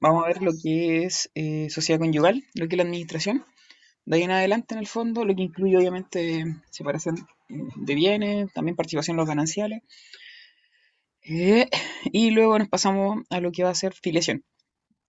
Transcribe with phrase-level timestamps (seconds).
[0.00, 3.44] Vamos a ver lo que es eh, sociedad conyugal, lo que es la administración.
[4.04, 7.16] De ahí en adelante, en el fondo, lo que incluye obviamente separación
[7.48, 9.82] eh, de bienes, también participación en los gananciales.
[11.22, 11.68] Eh,
[12.12, 14.44] y luego nos pasamos a lo que va a ser filiación.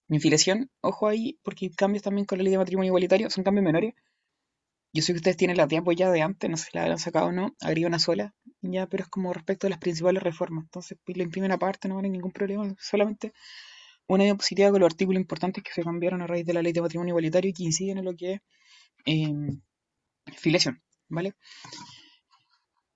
[0.10, 3.66] En filiación, ojo ahí, porque cambios también con la ley de matrimonio igualitario son cambios
[3.66, 3.94] menores.
[4.94, 6.98] Yo sé que ustedes tienen la tiempo ya de antes, no sé si la habrán
[6.98, 10.64] sacado o no, agrega una sola, ya, pero es como respecto a las principales reformas.
[10.64, 13.34] Entonces, pues, la imprimen aparte, no va a ningún problema, solamente
[14.08, 16.82] una diapositiva con los artículos importantes que se cambiaron a raíz de la ley de
[16.82, 18.42] matrimonio igualitario y que inciden en lo que es
[19.06, 19.62] em,
[20.36, 21.34] filiación, ¿vale?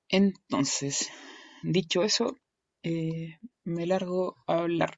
[0.10, 1.10] Entonces,
[1.64, 2.38] dicho eso,
[2.84, 4.98] eh, me largo a hablar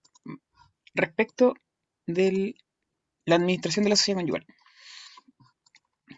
[0.94, 1.56] respecto
[2.06, 2.56] de
[3.26, 4.46] la administración de la sociedad conyugal.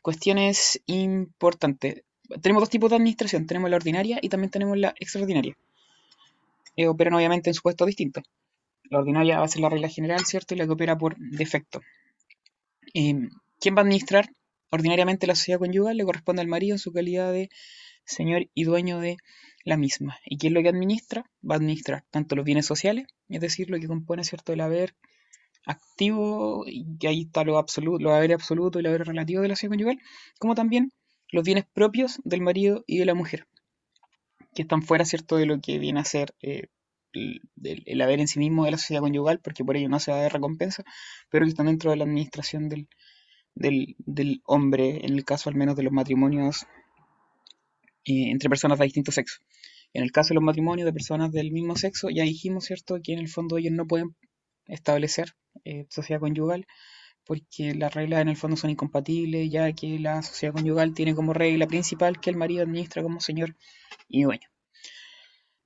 [0.01, 2.03] Cuestiones importantes.
[2.41, 5.57] Tenemos dos tipos de administración, tenemos la ordinaria y también tenemos la extraordinaria.
[6.75, 8.23] Eh, operan obviamente en supuestos distintos.
[8.89, 10.53] La ordinaria va a ser la regla general, ¿cierto?
[10.53, 11.81] Y la que opera por defecto.
[12.93, 14.29] Em, ¿Quién va a administrar?
[14.71, 17.49] Ordinariamente la sociedad conyugal le corresponde al marido en su calidad de
[18.05, 19.17] señor y dueño de
[19.63, 20.17] la misma.
[20.25, 21.29] ¿Y quién lo que administra?
[21.49, 24.95] Va a administrar tanto los bienes sociales, es decir, lo que compone, ¿cierto?, el haber
[25.65, 29.55] activo, y ahí está lo absoluto, lo haber absoluto y el haber relativo de la
[29.55, 29.99] sociedad conyugal,
[30.39, 30.91] como también
[31.31, 33.47] los bienes propios del marido y de la mujer,
[34.53, 36.67] que están fuera, ¿cierto?, de lo que viene a ser eh,
[37.15, 40.25] el, haber en sí mismo de la sociedad conyugal, porque por ello no se va
[40.25, 40.83] a recompensa,
[41.29, 42.87] pero que están dentro de la administración del,
[43.55, 46.63] del, hombre, en el caso al menos de los matrimonios
[48.05, 49.39] eh, entre personas de distinto sexo.
[49.93, 53.13] En el caso de los matrimonios de personas del mismo sexo, ya dijimos, ¿cierto?, que
[53.13, 54.15] en el fondo ellos no pueden
[54.67, 56.65] establecer eh, sociedad conyugal
[57.25, 61.33] porque las reglas en el fondo son incompatibles, ya que la sociedad conyugal tiene como
[61.33, 63.55] regla principal que el marido administra como señor
[64.07, 64.47] y dueño.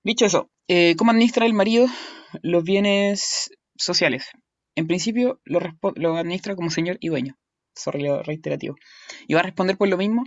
[0.10, 1.86] Dicho eso, eh, ¿cómo administra el marido
[2.42, 4.32] los bienes sociales?
[4.74, 5.60] En principio lo,
[6.18, 7.38] administra como señor y dueño,
[7.76, 8.76] sorry reiterativo,
[9.28, 10.24] y va a responder por lo mismo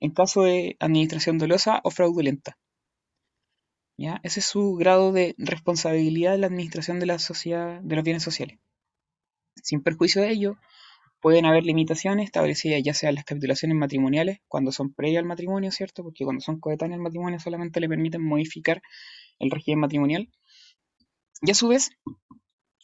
[0.00, 2.58] en caso de administración dolosa o fraudulenta.
[4.22, 8.58] Ese es su grado de responsabilidad en la administración de de los bienes sociales.
[9.62, 10.58] Sin perjuicio de ello,
[11.22, 15.70] pueden haber limitaciones establecidas ya sea en las capitulaciones matrimoniales, cuando son previas al matrimonio,
[15.70, 16.02] ¿cierto?
[16.02, 18.82] Porque cuando son coetáneas al matrimonio solamente le permiten modificar
[19.42, 20.30] el régimen matrimonial.
[21.42, 21.90] Y a su vez,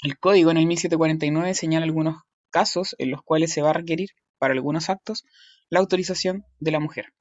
[0.02, 4.10] el código en el 1749 señala algunos casos en los cuales se va a requerir,
[4.38, 5.24] para algunos actos,
[5.69, 7.12] la autorización de la mujer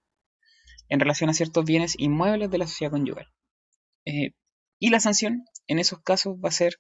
[0.90, 3.28] en relación a ciertos bienes inmuebles de la sociedad conyugal.
[4.06, 4.32] Eh,
[4.80, 6.76] y la sanción en esos casos va a ser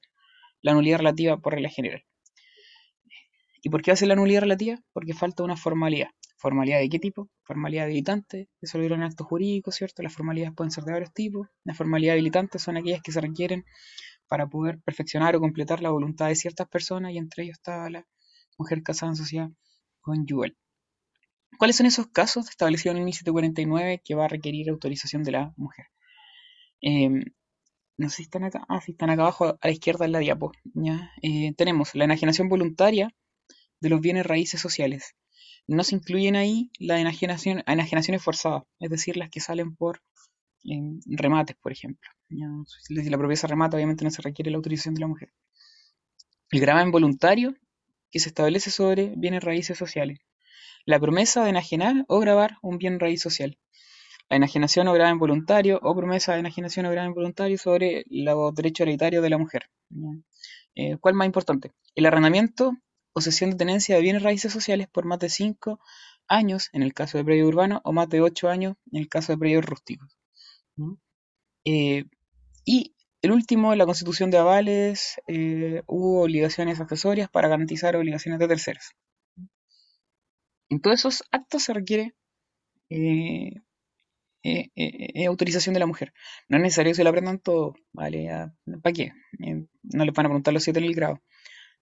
[0.61, 2.05] la nulidad relativa por regla general.
[3.61, 4.79] ¿Y por qué va a ser la nulidad relativa?
[4.93, 6.09] Porque falta una formalidad.
[6.37, 7.29] ¿Formalidad de qué tipo?
[7.43, 10.03] Formalidad habilitante, eso lo en actos jurídicos, ¿cierto?
[10.03, 11.47] Las formalidades pueden ser de varios tipos.
[11.63, 13.65] Las formalidades habilitantes son aquellas que se requieren
[14.27, 18.05] para poder perfeccionar o completar la voluntad de ciertas personas y entre ellos está la
[18.57, 19.49] mujer casada en sociedad
[20.01, 20.55] conyugal.
[21.57, 25.53] ¿Cuáles son esos casos establecidos en el 1749 que va a requerir autorización de la
[25.57, 25.87] mujer?
[26.81, 27.23] Em,
[27.97, 28.63] no sé si están acá.
[28.69, 30.51] Ah, sí, están acá abajo a la izquierda en la diapo.
[31.23, 33.09] Eh, tenemos la enajenación voluntaria
[33.79, 35.15] de los bienes raíces sociales.
[35.67, 40.01] No se incluyen ahí las enajenación, enajenaciones forzadas, es decir, las que salen por
[40.63, 42.09] em, remates, por ejemplo.
[42.29, 45.33] Si la propiedad se remata, obviamente no se requiere la autorización de la mujer.
[46.51, 47.55] El gravamen voluntario
[48.09, 50.19] que se establece sobre bienes raíces sociales.
[50.85, 53.57] La promesa de enajenar o grabar un bien raíz social
[54.29, 58.81] la enajenación o gravamen voluntario o promesa de enajenación o gravamen voluntario sobre los derechos
[58.81, 59.69] hereditarios de la mujer.
[60.75, 61.71] Eh, ¿Cuál más importante?
[61.95, 62.73] El arrendamiento
[63.17, 65.79] o cesión de tenencia de bienes raíces sociales por más de 5
[66.27, 69.31] años en el caso de predio urbano o más de 8 años en el caso
[69.33, 70.15] de predios rústicos.
[71.65, 72.05] Eh,
[72.63, 78.47] y el último, la constitución de avales, eh, hubo obligaciones accesorias para garantizar obligaciones de
[78.47, 78.91] terceros.
[80.69, 82.13] En todos esos actos se requiere
[82.89, 83.55] eh,
[84.43, 86.13] eh, autorización de la mujer.
[86.49, 88.29] No es necesario que se lo aprendan todo, ¿vale?
[88.83, 89.11] ¿Para qué?
[89.39, 91.23] no les van a preguntar los siete en el grado.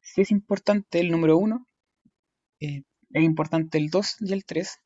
[0.06, 1.68] Si es importante el número uno,
[2.60, 4.78] es importante el 2 y el 3,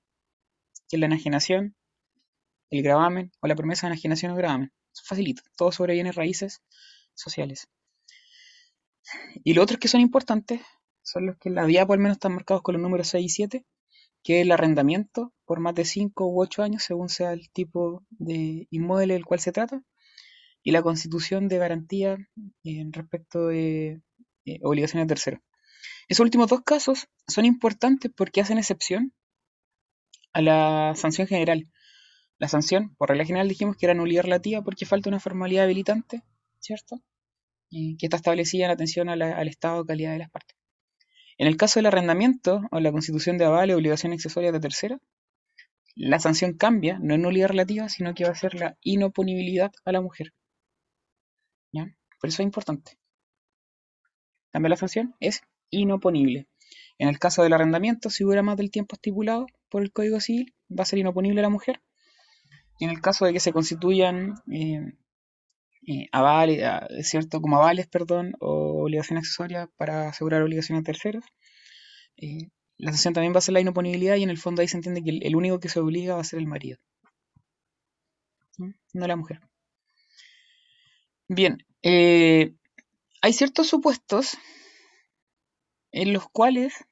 [0.87, 1.75] que es la enajenación,
[2.69, 4.71] el gravamen o la promesa de enajenación o gravamen.
[4.93, 6.61] Eso facilita, todo sobre bienes raíces
[7.13, 7.67] sociales.
[9.43, 10.61] Y los otros que son importantes
[11.03, 13.29] son los que en la diapo al menos están marcados con los números 6 y
[13.29, 13.65] 7,
[14.23, 18.67] que el arrendamiento por más de 5 u 8 años, según sea el tipo de
[18.71, 19.83] inmueble del cual se trata,
[20.63, 22.17] y la constitución de garantía
[22.63, 24.01] en respecto de
[24.55, 25.41] eh, obligaciones de terceros.
[26.07, 29.13] Esos últimos dos casos son importantes porque hacen excepción
[30.33, 31.67] a la sanción general.
[32.37, 36.23] La sanción, por regla general, dijimos que era nulidad relativa porque falta una formalidad habilitante,
[36.59, 37.01] ¿cierto?
[37.71, 40.57] que está establecida en atención al estado o calidad de las partes.
[41.37, 44.97] En el caso del arrendamiento o la constitución de aval o obligación accesoria de tercera,
[45.95, 49.91] la sanción cambia, no es nulidad relativa, sino que va a ser la inoponibilidad a
[49.91, 50.33] la mujer.
[52.19, 52.98] Por eso es importante.
[54.51, 56.47] Cambia la sanción, es inoponible.
[56.97, 60.53] En el caso del arrendamiento, si dura más del tiempo estipulado por el Código Civil,
[60.69, 61.81] va a ser inoponible la mujer.
[62.77, 64.93] Y en el caso de que se constituyan eh,
[65.87, 67.41] eh, avales, ah, ¿cierto?
[67.41, 71.23] Como avales, perdón, o obligaciones accesorias para asegurar obligaciones a terceros.
[72.17, 74.77] Eh, la sanción también va a ser la inoponibilidad y en el fondo ahí se
[74.77, 76.77] entiende que el, único que se obliga va a ser el marido,
[78.93, 79.41] no la mujer.
[81.27, 81.57] Bien,
[83.21, 84.37] hay ciertos supuestos
[85.91, 86.85] en los cuales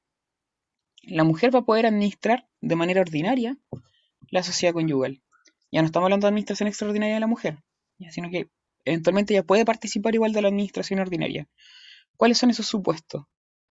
[1.02, 3.56] la mujer va a poder administrar de manera ordinaria
[4.30, 5.22] la sociedad conyugal.
[5.70, 7.62] Ya no estamos hablando de administración extraordinaria de la mujer,
[8.10, 8.50] sino que
[8.84, 11.48] eventualmente ya puede participar igual de la administración ordinaria.
[12.16, 13.24] ¿Cuáles son esos supuestos?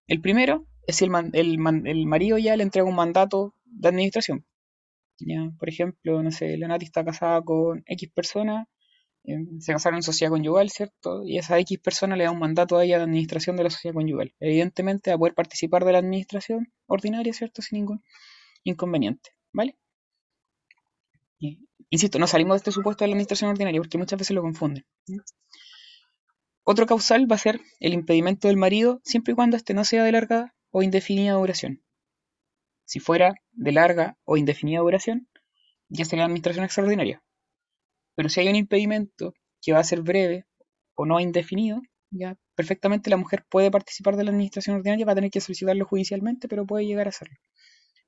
[0.07, 4.45] El primero es si el, marido ya le entrega un mandato de administración.
[5.59, 8.69] Por ejemplo, no sé, la está casada con X persona,
[9.59, 11.23] se casaron en sociedad conyugal, ¿cierto?
[11.25, 13.93] Y esa X persona le da un mandato a ella de administración de la sociedad
[13.93, 14.33] conyugal.
[14.39, 17.61] Evidentemente a poder participar de la administración ordinaria, ¿cierto?
[17.61, 18.03] Sin ningún
[18.63, 19.77] inconveniente, ¿vale?
[21.89, 24.85] Insisto, no salimos de este supuesto de la administración ordinaria porque muchas veces lo confunden.
[26.63, 30.03] Otro causal va a ser el impedimento del marido siempre y cuando este no sea
[30.03, 31.81] de larga o indefinida duración.
[32.85, 35.27] Si fuera de larga o indefinida duración,
[35.89, 37.21] ya sería administración extraordinaria.
[38.17, 40.45] Pero si hay un impedimento que va a ser breve
[40.95, 45.15] o no indefinido, ya perfectamente la mujer puede participar de la administración ordinaria, va a
[45.15, 47.37] tener que solicitarlo judicialmente, pero puede llegar a hacerlo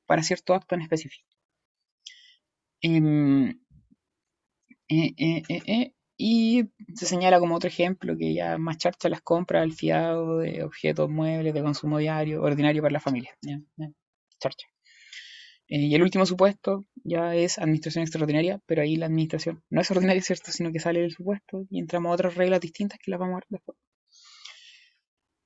[0.07, 1.27] para cierto acto en específico.
[2.81, 3.49] Em,
[4.89, 6.63] eh, eh, eh, y
[6.95, 11.07] se señala como otro ejemplo que ya más charcha las compras al fiado de objetos
[11.07, 13.37] muebles de consumo diario, ordinario para la familia.
[14.39, 14.65] Charcha.
[15.71, 20.21] Y el último supuesto ya es administración extraordinaria, pero ahí la administración no es ordinaria,
[20.21, 20.51] ¿cierto?
[20.51, 23.37] Sino que sale del supuesto y entramos a otras reglas distintas que las vamos a
[23.37, 23.77] ver después.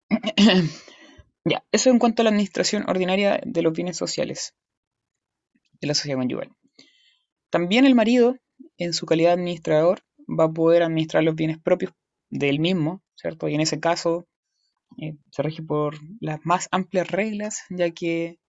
[1.46, 4.56] ya, eso en cuanto a la administración ordinaria de los bienes sociales
[5.82, 6.52] de la sociedad conyugal.
[7.50, 8.38] También el marido,
[8.78, 11.92] en su calidad de administrador, va a poder administrar los bienes propios
[12.30, 13.50] del mismo, ¿cierto?
[13.50, 14.26] Y en ese caso
[14.98, 18.40] eh, se rige por las más amplias reglas, ya que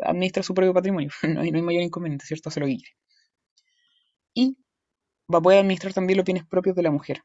[0.00, 2.50] administra su propio patrimonio, no, hay, no hay mayor inconveniente, ¿cierto?
[2.50, 2.96] Se lo quiere.
[4.34, 4.56] Y
[5.32, 7.22] va a poder administrar también los bienes propios de la mujer,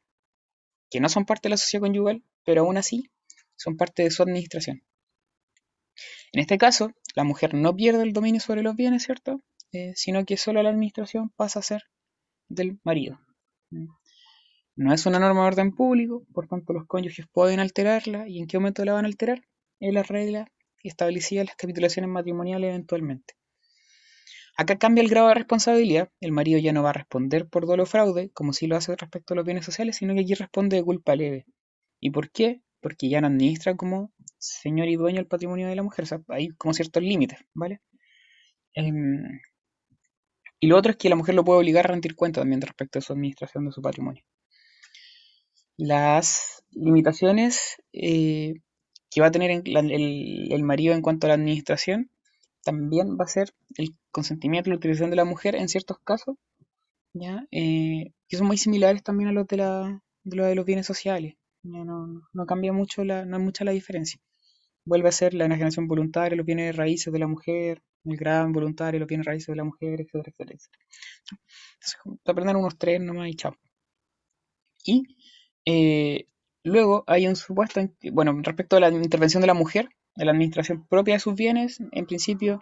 [0.89, 3.09] que no son parte de la sociedad conyugal, pero aún así
[3.55, 4.83] son parte de su administración.
[6.31, 9.41] En este caso, la mujer no pierde el dominio sobre los bienes, ¿cierto?
[9.73, 11.83] Eh, sino que solo la administración pasa a ser
[12.49, 13.19] del marido.
[14.75, 18.47] No es una norma de orden público, por tanto los cónyuges pueden alterarla y en
[18.47, 19.43] qué momento la van a alterar
[19.79, 20.51] es la regla
[20.89, 23.35] establecida en las capitulaciones matrimoniales eventualmente.
[24.57, 27.85] Acá cambia el grado de responsabilidad, el marido ya no va a responder por dolo
[27.85, 30.83] fraude, como si lo hace respecto a los bienes sociales, sino que aquí responde de
[30.83, 31.45] culpa leve.
[31.99, 32.61] ¿Y por qué?
[32.81, 36.21] Porque ya no administra como señor y dueño el patrimonio de la mujer, o sea,
[36.27, 37.81] hay como ciertos límites, ¿vale?
[38.73, 39.39] Em,
[40.59, 42.99] y lo otro es que la mujer lo puede obligar a rendir cuenta también respecto
[42.99, 44.23] a su administración de su patrimonio.
[45.77, 48.53] Las limitaciones eh,
[49.11, 52.09] que va a tener el, marido en cuanto a la administración
[52.63, 56.37] también va a ser el consentimiento y la utilización de la mujer en ciertos casos,
[57.13, 57.45] ¿ya?
[57.51, 61.35] Eh, que son muy similares también a los de, la, de, los bienes sociales.
[61.63, 64.19] No, cambia mucho, la, no es mucha la diferencia.
[64.85, 68.99] Vuelve a ser la enajenación voluntaria, los bienes raíces de la mujer, el gran voluntario,
[68.99, 70.85] lo bienes raíces de la mujer, etcétera, etcétera, etcétera.
[71.73, 73.55] Entonces, aprender unos tres nomás y chao.
[74.85, 75.03] Y
[75.65, 76.27] eh,
[76.63, 80.85] luego hay un supuesto, bueno, respecto a la intervención de la mujer, de la administración
[80.87, 82.61] propia de sus bienes, en principio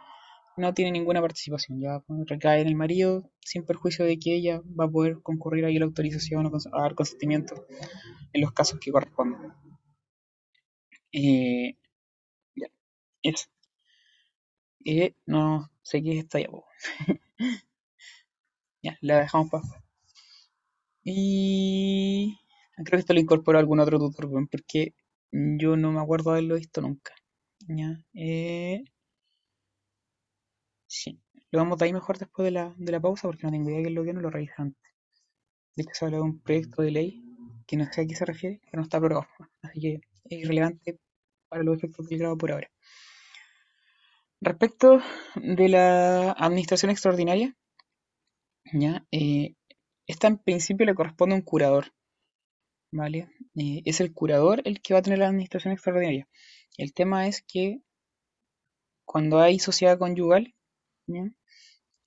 [0.57, 4.85] no tiene ninguna participación, ya recae en el marido, sin perjuicio de que ella va
[4.85, 7.65] a poder concurrir ahí a la autorización o a dar consentimiento
[8.33, 9.53] en los casos que correspondan.
[11.11, 11.77] Eh,
[12.55, 12.67] ya,
[13.23, 13.47] eso.
[14.83, 16.47] Y no sé qué está ya.
[18.83, 19.63] ya, la dejamos para
[21.03, 22.37] Y
[22.83, 24.93] creo que esto lo incorporó algún otro tutor, porque
[25.31, 27.13] yo no me acuerdo de haberlo visto nunca.
[27.67, 28.83] Ya, eh,
[30.87, 31.19] sí,
[31.51, 33.77] lo vamos a ir mejor después de la, de la pausa porque no tengo idea
[33.77, 34.91] de qué es lo que no lo revisé antes.
[35.75, 37.23] De que se habla de un proyecto de ley
[37.67, 39.27] que no sé a qué se refiere, que no está aprobado.
[39.61, 40.99] Así que es irrelevante
[41.49, 42.69] para los efectos del grado por ahora.
[44.41, 45.01] Respecto
[45.35, 47.55] de la administración extraordinaria,
[48.73, 49.05] ¿ya?
[49.11, 49.55] Eh,
[50.07, 51.93] esta en principio le corresponde a un curador.
[52.91, 53.29] ¿Vale?
[53.55, 56.27] Eh, es el curador el que va a tener la administración extraordinaria.
[56.77, 57.81] El tema es que
[59.05, 60.53] cuando hay sociedad conyugal,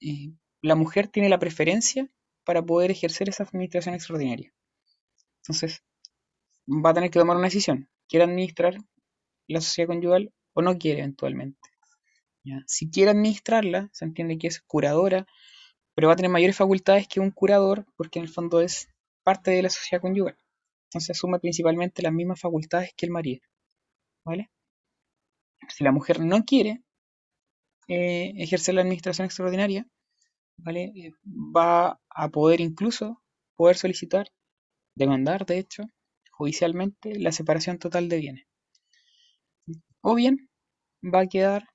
[0.00, 2.08] eh, la mujer tiene la preferencia
[2.44, 4.52] para poder ejercer esa administración extraordinaria.
[5.42, 5.82] Entonces,
[6.68, 7.88] va a tener que tomar una decisión.
[8.08, 8.76] ¿Quiere administrar
[9.48, 11.58] la sociedad conyugal o no quiere eventualmente?
[12.66, 15.26] Si quiere administrarla, se entiende que es curadora,
[15.94, 18.88] pero va a tener mayores facultades que un curador porque en el fondo es
[19.22, 20.36] parte de la sociedad conyugal.
[20.92, 23.40] Entonces asume principalmente las mismas facultades que el marido.
[24.26, 24.50] ¿Vale?
[25.68, 26.82] Si la mujer no quiere
[27.88, 29.87] eh, ejercer la administración extraordinaria,
[30.58, 30.92] ¿vale?
[30.94, 33.22] Eh, va a poder incluso
[33.56, 34.30] poder solicitar,
[34.94, 35.84] demandar de hecho,
[36.30, 38.46] judicialmente la separación total de bienes.
[40.02, 40.50] O bien
[41.02, 41.68] va a quedar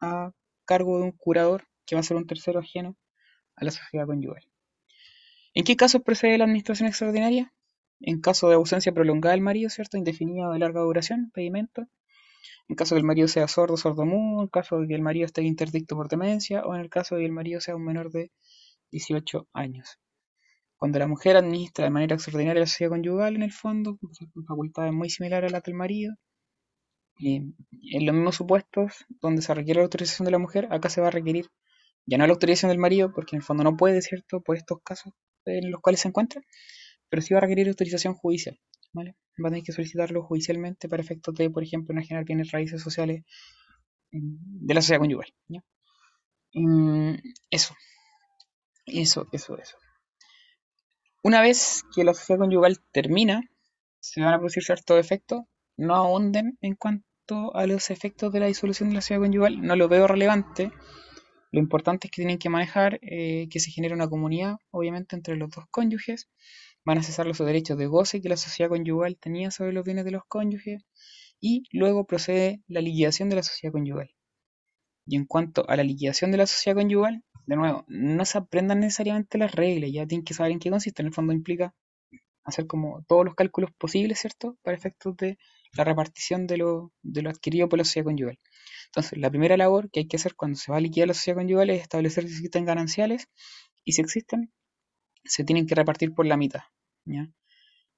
[0.00, 0.32] a
[0.64, 2.96] cargo de un curador que va a ser un tercero ajeno
[3.56, 4.48] a la sociedad conyugal.
[5.52, 7.52] ¿En qué casos procede la administración extraordinaria?
[8.02, 9.96] En caso de ausencia prolongada del marido, ¿cierto?
[9.96, 11.86] Indefinida o de larga duración, pedimento.
[12.68, 15.26] En caso de que el marido sea sordo, sordo-mudo, en caso de que el marido
[15.26, 18.10] esté interdicto por demencia, o en el caso de que el marido sea un menor
[18.10, 18.30] de
[18.90, 19.98] 18 años.
[20.76, 24.92] Cuando la mujer administra de manera extraordinaria la sociedad conyugal, en el fondo, con facultades
[24.92, 26.14] muy similares a las del marido,
[27.20, 27.54] en
[28.06, 31.10] los mismos supuestos donde se requiere la autorización de la mujer, acá se va a
[31.12, 31.46] requerir
[32.06, 34.40] ya no la autorización del marido, porque en el fondo no puede, ¿cierto?
[34.40, 35.12] Por estos casos
[35.44, 36.42] en los cuales se encuentra,
[37.12, 38.58] pero sí va a requerir autorización judicial,
[38.94, 39.16] ¿vale?
[39.38, 42.80] Va a tener que solicitarlo judicialmente para efectos de, por ejemplo, no generar bienes raíces
[42.80, 43.22] sociales
[44.10, 45.30] de la sociedad conyugal,
[47.50, 47.76] eso,
[48.86, 49.76] eso, eso, eso.
[51.22, 53.42] Una vez que la sociedad conyugal termina,
[54.00, 55.42] se van a producir ciertos efectos,
[55.76, 59.76] no ahonden en cuanto a los efectos de la disolución de la sociedad conyugal, no
[59.76, 60.72] lo veo relevante,
[61.52, 65.36] lo importante es que tienen que manejar eh, que se genere una comunidad, obviamente, entre
[65.36, 66.30] los dos cónyuges.
[66.84, 70.04] Van a cesar los derechos de goce que la sociedad conyugal tenía sobre los bienes
[70.04, 70.84] de los cónyuges.
[71.40, 74.10] Y luego procede la liquidación de la sociedad conyugal.
[75.06, 78.80] Y en cuanto a la liquidación de la sociedad conyugal, de nuevo, no se aprendan
[78.80, 81.02] necesariamente las reglas, ya tienen que saber en qué consiste.
[81.02, 81.74] En el fondo implica
[82.44, 84.56] hacer como todos los cálculos posibles, ¿cierto?
[84.62, 85.38] Para efectos de
[85.76, 88.38] la repartición de lo, de lo adquirido por la sociedad conyugal.
[88.86, 91.38] Entonces, la primera labor que hay que hacer cuando se va a liquidar la sociedad
[91.38, 93.28] conyugal es establecer si existen gananciales
[93.84, 94.52] y si existen,
[95.24, 96.62] se tienen que repartir por la mitad.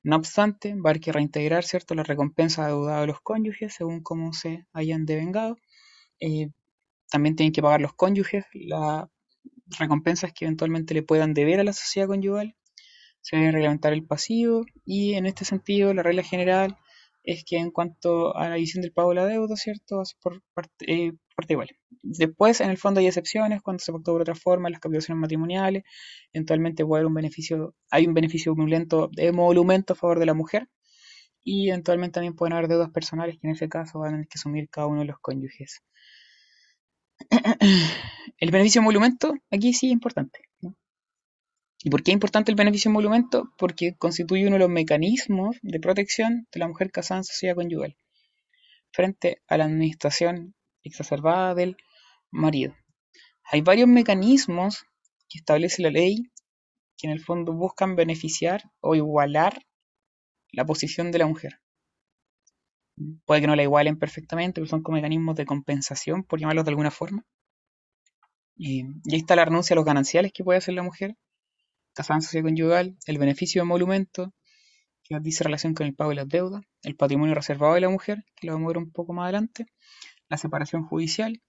[0.03, 1.95] No obstante, va a haber que reintegrar ¿cierto?
[1.95, 5.57] la recompensa adeudada a los cónyuges según cómo se hayan devengado.
[6.21, 6.51] Eh,
[7.11, 9.09] también tienen que pagar los cónyuges las
[9.79, 12.55] recompensas que eventualmente le puedan deber a la sociedad conyugal.
[13.23, 16.77] Se debe reglamentar el pasivo y en este sentido la regla general
[17.25, 20.03] es que en cuanto a la división del pago de la deuda, ¿cierto?
[20.23, 21.13] por parte, eh,
[21.49, 21.71] igual.
[22.03, 25.85] Después, en el fondo hay excepciones cuando se pactó por otra forma, las capitulaciones matrimoniales,
[26.33, 30.69] eventualmente puede haber un beneficio, hay un beneficio emolumento, emolumento a favor de la mujer,
[31.43, 34.39] y eventualmente también pueden haber deudas personales que en ese caso van a tener que
[34.39, 35.83] asumir cada uno de los cónyuges.
[38.39, 40.41] El beneficio emolumento aquí sí es importante.
[41.87, 43.53] ¿Y por qué es importante el beneficio emolumento?
[43.59, 47.99] Porque constituye uno de los mecanismos de protección de la mujer casada en sociedad conyugal
[48.91, 51.77] frente a la administración exacerbada del
[52.31, 52.75] marido.
[53.53, 54.87] Hay varios mecanismos
[55.29, 56.31] que establece la ley
[56.97, 59.67] que en el fondo buscan beneficiar o igualar
[60.53, 61.61] la posición de la mujer.
[63.27, 66.71] Puede que no la igualen perfectamente, pero son como mecanismos de compensación, por llamarlos de
[66.71, 67.27] alguna forma.
[68.57, 71.17] Y, ahí está la renuncia a los gananciales que puede hacer la mujer,
[71.95, 74.33] casada en sociedad conyugal, el beneficio de emolumento,
[75.05, 78.25] que dice relación con el pago de las deudas, el patrimonio reservado de la mujer,
[78.37, 79.67] que lo vamos a ver un poco más adelante,
[80.29, 81.41] la separación judicial,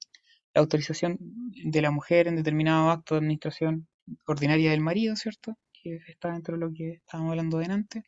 [0.54, 3.88] la autorización de la mujer en determinado acto de administración
[4.26, 5.58] ordinaria del marido, ¿cierto?
[5.74, 8.04] Que está dentro de lo que estábamos hablando delante.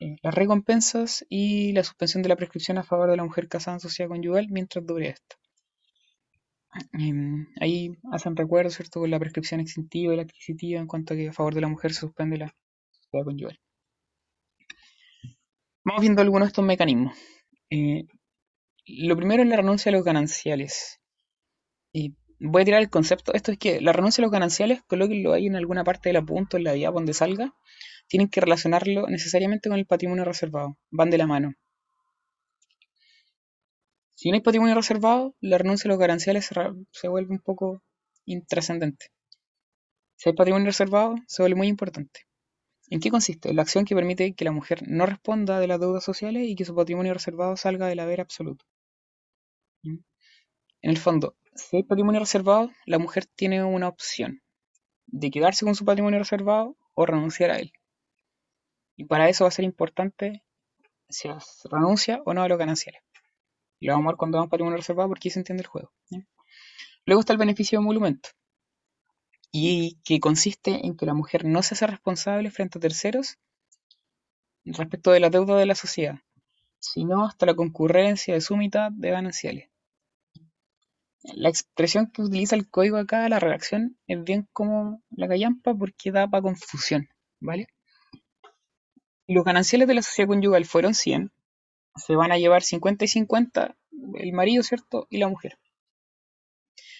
[0.00, 3.76] Eh, las recompensas y la suspensión de la prescripción a favor de la mujer casada
[3.76, 5.36] en sociedad conyugal mientras dure esta.
[6.92, 11.16] Em, ahí hacen recuerdo, ¿cierto?, con la prescripción extintiva y la adquisitiva en cuanto a
[11.16, 12.54] que a favor de la mujer se suspende la
[12.90, 13.60] sociedad conyugal.
[15.84, 17.16] Vamos viendo algunos de estos mecanismos.
[17.70, 18.04] Eh,
[18.86, 21.00] lo primero es la renuncia a los gananciales.
[21.92, 23.32] Y voy a tirar el concepto.
[23.34, 26.56] Esto es que la renuncia a los gananciales, colóquenlo ahí en alguna parte del apunto,
[26.56, 27.54] en la diapo donde salga.
[28.08, 30.76] Tienen que relacionarlo necesariamente con el patrimonio reservado.
[30.90, 31.54] Van de la mano.
[34.20, 36.50] Si no hay patrimonio reservado, la renuncia a los gananciales
[36.90, 37.82] se, vuelve un poco
[38.26, 39.06] intrascendente.
[40.16, 42.26] Si hay patrimonio reservado, se vuelve muy importante.
[42.90, 43.54] ¿En qué consiste?
[43.54, 46.66] La acción que permite que la mujer no responda de las deudas sociales y que
[46.66, 48.66] su patrimonio reservado salga del haber absoluto.
[49.84, 50.04] En
[50.82, 54.42] el fondo, si hay patrimonio reservado, la mujer tiene una opción
[55.06, 57.72] de quedarse con su patrimonio reservado o renunciar a él.
[58.96, 60.44] Y para eso va a ser importante
[61.08, 61.30] si
[61.70, 63.00] renuncia o no a los gananciales.
[63.80, 65.92] Lo vamos a ver cuando vamos para un reservado porque ahí se entiende el juego.
[67.06, 68.28] Luego está el beneficio de emolumento.
[69.50, 73.38] Y que consiste en que la mujer no se hace responsable frente a terceros
[74.64, 76.20] respecto de la deuda de la sociedad,
[76.78, 79.70] sino hasta la concurrencia de su mitad de gananciales.
[81.22, 86.12] La expresión que utiliza el código acá, la redacción, es bien como la callampa porque
[86.12, 87.08] da para confusión,
[87.40, 87.66] ¿vale?
[89.26, 91.32] Los gananciales de la sociedad conyugal fueron 100,
[91.96, 93.76] se van a llevar 50 y 50
[94.14, 95.06] el marido, ¿cierto?
[95.10, 95.58] Y la mujer.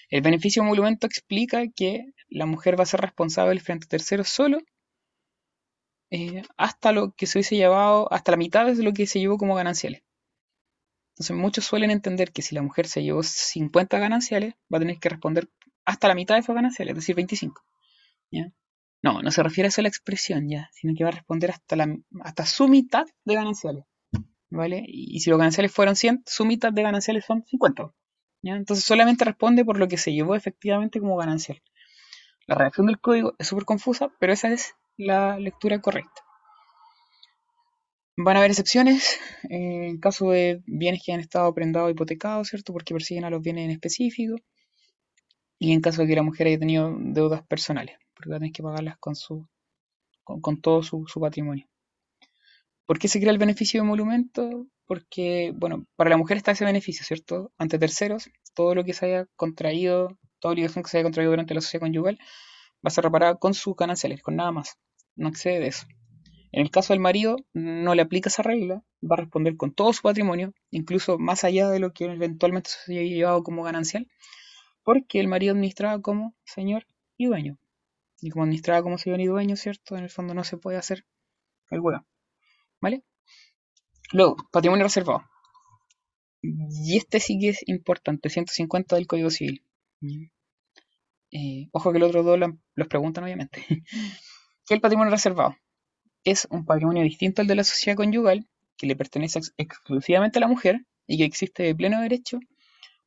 [0.08, 4.58] El beneficio emolumento explica que la mujer va a ser responsable frente a terceros solo
[6.10, 9.38] eh, hasta lo que se hubiese llevado, hasta la mitad de lo que se llevó
[9.38, 10.02] como gananciales.
[11.14, 14.98] Entonces muchos suelen entender que si la mujer se llevó 50 gananciales, va a tener
[14.98, 15.48] que responder
[15.84, 17.62] hasta la mitad de esos gananciales, es decir, 25.
[19.02, 21.76] No, no se refiere a eso la expresión, ya, sino que va a responder hasta,
[21.76, 23.84] la, hasta su mitad de gananciales.
[24.50, 24.84] ¿Vale?
[24.86, 27.92] Y, si los gananciales fueron 100, su mitad de gananciales son 50.
[28.42, 31.62] Entonces solamente responde por lo que se llevó efectivamente como ganancial.
[32.46, 36.22] La redacción del código es súper confusa, pero esa es la lectura correcta.
[38.16, 42.72] Van a haber excepciones en caso de bienes que han estado prendados hipotecados, ¿cierto?
[42.72, 44.36] Porque persiguen a los bienes en específico.
[45.58, 48.52] Y en caso de que la mujer haya tenido deudas personales, porque va a tener
[48.52, 49.46] que pagarlas con, su,
[50.24, 51.66] con, todo su, patrimonio.
[52.90, 54.66] ¿Por qué se crea el beneficio de emolumento?
[54.84, 57.52] Porque, bueno, para la mujer está ese beneficio, ¿cierto?
[57.56, 61.54] Ante terceros, todo lo que se haya contraído, toda obligación que se haya contraído durante
[61.54, 64.76] la sociedad conyugal, va a ser reparada con sus gananciales, con nada más.
[65.14, 65.86] No excede de eso.
[66.50, 69.92] En el caso del marido, no le aplica esa regla, va a responder con todo
[69.92, 74.08] su patrimonio, incluso más allá de lo que eventualmente se haya llevado como ganancial,
[74.82, 77.56] porque el marido administraba como señor y dueño.
[78.20, 79.96] Y como administraba como señor y dueño, ¿cierto?
[79.96, 81.06] En el fondo no se puede hacer
[81.70, 82.04] el huevo.
[82.80, 83.02] ¿Vale?
[84.12, 85.24] Luego, patrimonio reservado.
[86.42, 89.62] Y este sí que es importante, 150 del Código Civil.
[91.32, 92.38] Eh, ojo que los otros dos
[92.74, 93.64] los preguntan, obviamente.
[94.66, 95.56] ¿Qué el patrimonio reservado?
[96.24, 100.48] Es un patrimonio distinto al de la sociedad conyugal, que le pertenece exclusivamente a la
[100.48, 102.40] mujer y que existe de pleno derecho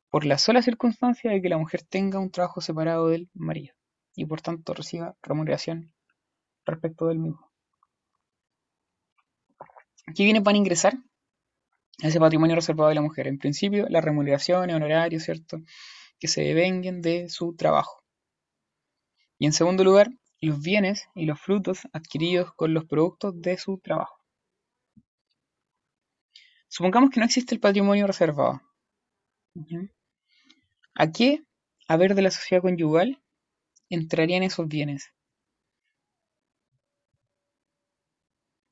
[0.08, 3.74] por la sola circunstancia de que la mujer tenga un trabajo separado del marido
[4.14, 5.92] y por tanto reciba remuneración
[6.64, 7.50] respecto del mismo.
[10.06, 10.94] Aquí viene para ingresar
[11.98, 13.26] ese patrimonio reservado de la mujer.
[13.26, 15.58] En principio, las remuneraciones, honorarios, ¿cierto?
[16.18, 18.02] Que se devenguen de su trabajo.
[19.38, 23.78] Y en segundo lugar, los bienes y los frutos adquiridos con los productos de su
[23.78, 24.20] trabajo.
[26.68, 28.60] Supongamos que no existe el patrimonio reservado.
[30.94, 31.44] ¿A qué
[31.88, 33.22] haber de la sociedad conyugal
[33.88, 35.12] entrarían esos bienes?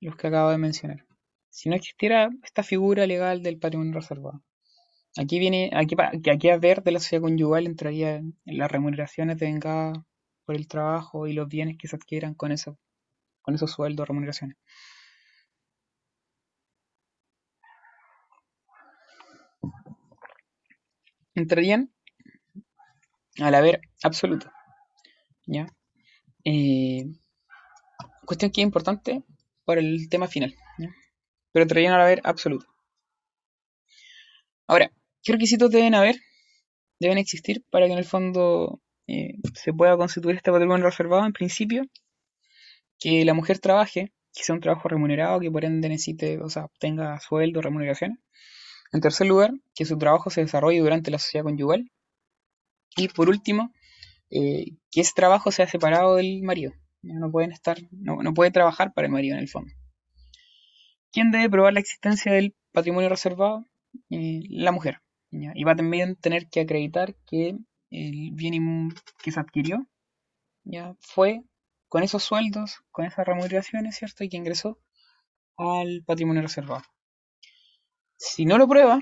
[0.01, 1.07] Los que acabo de mencionar.
[1.53, 4.43] Si no existiera esta figura legal del patrimonio reservado.
[5.19, 5.95] Aquí viene, aquí,
[6.31, 9.93] aquí a ver de la sociedad conyugal entraría en las remuneraciones de vengada
[10.47, 12.79] por el trabajo y los bienes que se adquieran con, eso,
[13.43, 14.57] con esos sueldos, remuneraciones.
[21.35, 21.93] Entrarían
[23.41, 24.51] al haber absoluto.
[25.47, 25.67] ¿Ya?
[26.45, 27.05] Eh,
[28.25, 29.23] cuestión que es importante
[29.67, 30.55] para el tema final.
[31.53, 32.67] Pero entrarían al haber absoluto.
[34.67, 34.91] Ahora,
[35.23, 36.17] ¿qué requisitos deben haber?
[36.99, 41.33] Deben existir para que en el fondo eh, se pueda constituir este patrimonio reservado en
[41.33, 41.85] principio,
[42.99, 46.69] que la mujer trabaje, que sea un trabajo remunerado, que por ende necesite, o sea,
[46.79, 48.21] tenga sueldo, remuneración.
[48.93, 51.91] En tercer lugar, que su trabajo se desarrolle durante la sociedad conyugal.
[52.97, 53.73] Y por último,
[54.31, 56.73] eh, que ese trabajo sea separado del marido.
[57.03, 59.73] No pueden estar, no, puede trabajar para el marido en el fondo.
[61.13, 63.67] ¿Quién debe probar la existencia del patrimonio reservado?
[64.11, 65.03] Eh, la mujer.
[65.31, 67.57] Y va también tener que acreditar que
[67.91, 68.91] el bien
[69.23, 69.87] que se adquirió,
[70.65, 71.43] ya fue
[71.89, 74.25] con esos sueldos, con esas remuneraciones, ¿cierto?
[74.25, 74.79] Y que ingresó
[75.57, 76.83] al patrimonio reservado.
[78.17, 79.01] Si no lo prueba,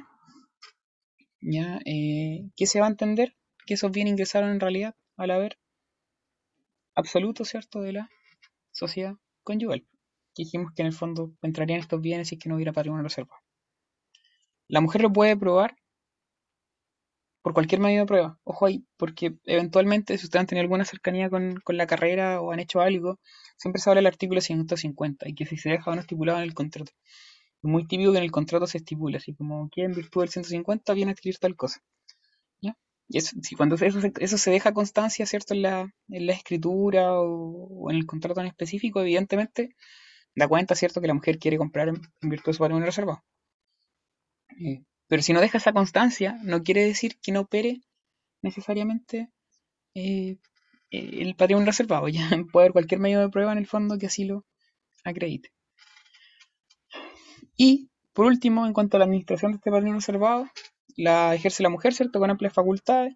[1.85, 3.37] eh, ¿qué se va a entender?
[3.67, 5.59] Que esos bienes ingresaron en realidad al haber
[6.95, 7.81] absoluto, ¿cierto?
[7.81, 8.11] De la
[8.73, 9.87] sociedad conyugal.
[10.45, 13.41] Dijimos que en el fondo entrarían estos bienes si es que no hubiera patrimonio reservado.
[14.69, 15.75] La mujer lo puede probar
[17.43, 18.39] por cualquier medio de prueba.
[18.45, 22.61] Ojo ahí, porque eventualmente si ustedes han tenido alguna cercanía con, la carrera o han
[22.61, 23.19] hecho algo,
[23.57, 26.45] siempre se habla del artículo 150 y que si se deja o no estipulado en
[26.45, 26.93] el contrato.
[27.63, 30.31] Es muy típico que en el contrato se estipula, así como que en virtud del
[30.31, 31.81] 150 viene a adquirir tal cosa.
[32.63, 32.77] ¿Ya?
[33.09, 35.55] Y eso, si cuando eso, eso, se deja constancia, ¿cierto?
[35.55, 39.77] En la, en la escritura o, en el contrato en específico, evidentemente
[40.35, 43.23] da cuenta, ¿cierto?, que la mujer quiere comprar en, virtud de su patrimonio reservado.
[44.61, 47.81] Eh, pero si no deja esa constancia, no quiere decir que no opere
[48.43, 49.31] necesariamente
[49.95, 50.39] eh,
[50.91, 52.09] el patrimonio reservado.
[52.09, 54.45] Ya puede haber cualquier medio de prueba en el fondo que así lo
[55.05, 55.51] acredite.
[57.57, 60.47] Y, por último, en cuanto a la administración de este patrimonio reservado,
[60.97, 63.15] la ejerce la mujer, ¿cierto?, con amplias facultades.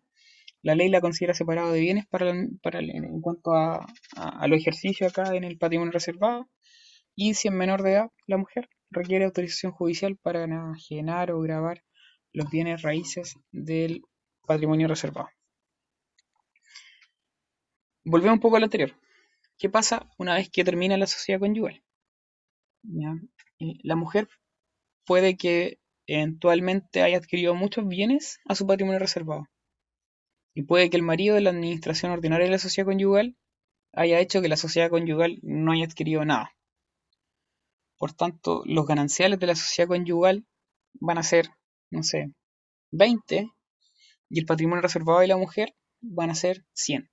[0.62, 5.34] La ley la considera separado de bienes para, en cuanto a, a, los ejercicios acá
[5.34, 6.48] en el patrimonio reservado.
[7.16, 11.84] Y si es menor de edad, la mujer requiere autorización judicial para enajenar o grabar
[12.32, 14.02] los bienes raíces del
[14.46, 15.28] patrimonio reservado.
[18.04, 18.92] Volvemos un poco al anterior.
[19.56, 21.82] ¿Qué pasa una vez que termina la sociedad conyugal?
[23.58, 24.28] La mujer
[25.06, 29.46] puede que eventualmente haya adquirido muchos bienes a su patrimonio reservado.
[30.54, 33.36] Y puede que el marido de la administración ordinaria de la sociedad conyugal
[33.92, 36.50] haya hecho que la sociedad conyugal no haya adquirido nada.
[37.96, 40.46] Por tanto, los gananciales de la sociedad conyugal
[40.94, 41.50] van a ser,
[41.90, 42.32] no sé,
[42.90, 43.50] 20
[44.28, 47.10] y el patrimonio reservado de la mujer van a ser 100.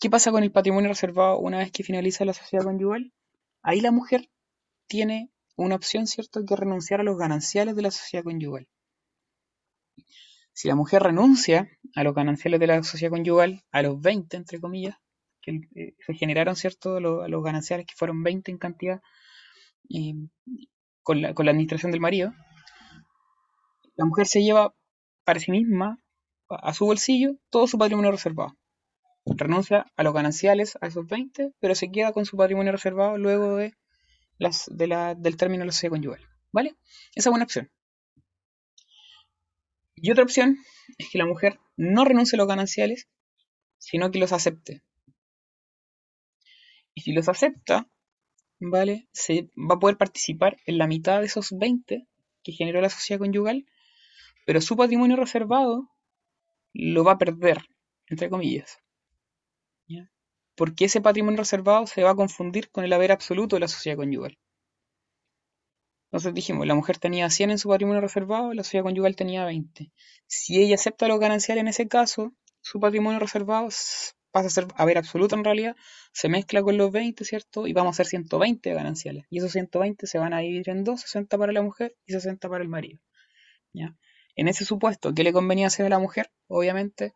[0.00, 3.12] ¿Qué pasa con el patrimonio reservado una vez que finaliza la sociedad conyugal?
[3.62, 4.30] Ahí la mujer
[4.86, 8.68] tiene una opción, ¿cierto?, que renunciar a los gananciales de la sociedad conyugal.
[10.52, 14.60] Si la mujer renuncia a los gananciales de la sociedad conyugal, a los 20, entre
[14.60, 14.96] comillas,
[15.50, 19.00] que eh, se generaron, ¿cierto?, los, gananciales que fueron 20 en cantidad
[21.02, 22.32] con, la, con la administración del marido,
[23.96, 24.74] la mujer se lleva
[25.24, 25.98] para sí misma,
[26.48, 28.56] a su bolsillo, todo su patrimonio reservado
[29.36, 33.56] renuncia a los gananciales, a esos 20, pero se queda con su patrimonio reservado luego
[33.56, 33.74] de
[34.38, 36.20] las, de la, del término de la sociedad conyugal.
[36.52, 36.76] ¿Vale?
[37.14, 37.70] Esa es una opción.
[39.96, 40.56] Y otra opción
[40.96, 43.08] es que la mujer no renuncie a los gananciales,
[43.78, 44.82] sino que los acepte.
[46.98, 47.88] Y si los acepta,
[48.58, 49.08] ¿vale?
[49.12, 52.06] Se va a poder participar en la mitad de esos 20
[52.42, 53.66] que generó la sociedad conyugal,
[54.46, 55.88] pero su patrimonio reservado
[56.72, 57.58] lo va a perder,
[58.08, 58.82] entre comillas
[60.58, 63.96] porque ese patrimonio reservado se va a confundir con el haber absoluto de la sociedad
[63.96, 64.36] conyugal.
[66.06, 69.92] Entonces dijimos, la mujer tenía 100 en su patrimonio reservado, la sociedad conyugal tenía 20.
[70.26, 73.68] Si ella acepta los gananciales en ese caso, su patrimonio reservado
[74.30, 75.76] pasa a ser haber absoluto en realidad,
[76.12, 77.66] se mezcla con los 20, ¿cierto?
[77.66, 79.24] Y vamos a hacer 120 gananciales.
[79.30, 82.48] Y esos 120 se van a dividir en dos, 60 para la mujer y 60
[82.48, 83.00] para el marido.
[83.72, 83.96] ¿ya?
[84.36, 86.30] En ese supuesto, ¿qué le convenía hacer a la mujer?
[86.46, 87.12] Obviamente,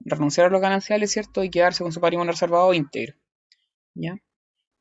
[0.00, 1.44] renunciar a los gananciales, ¿cierto?
[1.44, 3.16] Y quedarse con su patrimonio reservado íntegro.
[3.94, 4.16] ¿Ya?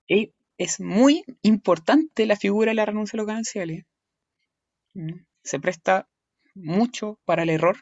[0.07, 3.85] Y es muy importante la figura de la renuncia a los gananciales.
[5.43, 6.07] Se presta
[6.53, 7.77] mucho para el error.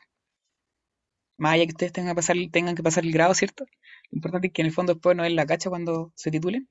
[1.37, 3.65] Más allá que ustedes tengan que pasar, tengan que pasar el grado, ¿cierto?
[4.11, 6.69] Lo importante es que en el fondo después no es la cacha cuando se titulen.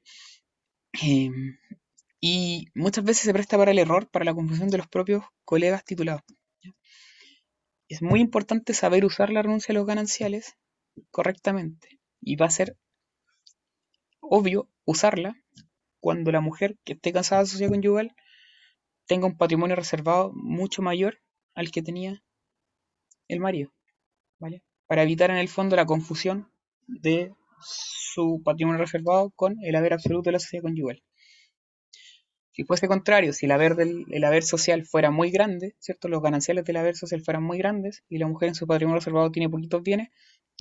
[1.02, 1.58] Em,
[2.20, 5.84] y muchas veces se presta para el error, para la confusión de los propios colegas
[5.84, 6.22] titulados
[7.88, 10.56] es muy importante saber usar la renuncia a los gananciales
[11.10, 11.98] correctamente.
[12.20, 12.76] Y va a ser
[14.20, 15.40] obvio usarla
[16.00, 18.14] cuando la mujer que esté casada de sociedad conyugal
[19.06, 21.20] tenga un patrimonio reservado mucho mayor
[21.54, 22.22] al que tenía
[23.26, 23.72] el marido.
[24.38, 24.62] ¿Vale?
[24.86, 26.52] Para evitar en el fondo la confusión
[26.88, 31.02] de su patrimonio reservado con el haber absoluto de la sociedad conyugal.
[32.52, 36.08] Si fuese contrario, si el haber, del, el haber social fuera muy grande, ¿cierto?
[36.08, 39.30] Los gananciales del haber social fueran muy grandes y la mujer en su patrimonio reservado
[39.30, 40.08] tiene poquitos bienes,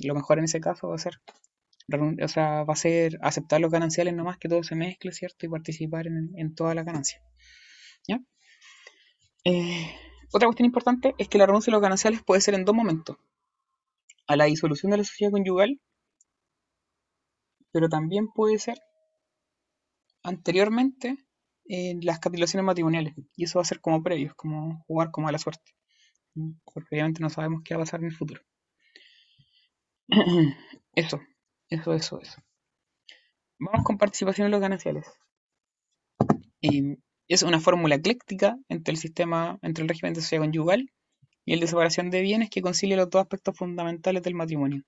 [0.04, 1.20] lo mejor en ese caso va a ser,
[2.22, 5.46] o sea, va a ser aceptar los gananciales nomás que todo se mezcle, ¿cierto?
[5.46, 7.20] Y participar en, toda la ganancia.
[8.06, 8.20] ¿Ya?
[9.44, 9.90] Eh,
[10.32, 13.16] otra cuestión importante es que la renuncia a los gananciales puede ser en dos momentos.
[14.28, 15.80] A la disolución de la sociedad conyugal,
[17.72, 18.78] pero también puede ser
[20.22, 21.16] anteriormente
[21.64, 23.14] en las capitulaciones matrimoniales.
[23.36, 25.72] Y eso va a ser como previo, como jugar como a la suerte.
[26.64, 28.42] Porque obviamente no sabemos qué va a pasar en el futuro.
[30.94, 31.20] Eso,
[31.70, 32.42] eso, eso, eso.
[33.60, 35.06] Vamos con participación en los gananciales.
[37.28, 40.90] es una fórmula ecléctica entre el sistema, entre el régimen de sociedad conyugal
[41.44, 44.82] y el de separación de bienes que concilia los dos aspectos fundamentales del matrimonio.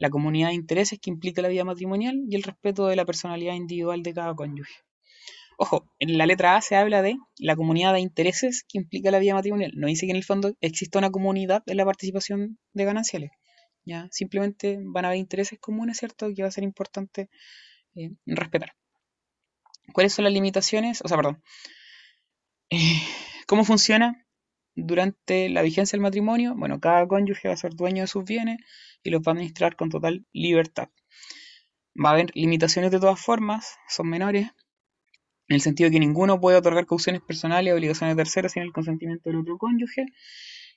[0.00, 3.54] La comunidad de intereses que implica la vida matrimonial y el respeto de la personalidad
[3.54, 4.74] individual de cada cónyuge.
[5.56, 9.18] Ojo, en la letra A se habla de la comunidad de intereses que implica la
[9.18, 9.72] vida matrimonial.
[9.76, 13.30] No dice que en el fondo exista una comunidad en la participación de gananciales.
[13.84, 14.08] ¿ya?
[14.10, 16.28] Simplemente van a haber intereses comunes, ¿cierto?
[16.34, 17.28] Que va a ser importante
[17.94, 18.74] eh, respetar.
[19.92, 21.02] ¿Cuáles son las limitaciones?
[21.04, 21.42] O sea, perdón.
[23.46, 24.26] ¿Cómo funciona
[24.82, 26.54] durante la vigencia del matrimonio?
[26.56, 28.58] Bueno, cada cónyuge va a ser dueño de sus bienes
[29.02, 30.88] y los va a administrar con total libertad.
[32.02, 34.48] Va a haber limitaciones de todas formas, son menores,
[35.48, 38.72] en el sentido de que ninguno puede otorgar cauciones personales o obligaciones terceras sin el
[38.72, 40.06] consentimiento del otro cónyuge,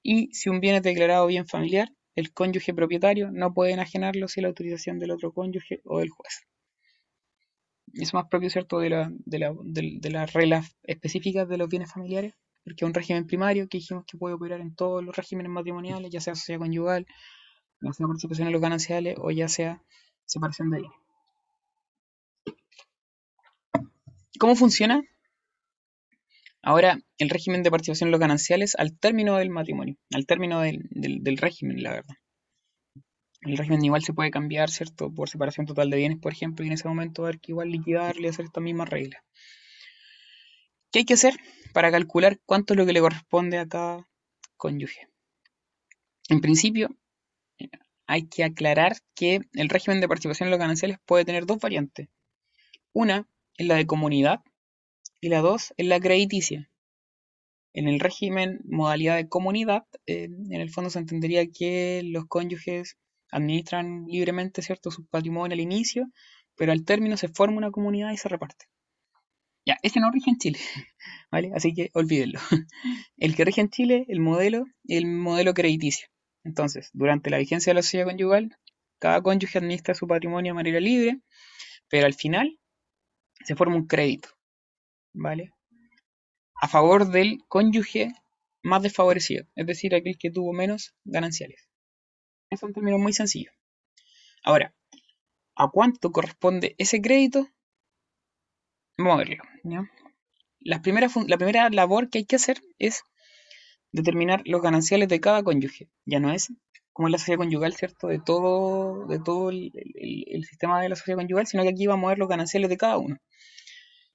[0.02, 4.44] y si un bien es declarado bien familiar, el cónyuge propietario no puede enajenarlo sin
[4.44, 6.42] la autorización del otro cónyuge o del juez.
[7.94, 11.92] Es más propio, ¿cierto?, de, la, de, la, de, las reglas específicas de los bienes
[11.92, 15.52] familiares, porque es un régimen primario que dijimos que puede operar en todos los regímenes
[15.52, 17.06] matrimoniales, ya sea sociedad conyugal,
[17.82, 19.82] ya sea participación en los gananciales o ya sea
[20.26, 20.97] separación de bienes.
[24.39, 25.02] ¿Cómo funciona?
[26.62, 31.38] Ahora, el régimen de participación en los gananciales al término del matrimonio, al término del,
[31.38, 32.15] régimen, la verdad.
[33.41, 35.13] El régimen igual se puede cambiar, ¿cierto?
[35.13, 38.28] Por separación total de bienes, por ejemplo, y en ese momento haber que igual liquidarle
[38.28, 39.21] y hacer esta misma regla.
[40.94, 41.34] ¿Qué hay que hacer
[41.74, 44.08] para calcular cuánto es lo que le corresponde a cada
[44.58, 45.08] cónyuge?
[46.30, 46.96] En principio,
[48.06, 52.10] hay que aclarar que el régimen de participación en los gananciales puede tener dos variantes.
[52.94, 53.28] Una
[53.58, 54.42] es la de comunidad
[55.20, 56.70] y la dos es la crediticia.
[57.74, 63.00] En el régimen modalidad de comunidad, eh, en el fondo se entendería que los cónyuges
[63.32, 66.06] administran libremente cierto su patrimonio al inicio,
[66.56, 68.68] pero al término se forma una comunidad y se reparte.
[69.65, 70.60] Ya, este no rige en Chile,
[71.32, 71.52] ¿vale?
[71.56, 72.39] Así que olvídenlo.
[73.17, 76.08] El que rige en Chile, el modelo, el modelo crediticio.
[76.43, 78.58] Entonces, durante la vigencia de la sociedad conyugal,
[78.99, 81.21] cada cónyuge administra su patrimonio de manera libre,
[81.89, 82.60] pero al final
[83.45, 84.30] se forma un crédito,
[85.13, 85.52] ¿vale?
[86.62, 88.12] A favor del cónyuge
[88.62, 91.69] más desfavorecido, es decir, aquel que tuvo menos gananciales.
[92.49, 93.52] Es un término muy sencillo.
[94.43, 94.76] Ahora,
[95.56, 97.47] ¿a cuánto corresponde ese crédito?
[98.98, 99.44] Vamos a verlo.
[100.60, 103.04] La, primera, la primera labor que hay que hacer es
[103.92, 105.90] determinar los gananciales de cada cónyuge.
[106.06, 106.52] Ya no es
[106.94, 108.08] como la sociedad conyugal, ¿cierto?
[108.08, 109.72] De todo, de todo el,
[110.48, 112.98] sistema de la sociedad conyugal, sino que aquí vamos a ver los gananciales de cada
[112.98, 113.18] uno.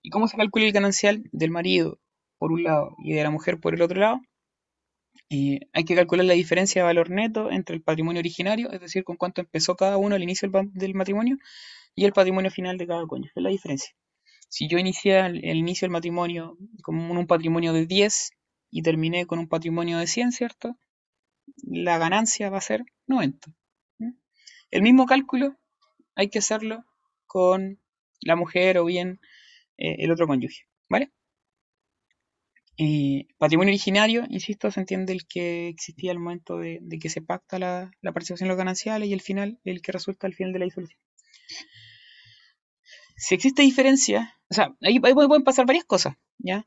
[0.00, 1.98] ¿Y cómo se calcula el ganancial del marido
[2.38, 4.20] por un lado y de la mujer por el otro lado?
[5.30, 9.02] Eh, hay que calcular la diferencia de valor neto entre el patrimonio originario, es decir,
[9.04, 11.36] con cuánto empezó cada uno al inicio del, matrimonio,
[11.94, 13.32] y el patrimonio final de cada cónyuge.
[13.34, 13.92] Es la diferencia.
[14.48, 18.30] Si yo inicié el, inicio del matrimonio con un patrimonio de 10
[18.70, 20.78] y terminé con un patrimonio de 100, ¿cierto?
[21.62, 23.52] La ganancia va a ser 90.
[24.70, 25.56] El mismo cálculo
[26.14, 26.84] hay que hacerlo
[27.26, 27.80] con
[28.20, 29.20] la mujer o bien
[29.76, 31.12] eh, el otro cónyuge, ¿vale?
[32.80, 37.58] Eh, patrimonio originario, insisto, se entiende el que existía al momento de, que se pacta
[37.58, 40.64] la, participación en los gananciales y el final, el que resulta al final de la
[40.64, 41.00] disolución.
[43.18, 46.66] Si existe diferencia, o sea, ahí, pueden pasar varias cosas, ¿ya?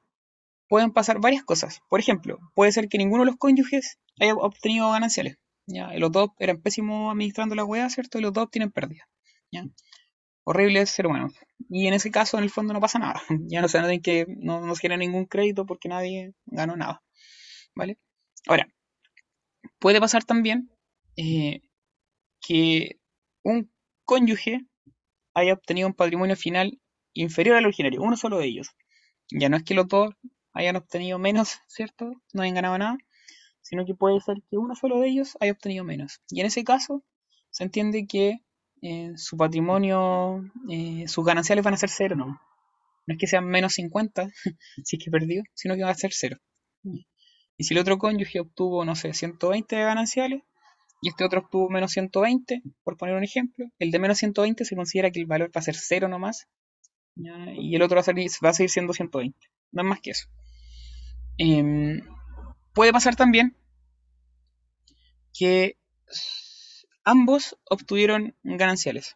[0.72, 1.82] pueden pasar varias cosas.
[1.90, 5.38] Por ejemplo, puede ser que ninguno de los cónyuges haya obtenido gananciales.
[5.68, 5.92] ¿ya?
[5.98, 8.20] los dos eran pésimos administrando la hueá, ¿cierto?
[8.20, 9.06] Y los dos tienen pérdidas.
[9.52, 9.66] ¿ya?
[10.46, 11.34] Horribles ser humanos.
[11.70, 13.22] Y en ese caso, en el fondo, no pasa nada.
[13.50, 17.04] Ya no se nada que no, no se genera ningún crédito porque nadie ganó nada.
[17.76, 17.98] ¿Vale?
[18.48, 18.68] Ahora,
[19.78, 20.72] puede pasar también
[21.18, 21.64] eh,
[22.40, 22.98] que
[23.44, 23.70] un
[24.06, 24.66] cónyuge
[25.34, 26.80] haya obtenido un patrimonio final
[27.14, 28.70] inferior al originario, uno solo de ellos.
[29.30, 30.14] Ya no es que los dos
[30.54, 32.14] hayan obtenido menos, ¿cierto?
[32.34, 32.98] No hayan ganado nada,
[33.62, 36.22] sino que puede ser que uno solo de ellos haya obtenido menos.
[36.30, 37.04] Y en ese caso,
[37.50, 38.40] se entiende que
[38.82, 42.42] eh, su patrimonio, eh, sus gananciales van a ser cero, ¿no?
[43.08, 44.30] No es que sean menos 50,
[44.84, 46.38] si es que perdió, sino que va a ser cero.
[46.84, 50.44] Y si el otro cónyuge obtuvo, no sé, 120 de gananciales,
[51.02, 54.76] y este otro obtuvo menos 120, por poner un ejemplo, el de menos 120 se
[54.76, 56.48] considera que el valor va a ser cero nomás,
[57.16, 59.38] y el otro va a, a seguir siendo 120.
[59.72, 60.28] No es más que eso.
[61.38, 62.02] Em,
[62.74, 63.58] puede pasar también
[65.34, 65.78] que
[67.04, 69.16] ambos obtuvieron gananciales.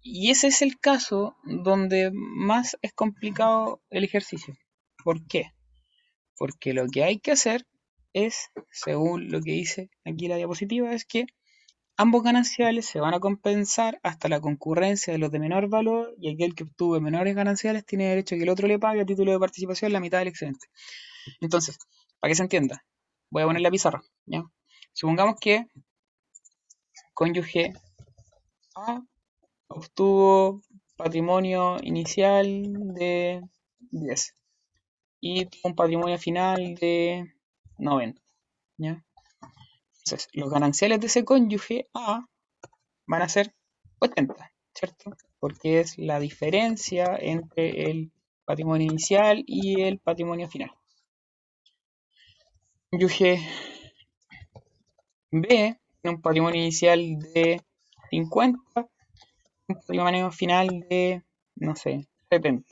[0.00, 4.56] Y ese es el caso donde más es complicado el ejercicio.
[5.04, 5.52] ¿Por qué?
[6.36, 7.66] Porque lo que hay que hacer
[8.24, 11.26] es, según lo que dice aquí la diapositiva, es que
[12.00, 16.32] Ambos gananciales se van a compensar hasta la concurrencia de los de menor valor y
[16.32, 19.32] aquel que obtuvo menores gananciales tiene derecho a que el otro le pague a título
[19.32, 20.68] de participación la mitad del excedente.
[21.40, 21.76] Entonces,
[22.20, 22.84] para que se entienda,
[23.30, 24.00] voy a poner la pizarra.
[24.26, 24.44] ¿ya?
[24.92, 25.66] Supongamos que
[27.14, 27.72] cónyuge
[28.76, 29.02] A
[29.66, 30.62] obtuvo
[30.96, 32.44] patrimonio inicial
[32.94, 33.42] de
[33.90, 34.34] 10
[35.20, 37.34] y un patrimonio final de
[37.78, 38.20] 90.
[38.76, 39.04] ¿ya?
[40.04, 42.26] Entonces, los gananciales de ese cónyuge A
[43.06, 43.54] van a ser
[43.98, 45.16] 80, ¿cierto?
[45.38, 48.12] Porque es la diferencia entre el
[48.44, 50.72] patrimonio inicial y el patrimonio final.
[52.90, 53.40] Cónyuge
[55.30, 57.62] B tiene un patrimonio inicial de
[58.10, 58.88] 50
[59.68, 61.22] un patrimonio final de,
[61.56, 62.66] no sé, 70.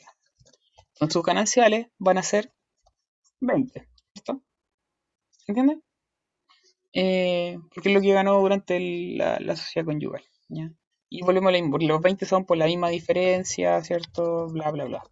[0.95, 2.53] Entonces sus gananciales van a ser
[3.41, 3.96] 20, ¿cierto?
[5.47, 5.81] ¿Se entiende?
[6.93, 10.25] Eh, porque es lo que ganó durante la, la, sociedad conyugal.
[10.49, 10.73] ¿ya?
[11.09, 14.49] Y volvemos a la misma, los 20 son por la misma diferencia, ¿cierto?
[14.49, 15.03] Bla, bla, bla.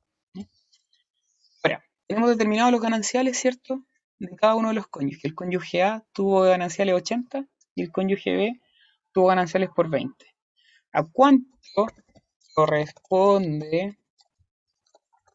[1.63, 3.85] Ahora, tenemos determinados los gananciales, ¿cierto?
[4.19, 5.25] De cada uno de los cónyuges.
[5.25, 8.61] El cónyuge A tuvo gananciales 80 y el cónyuge B
[9.13, 10.27] tuvo gananciales por 20.
[10.93, 11.87] ¿A cuánto
[12.55, 13.97] corresponde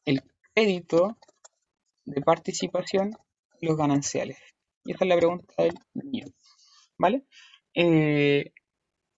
[0.04, 1.18] el crédito
[2.04, 4.38] de participación de los gananciales?
[4.90, 6.26] Y esa es la pregunta del niño.
[6.98, 7.24] ¿Vale?
[7.76, 8.54] Eh,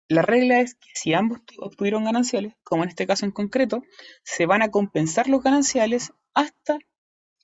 [0.10, 3.82] la regla es que si ambos obtuvieron gananciales, como en este caso en concreto,
[4.26, 6.78] se van a compensar los gananciales hasta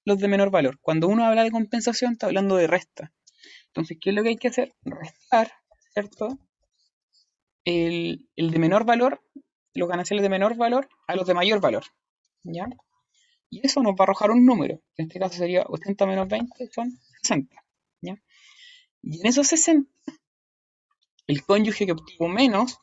[0.04, 0.78] los de menor valor.
[0.82, 3.14] Cuando uno habla de compensación, está hablando de resta.
[3.68, 4.76] Entonces, ¿qué es lo que hay que hacer?
[4.84, 5.50] Restar,
[5.94, 6.38] ¿cierto?
[7.64, 9.22] El, de menor valor,
[9.74, 11.86] los gananciales de menor valor, a los de mayor valor.
[12.44, 12.68] ¿Ya?
[13.50, 14.82] Y eso nos va a arrojar un número.
[14.98, 17.67] En este caso sería 80 menos 20, son 60.
[18.02, 19.90] Y en esos 60
[21.28, 22.80] el cónyuge que obtuvo menos,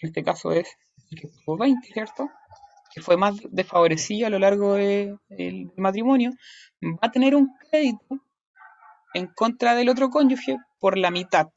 [0.00, 0.68] en este caso es
[1.10, 2.30] el que obtuvo 20, ¿cierto?
[2.94, 6.32] Que fue más desfavorecido a lo largo del matrimonio,
[6.82, 8.24] va a tener un crédito
[9.14, 11.48] en contra del otro cónyuge por la mitad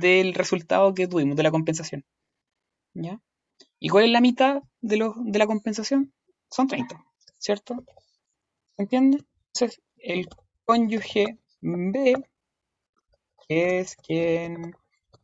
[0.00, 2.04] del resultado que tuvimos, de la compensación.
[2.92, 3.20] ¿Ya?
[3.78, 6.12] ¿Y cuál es la mitad de, de la compensación?
[6.50, 7.02] Son 30,
[7.38, 7.84] ¿cierto?
[8.76, 9.24] ¿Se entiende?
[9.54, 10.28] Entonces, el
[10.70, 12.14] cónyuge B
[13.48, 14.72] que es quien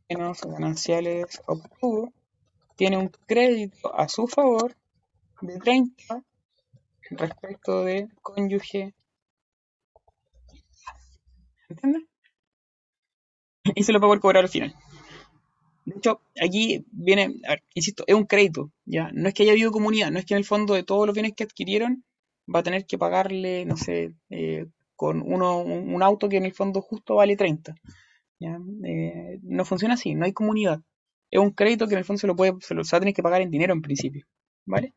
[0.09, 2.13] menos gananciales obtuvo,
[2.75, 4.75] tiene un crédito a su favor
[5.41, 6.25] de 30
[7.11, 8.93] respecto de cónyuge.
[11.69, 12.03] ¿Entiendes?
[13.77, 14.75] Y se lo va a cobrar al final.
[15.85, 17.37] De hecho, aquí viene,
[17.75, 19.13] insisto, es un crédito, ¿ya?
[19.13, 21.15] No es que haya habido comunidad, no es que en el fondo de todos los
[21.15, 22.05] bienes que adquirieron
[22.53, 26.55] va a tener que pagarle, no sé, eh, con uno, un auto que en el
[26.55, 27.75] fondo justo vale 30.
[28.41, 30.81] Eh, no funciona así, no hay comunidad.
[31.31, 33.23] Es un crédito que en el fondo se lo puede, se lo va tener que
[33.23, 34.27] pagar en dinero en principio,
[34.65, 34.95] ¿vale?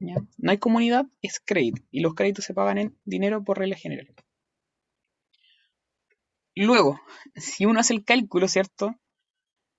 [0.00, 1.82] No hay comunidad, es crédito.
[1.90, 4.14] Y los créditos se pagan en dinero por regla general.
[6.54, 7.00] Luego,
[7.36, 8.94] si uno hace el cálculo, ¿cierto?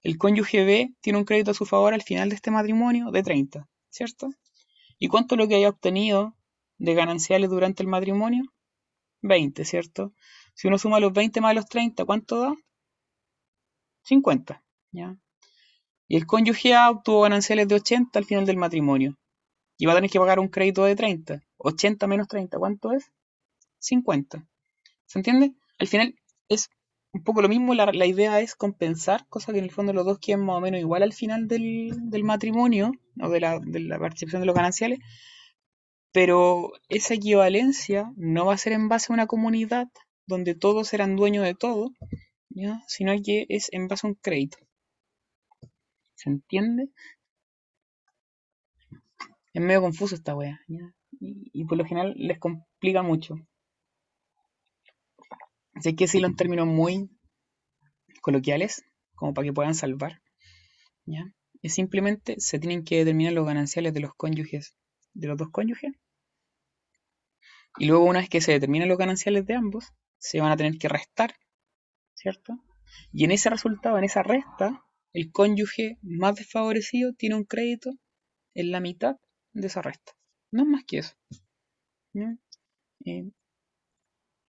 [0.01, 3.23] El cónyuge B tiene un crédito a su favor al final de este matrimonio de
[3.23, 4.29] 30, ¿cierto?
[4.97, 6.35] ¿Y cuánto es lo que haya obtenido
[6.77, 8.43] de gananciales durante el matrimonio?
[9.21, 10.13] 20, ¿cierto?
[10.53, 12.55] Si uno suma los 20 más los 30, ¿cuánto da?
[14.03, 15.17] 50, ¿ya?
[16.07, 19.17] Y el cónyuge A obtuvo gananciales de 80 al final del matrimonio.
[19.77, 21.41] Y va a tener que pagar un crédito de 30.
[21.57, 23.11] 80 menos 30, ¿cuánto es?
[23.79, 24.45] 50.
[25.05, 25.53] ¿Se entiende?
[25.77, 26.15] Al final
[26.49, 26.69] es
[27.13, 30.19] un poco lo mismo, la, idea es compensar, cosa que en el fondo los dos
[30.19, 34.41] quieren más o menos igual al final del, matrimonio, o de la, de la participación
[34.41, 34.99] de los gananciales,
[36.11, 39.87] pero esa equivalencia no va a ser en base a una comunidad,
[40.25, 41.91] donde todos eran dueños de todo,
[42.49, 42.81] ¿ya?
[42.87, 44.57] sino que es en base a un crédito.
[46.15, 46.89] ¿Se entiende?
[49.53, 50.59] Es medio confuso esta wea,
[51.19, 53.35] Y, por lo general les complica mucho.
[55.73, 57.09] Así que decirlo en términos muy
[58.21, 58.83] coloquiales,
[59.15, 60.21] como para que puedan salvar.
[61.05, 61.31] ¿ya?
[61.61, 64.75] Es simplemente se tienen que determinar los gananciales de los cónyuges,
[65.13, 65.93] de los dos cónyuges.
[67.77, 70.77] Y luego una vez que se determinan los gananciales de ambos, se van a tener
[70.77, 71.35] que restar,
[72.13, 72.57] ¿cierto?
[73.11, 77.91] Y en ese resultado, en esa resta, el cónyuge más desfavorecido tiene un crédito
[78.53, 79.17] en la mitad
[79.53, 80.13] de esa resta.
[80.51, 81.15] No es más que eso.
[83.05, 83.31] Eh,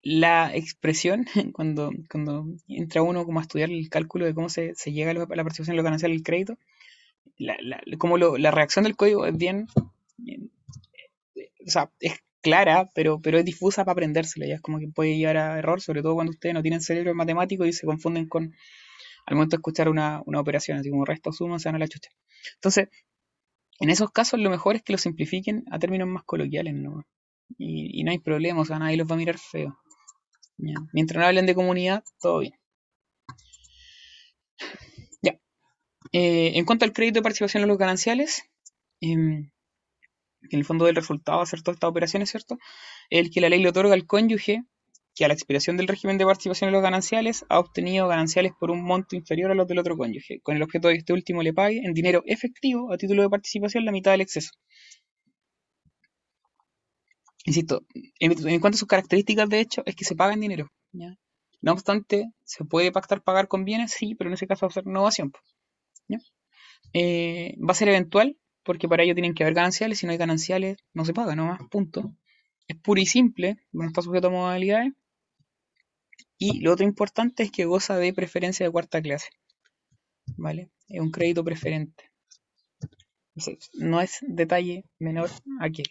[0.02, 5.10] la expresión, cuando, cuando entra uno como a estudiar el cálculo de cómo se, llega
[5.10, 6.58] a la percepción de lo ganancial del crédito,
[7.36, 7.56] la,
[7.98, 9.66] como la reacción del código es bien,
[11.66, 14.46] o sea, es clara, pero, pero es difusa para aprendérsela.
[14.46, 17.14] Ya es como que puede llegar a error, sobre todo cuando ustedes no tienen cerebro
[17.14, 18.54] matemático y se confunden con
[19.26, 22.10] al momento de escuchar una, operación, así como resto suma, se van a la chucha.
[22.54, 22.88] Entonces,
[23.78, 27.04] en esos casos lo mejor es que lo simplifiquen a términos más coloquiales, ¿no?
[27.58, 29.78] Y, no hay problema, o sea, nadie los va a mirar feo.
[30.92, 32.54] Mientras no hablen de comunidad, todo bien.
[35.22, 35.38] Ya.
[36.12, 38.42] Eh, en cuanto al crédito de participación en los gananciales,
[39.00, 39.50] eh,
[40.42, 42.58] en el fondo del resultado de hacer todas estas operaciones, ¿cierto?
[43.10, 44.62] El que la ley le otorga al cónyuge
[45.14, 48.70] que a la expiración del régimen de participación en los gananciales ha obtenido gananciales por
[48.70, 51.42] un monto inferior a los del otro cónyuge, con el objeto de que este último
[51.42, 54.52] le pague en dinero efectivo a título de participación la mitad del exceso.
[57.44, 57.82] Insisto,
[58.20, 60.70] en, cuanto a sus características, de hecho, es que se paga en dinero.
[61.62, 63.92] No obstante, ¿se puede pactar pagar con bienes?
[63.92, 65.32] Sí, pero en ese caso va a ser innovación.
[66.92, 70.18] eh, va a ser eventual, porque para ello tienen que haber gananciales, si no hay
[70.18, 72.14] gananciales no se paga, nomás, punto.
[72.68, 74.92] Es puro y simple, no está sujeto a modalidades.
[76.38, 79.28] Y lo otro importante es que goza de preferencia de cuarta clase.
[80.36, 80.70] ¿Vale?
[80.88, 82.10] Es un crédito preferente.
[83.74, 85.30] no es detalle menor
[85.60, 85.86] aquel.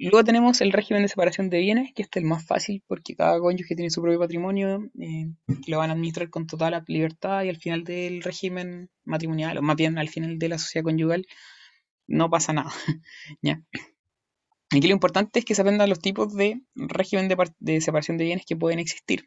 [0.00, 3.16] Luego tenemos el régimen de separación de bienes, que este es el más fácil porque
[3.16, 5.26] cada cónyuge tiene su propio patrimonio, eh,
[5.66, 9.76] lo van a administrar con total libertad y al final del régimen matrimonial, o más
[9.76, 11.26] bien al final de la sociedad conyugal,
[12.06, 12.70] no pasa nada.
[13.42, 13.60] ¿ya?
[14.70, 17.26] Aquí lo importante es que se aprendan los tipos de régimen
[17.58, 19.24] de, separación de bienes que pueden existir,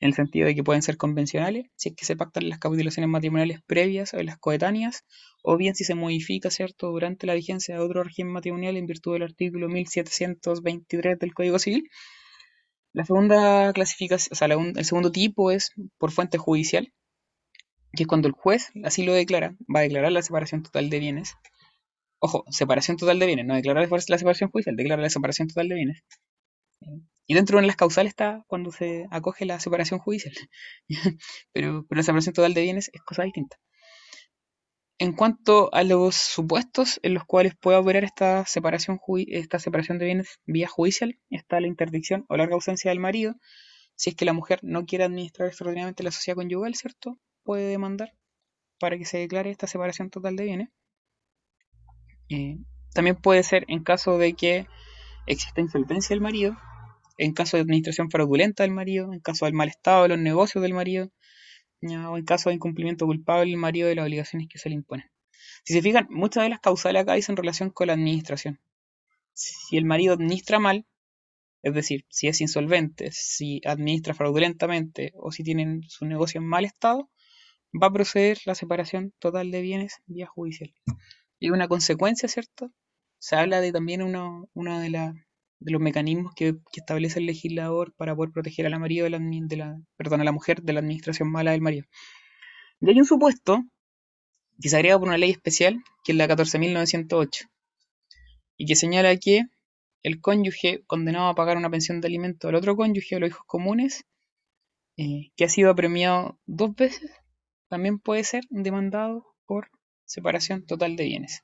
[0.00, 3.08] en el sentido de que pueden ser convencionales, si es que se pactan las capitulaciones
[3.08, 5.04] matrimoniales previas o las coetáneas,
[5.42, 9.14] o bien si se modifica, ¿cierto?, durante la vigencia de otro régimen matrimonial en virtud
[9.14, 11.88] del artículo 1723 del Código Civil.
[12.92, 16.92] La segunda clasificación, o sea, el segundo tipo es por fuente judicial,
[17.94, 20.98] que es cuando el juez así lo declara, va a declarar la separación total de
[20.98, 21.34] bienes
[22.24, 25.74] Ojo, separación total de bienes, no declarar la separación judicial, declarar la separación total de
[25.74, 26.04] bienes.
[27.26, 30.32] Y dentro de las causales está cuando se acoge la separación judicial.
[31.52, 33.56] pero, la separación total de bienes es cosa distinta.
[35.00, 40.04] En cuanto a los supuestos en los cuales puede operar esta separación, esta separación de
[40.04, 43.34] bienes vía judicial, está la interdicción o larga ausencia del marido.
[43.96, 47.18] Si es que la mujer no quiere administrar extraordinariamente la sociedad conyugal, ¿cierto?
[47.42, 48.12] Puede demandar
[48.78, 50.68] para que se declare esta separación total de bienes.
[52.32, 52.56] Eh,
[52.94, 54.66] también puede ser en caso de que
[55.26, 56.56] exista insolvencia del marido,
[57.18, 60.62] en caso de administración fraudulenta del marido, en caso del mal estado de los negocios
[60.62, 61.10] del marido,
[61.82, 65.10] o en caso de incumplimiento culpable del marido de las obligaciones que se le imponen.
[65.64, 68.60] Si se fijan, muchas de las causales acá dicen relación con la administración.
[69.34, 70.86] Si el marido administra mal,
[71.62, 76.64] es decir, si es insolvente, si administra fraudulentamente o si tienen su negocio en mal
[76.64, 77.10] estado,
[77.80, 80.72] va a proceder la separación total de bienes vía judicial
[81.42, 82.70] y una consecuencia, ¿cierto?
[83.18, 84.90] Se habla de también uno, de,
[85.58, 89.18] de, los mecanismos que, establece el legislador para poder proteger a la, marido de la,
[89.18, 91.84] de la, perdón, a la mujer de la administración mala del marido.
[92.80, 93.64] Y hay un supuesto
[94.60, 97.50] que se agrega por una ley especial, que es la 14.908,
[98.56, 99.42] y que señala que
[100.04, 103.46] el cónyuge condenado a pagar una pensión de alimento al otro cónyuge o los hijos
[103.48, 104.04] comunes,
[104.96, 107.10] eh, que ha sido apremiado dos veces,
[107.68, 109.70] también puede ser demandado por
[110.12, 111.42] separación total de bienes.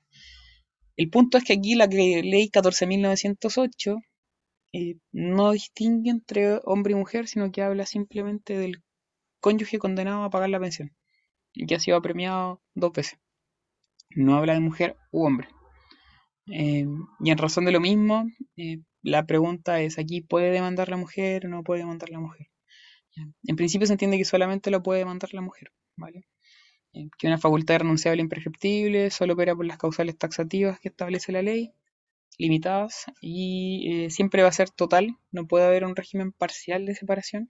[0.97, 4.03] El punto es que aquí la ley 14.908
[4.73, 8.83] eh, no distingue entre hombre y mujer, sino que habla simplemente del
[9.41, 10.95] cónyuge condenado a pagar la pensión
[11.55, 13.19] y que ha sido premiado dos veces.
[14.11, 15.49] No habla de mujer u hombre.
[16.51, 16.87] Eh,
[17.21, 21.47] y en razón de lo mismo, eh, la pregunta es, ¿aquí puede demandar la mujer
[21.47, 22.49] o no puede demandar la mujer?
[23.45, 26.29] En principio se entiende que solamente lo puede demandar la mujer, ¿vale?
[26.95, 31.33] Eh, que una facultad renunciable e imprescriptible solo opera por las causales taxativas que establece
[31.33, 31.73] la ley,
[32.39, 36.95] limitadas, y eh, siempre va a ser total, no puede haber un régimen parcial de
[36.95, 37.49] separación,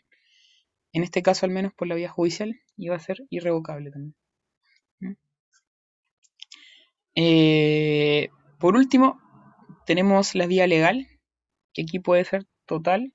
[0.92, 4.14] en este caso al menos por la vía judicial, y va a ser irrevocable también.
[5.00, 5.12] ¿Mm?
[7.16, 8.28] Eh,
[8.58, 9.20] por último,
[9.86, 11.06] tenemos la vía legal,
[11.74, 13.14] que aquí puede ser total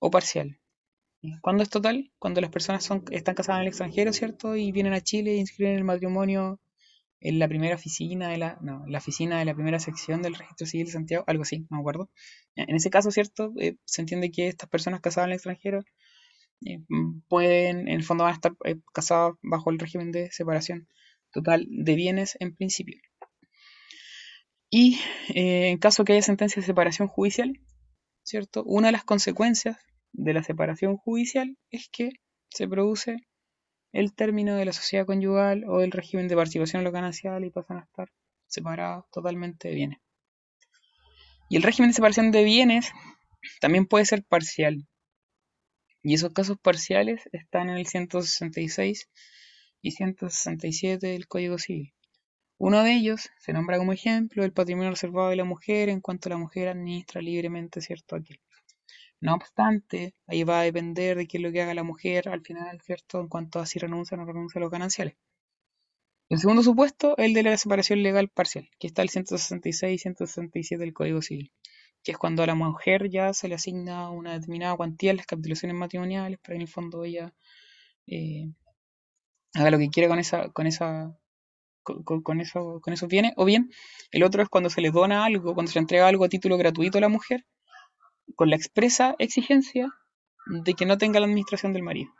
[0.00, 0.57] o parcial.
[1.40, 2.12] ¿Cuándo es total?
[2.18, 4.54] Cuando las personas son, están casadas en el extranjero, ¿cierto?
[4.56, 6.60] Y vienen a Chile e inscriben el matrimonio
[7.20, 10.66] en la primera oficina de la, no, la oficina de la primera sección del registro
[10.66, 12.10] civil de Santiago, algo así, no me acuerdo.
[12.54, 13.52] En ese caso, ¿cierto?
[13.58, 15.82] Eh, se entiende que estas personas casadas en el extranjero
[16.64, 16.78] eh,
[17.28, 20.88] pueden, en el fondo van a estar eh, casadas bajo el régimen de separación
[21.32, 23.00] total de bienes en principio.
[24.70, 24.98] Y
[25.28, 27.58] en caso que haya sentencia de separación judicial,
[28.22, 28.62] ¿cierto?
[28.64, 29.78] Una de las consecuencias
[30.12, 32.10] de la separación judicial es que
[32.50, 33.18] se produce
[33.92, 37.84] el término de la sociedad conyugal o del régimen de participación en y pasan a
[37.84, 38.08] estar
[38.46, 39.98] separados totalmente de bienes.
[41.48, 42.92] Y el régimen de separación de bienes
[43.60, 44.86] también puede ser parcial.
[46.02, 49.08] Y esos casos parciales están en el 166
[49.80, 51.94] y 167 del Código Civil.
[52.58, 56.28] Uno de ellos se nombra como ejemplo el patrimonio reservado de la mujer en cuanto
[56.28, 58.40] la mujer administra libremente cierto aquel.
[59.20, 62.40] No obstante, ahí va a depender de qué es lo que haga la mujer al
[62.42, 63.20] final, ¿cierto?
[63.20, 65.16] En cuanto a si renuncia o no renuncia a los gananciales.
[66.30, 69.98] El segundo supuesto es el de la separación legal parcial, que está el 166 y
[69.98, 71.52] 167 del Código Civil,
[72.04, 75.26] que es cuando a la mujer ya se le asigna una determinada cuantía en las
[75.26, 77.34] capitulaciones matrimoniales para que en el fondo ella
[78.06, 78.46] eh,
[79.54, 81.18] haga lo que quiera con esa, con esa,
[81.82, 83.70] con, eso, con esos bienes, o bien
[84.10, 86.56] el otro es cuando se le dona algo, cuando se le entrega algo a título
[86.58, 87.46] gratuito a la mujer,
[88.36, 89.92] con la expresa exigencia
[90.46, 92.10] de que no tenga la administración del marido.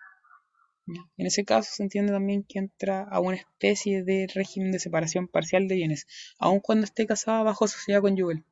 [1.17, 5.29] En ese caso se entiende también que entra a una especie de régimen de separación
[5.29, 6.07] parcial de bienes,
[6.39, 8.45] aun cuando esté casada bajo sociedad conyugal.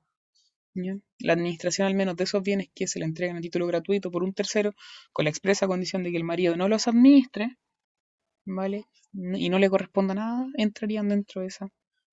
[1.18, 4.22] La administración al menos de esos bienes que se le entregan a título gratuito por
[4.22, 4.74] un tercero,
[5.12, 7.56] con la expresa condición de que el marido no los administre,
[8.44, 8.84] ¿vale?
[9.14, 11.68] Y no le corresponda nada, entrarían dentro de esa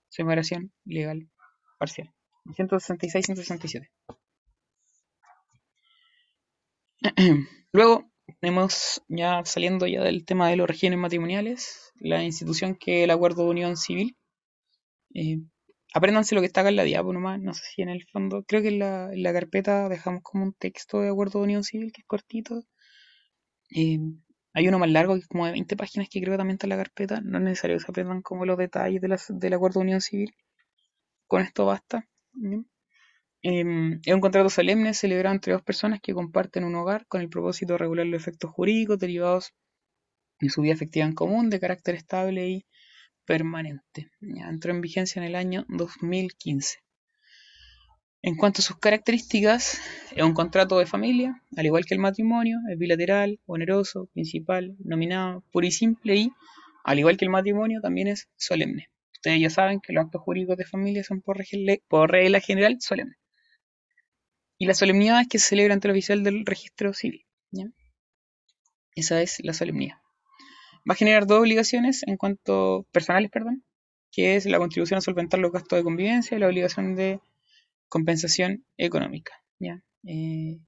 [0.08, 1.30] separación legal
[1.78, 2.14] parcial.
[2.56, 3.92] 166 167.
[7.74, 13.04] Luego, tenemos ya saliendo ya del tema de los regímenes matrimoniales, la institución que es
[13.06, 14.16] el acuerdo de unión civil.
[15.14, 15.40] Eh,
[15.94, 18.44] apréndanse lo que está acá en la diapo nomás, no sé si en el fondo,
[18.48, 22.02] creo que en la, carpeta dejamos como un texto de acuerdo de unión civil que
[22.02, 22.64] es cortito.
[23.76, 24.00] Eh,
[24.54, 26.68] hay uno más largo que es como de 20 páginas que creo que también está
[26.68, 27.22] en la carpeta.
[27.22, 30.34] No es necesario que se aprendan como los detalles del acuerdo de unión civil.
[31.28, 32.08] Con esto basta.
[33.46, 37.28] Em, es un contrato solemne celebrado entre dos personas que comparten un hogar con el
[37.28, 39.54] propósito de regular los efectos jurídicos derivados
[40.40, 42.66] de su vida efectiva en común de carácter estable y
[43.26, 44.10] permanente.
[44.22, 46.80] entró en vigencia en el año 2015.
[48.22, 49.82] En cuanto a sus características,
[50.16, 55.44] es un contrato de familia, al igual que el matrimonio, es bilateral, oneroso, principal, nominado,
[55.52, 56.32] puro y simple y,
[56.86, 58.88] al igual que el matrimonio, también es solemne.
[59.12, 61.38] Ustedes ya saben que los actos jurídicos de familia son por,
[62.10, 63.18] regla general solemnes.
[64.64, 67.26] Y la solemnidad es que se celebra ante el oficial del registro civil.
[68.96, 69.98] Esa es la solemnidad.
[70.90, 73.66] Va a generar dos obligaciones en cuanto personales, perdón,
[74.10, 77.20] que es la contribución a solventar los gastos de convivencia y la obligación de
[77.90, 79.34] compensación económica.
[79.60, 80.60] Eh,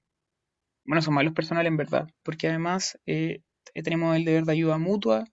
[0.83, 3.43] bueno, son malos personales en verdad, porque además eh,
[3.81, 5.23] tenemos el deber de ayuda mutua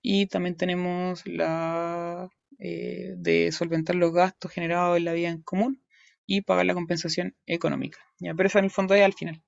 [0.00, 2.28] y también tenemos la
[2.58, 5.81] eh, de solventar los gastos generados en la vida en común
[6.34, 7.98] y pagar la compensación económica.
[8.18, 8.32] ¿ya?
[8.32, 9.42] Pero eso en el fondo es al final.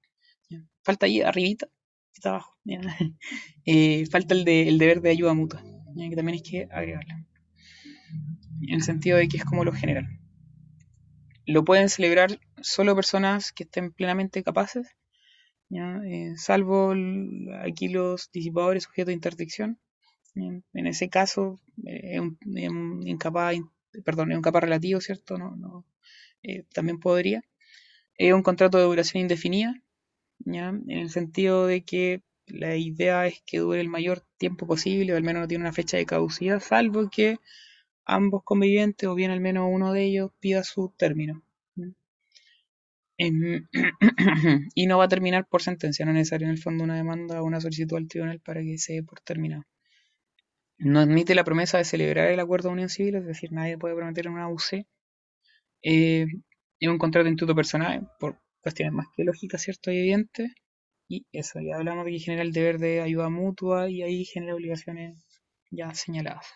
[0.83, 1.67] Falta ahí arribita,
[2.13, 2.55] está abajo.
[3.67, 7.25] Eh, falta el, de, el deber de ayuda mutua, que también hay que agregarla.
[8.69, 10.07] En el sentido de que es como lo general.
[11.47, 14.87] Lo pueden celebrar solo personas que estén plenamente capaces,
[15.71, 16.93] eh, salvo
[17.63, 19.79] aquí los disipadores sujetos de interdicción.
[20.35, 22.39] En ese caso, eh, es un,
[24.05, 25.39] perdón, es un capaz relativo, ¿cierto?
[25.39, 25.87] No, no,
[26.45, 27.43] eh, también podría.
[28.17, 29.75] Es un contrato de duración indefinida,
[30.41, 30.69] ¿ya?
[30.69, 35.17] en el sentido de que la idea es que dure el mayor tiempo posible, o
[35.17, 37.39] al menos no tiene una fecha de caducidad, salvo que
[38.05, 41.43] ambos convivientes, o bien al menos uno de ellos, pida su término.
[44.75, 47.41] y no va a terminar por sentencia, no es necesario en el fondo una demanda
[47.41, 49.65] o una solicitud al tribunal para que se dé por terminado.
[50.79, 53.95] No admite la promesa de celebrar el acuerdo de unión civil, es decir, nadie puede
[53.95, 54.85] prometer una UC
[55.85, 56.27] eh,
[56.81, 59.93] es un contrato instituto personal por cuestiones más que lógicas, ¿cierto?
[59.93, 60.51] Y evidentes.
[61.09, 64.55] Y eso, ya hablamos de que genera el deber de ayuda mutua y ahí genera
[64.55, 65.25] obligaciones
[65.71, 66.47] ya señaladas.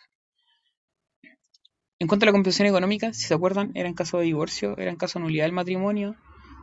[2.00, 4.90] En cuanto a la compensación económica, si se acuerdan, era en caso de divorcio, era
[4.90, 6.16] en caso de nulidad del matrimonio,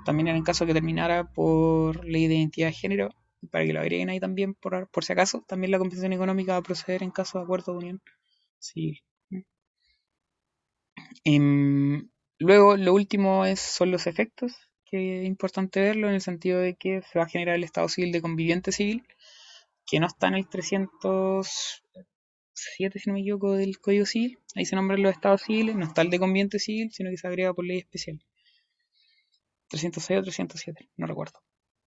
[0.06, 3.10] también era en caso que terminara por ley de identidad de género,
[3.52, 6.60] para que lo agreguen ahí también, por, por si acaso, también la compensación económica va
[6.60, 8.02] a proceder en caso de acuerdo de unión.
[11.24, 12.10] Em,
[12.40, 14.54] Luego, lo último es, son los efectos,
[14.86, 17.88] que es importante verlo en el sentido de que se va a generar el estado
[17.88, 19.06] civil de conviviente civil,
[19.86, 24.38] que no está en el 307, si no me equivoco, del Código Civil.
[24.56, 27.28] Ahí se nombran los estados civiles, no está el de conviviente civil, sino que se
[27.28, 28.22] agrega por ley especial.
[29.70, 31.40] 306 o 307, no recuerdo.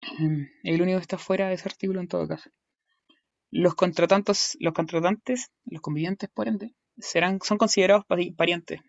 [0.63, 2.51] El único que está fuera de ese artículo en todo caso.
[3.51, 8.05] Los contratantes, los contratantes, los convivientes, por ende, serán, son considerados
[8.37, 8.81] parientes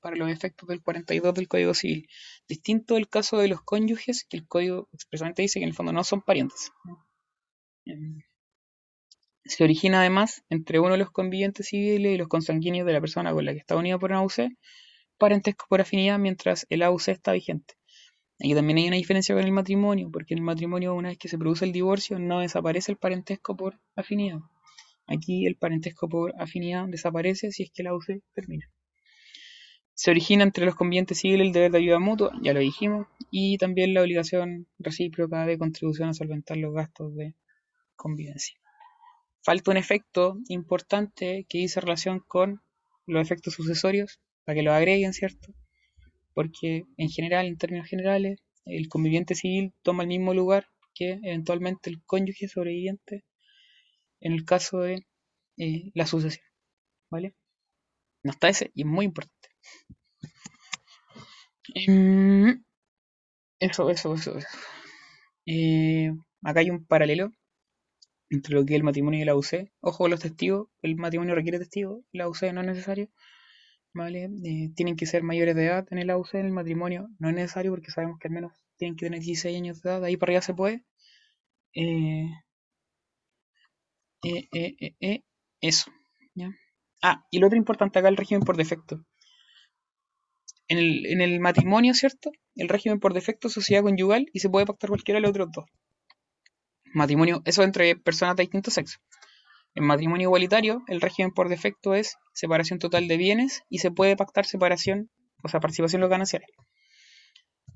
[0.00, 2.08] para los efectos del 42 del Código Civil.
[2.48, 5.92] Distinto del caso de los cónyuges, que el Código expresamente dice que en el fondo
[5.92, 6.72] no son parientes.
[7.84, 8.22] Em,
[9.44, 13.32] se origina además entre uno de los convivientes civiles y los consanguíneos de la persona
[13.32, 14.50] con la que está unido por un AUC,
[15.18, 17.74] parentesco por afinidad mientras el AUC está vigente.
[18.38, 21.28] Aquí también hay una diferencia con el matrimonio, porque en el matrimonio una vez que
[21.28, 24.38] se produce el divorcio no desaparece el parentesco por afinidad.
[25.10, 28.70] Aquí el parentesco por afinidad desaparece si es que la UC termina.
[29.92, 33.58] Se origina entre los convivientes civiles el deber de ayuda mutua, ya lo dijimos, y
[33.58, 37.34] también la obligación recíproca de contribución a solventar los gastos de
[37.96, 38.56] convivencia.
[39.42, 42.62] Falta un efecto importante que dice relación con
[43.04, 45.52] los efectos sucesorios, para que lo agreguen, ¿cierto?
[46.34, 51.90] Porque en general, en términos generales, el conviviente civil toma el mismo lugar que eventualmente
[51.90, 53.24] el cónyuge sobreviviente
[54.20, 55.06] en el caso de
[55.58, 56.44] eh, la sucesión.
[57.10, 57.34] ¿Vale?
[58.22, 59.48] No está ese y es muy importante.
[61.74, 62.64] Em,
[63.60, 64.48] eso, eso, eso, eso.
[65.46, 66.12] Eh,
[66.42, 67.32] acá hay un paralelo
[68.30, 69.70] entre lo que es el matrimonio y la UC.
[69.80, 73.08] Ojo los testigos, el matrimonio requiere testigos, la UC no es necesario.
[73.92, 74.30] ¿Vale?
[74.44, 77.34] Eh, tienen que ser mayores de edad en el AUC, en el matrimonio no es
[77.34, 80.16] necesario porque sabemos que al menos tienen que tener 16 años de edad, de ahí
[80.16, 80.84] para arriba se puede.
[84.22, 85.22] Eh,
[85.60, 85.90] eso.
[86.34, 86.50] ¿ya?
[87.02, 89.04] Ah, y lo otro importante acá, el régimen por defecto.
[90.68, 92.30] En el, en el matrimonio, ¿cierto?
[92.54, 95.48] El régimen por defecto es sociedad conyugal y se puede pactar cualquiera de los otros
[95.52, 95.64] dos.
[96.92, 98.98] Matrimonio, eso entre personas de distinto sexo.
[99.74, 104.16] En matrimonio igualitario, el régimen por defecto es separación total de bienes y se puede
[104.16, 105.10] pactar separación,
[105.42, 106.50] o sea, participación en los gananciales.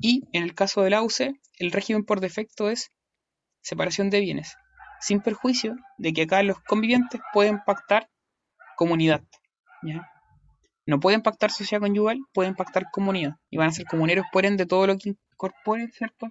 [0.00, 2.90] Y en el caso del AUCE, el régimen por defecto es
[3.62, 4.56] separación de bienes,
[5.04, 8.08] sin perjuicio de que acá los convivientes pueden pactar
[8.76, 9.22] comunidad.
[10.86, 13.36] No pueden pactar sociedad conyugal, pueden pactar comunidad.
[13.50, 16.28] Y van a ser comuneros, por ende, todo lo que incorpore, ¿cierto?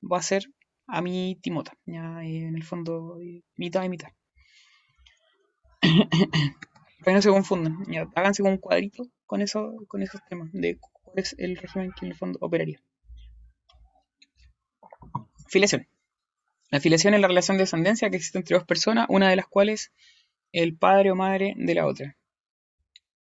[0.00, 0.46] Va a ser
[0.86, 1.72] a mi timota.
[1.84, 2.22] ¿ya?
[2.22, 3.18] En el fondo,
[3.56, 4.08] mitad y mitad.
[5.82, 7.76] Para que no se confundan.
[8.14, 12.06] háganse con un cuadrito con, eso, con esos temas de cuál es el régimen que
[12.06, 12.80] en el fondo operaría.
[15.48, 15.86] Filiación.
[16.74, 19.46] La filiación es la relación de descendencia que existe entre dos personas, una de las
[19.46, 19.92] cuales
[20.50, 22.16] el padre o madre de la otra.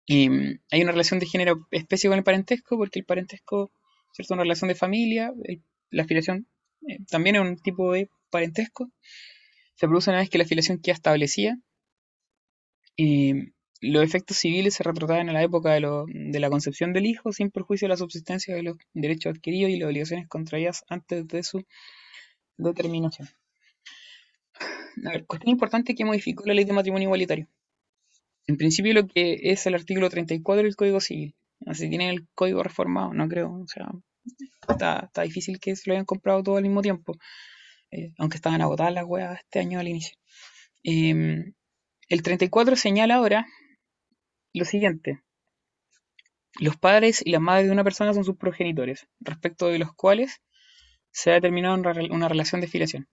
[0.08, 3.72] Y mm, hay una relación de género especie con el parentesco, porque el parentesco
[4.18, 5.32] es una relación de familia,
[5.92, 6.48] la filiación
[6.90, 8.90] eh, también es un tipo de parentesco.
[9.76, 11.56] Se produce una vez que la filiación queda establecida.
[12.98, 17.32] Y los efectos civiles se retrotraen a la época de, de, la concepción del hijo,
[17.32, 21.44] sin perjuicio de la subsistencia de los derechos adquiridos y las obligaciones contraídas antes de
[21.44, 21.64] su
[22.58, 23.30] determinación.
[25.06, 27.48] A ver, cuestión importante que modificó la ley de matrimonio igualitario.
[28.46, 31.36] En principio lo que es el artículo 34 del Código Civil.
[31.66, 33.54] Así tienen el código reformado, no creo.
[33.54, 33.90] O sea,
[34.68, 37.18] está, difícil que se lo hayan comprado todo al mismo tiempo.
[37.92, 40.18] Eh, aunque estaban agotadas las weas este año al inicio.
[40.84, 41.54] Em,
[42.10, 43.46] el 34 señala ahora
[44.54, 45.22] lo siguiente.
[46.60, 50.42] Los padres y las madres de una persona son sus progenitores, respecto de los cuales
[51.12, 53.08] se ha determinado una relación de filiación.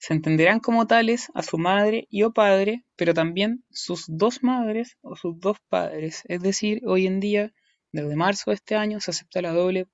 [0.00, 4.96] Se entenderán como tales a su madre y o padre, pero también sus dos madres
[5.02, 6.22] o sus dos padres.
[6.26, 7.52] Es decir, hoy en día,
[7.92, 9.88] desde marzo de este año, se acepta la doble,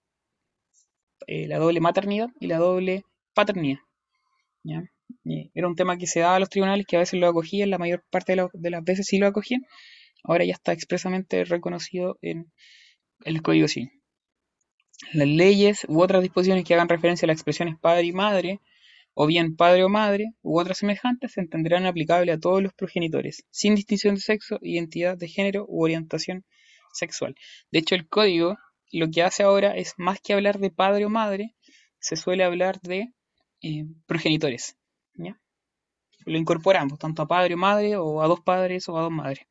[1.26, 3.02] eh, la doble maternidad y la doble
[3.34, 3.80] paternidad.
[5.54, 7.78] Era un tema que se daba a los tribunales que a veces lo acogían, la
[7.78, 9.66] mayor parte de, de las veces sí lo acogían.
[10.22, 12.52] Ahora ya está expresamente reconocido en
[13.24, 13.90] el Código Civil.
[15.12, 18.60] Las leyes u otras disposiciones que hagan referencia a las expresiones padre y madre
[19.18, 23.44] o bien padre o madre, u otras semejantes, se entenderán aplicables a todos los progenitores,
[23.50, 26.44] sin distinción de sexo, identidad de género u orientación
[26.92, 27.34] sexual.
[27.72, 28.58] De hecho, el código
[28.92, 31.54] lo que hace ahora es más que hablar de padre o madre,
[31.98, 33.14] se suele hablar de
[33.62, 34.76] eh, progenitores.
[36.26, 39.46] Lo incorporamos tanto a padre o madre, o a dos padres o a dos madres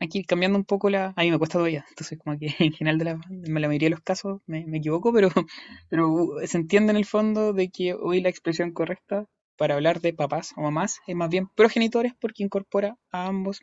[0.00, 1.12] aquí cambiando un poco la...
[1.16, 3.16] A mí me cuesta todavía, entonces como que en general de la,
[3.60, 5.28] mayoría de los casos me, equivoco, pero,
[5.88, 10.00] pero uh, se entiende en el fondo de que hoy la expresión correcta para hablar
[10.00, 13.60] de papás o mamás es más bien progenitores porque incorpora a ambos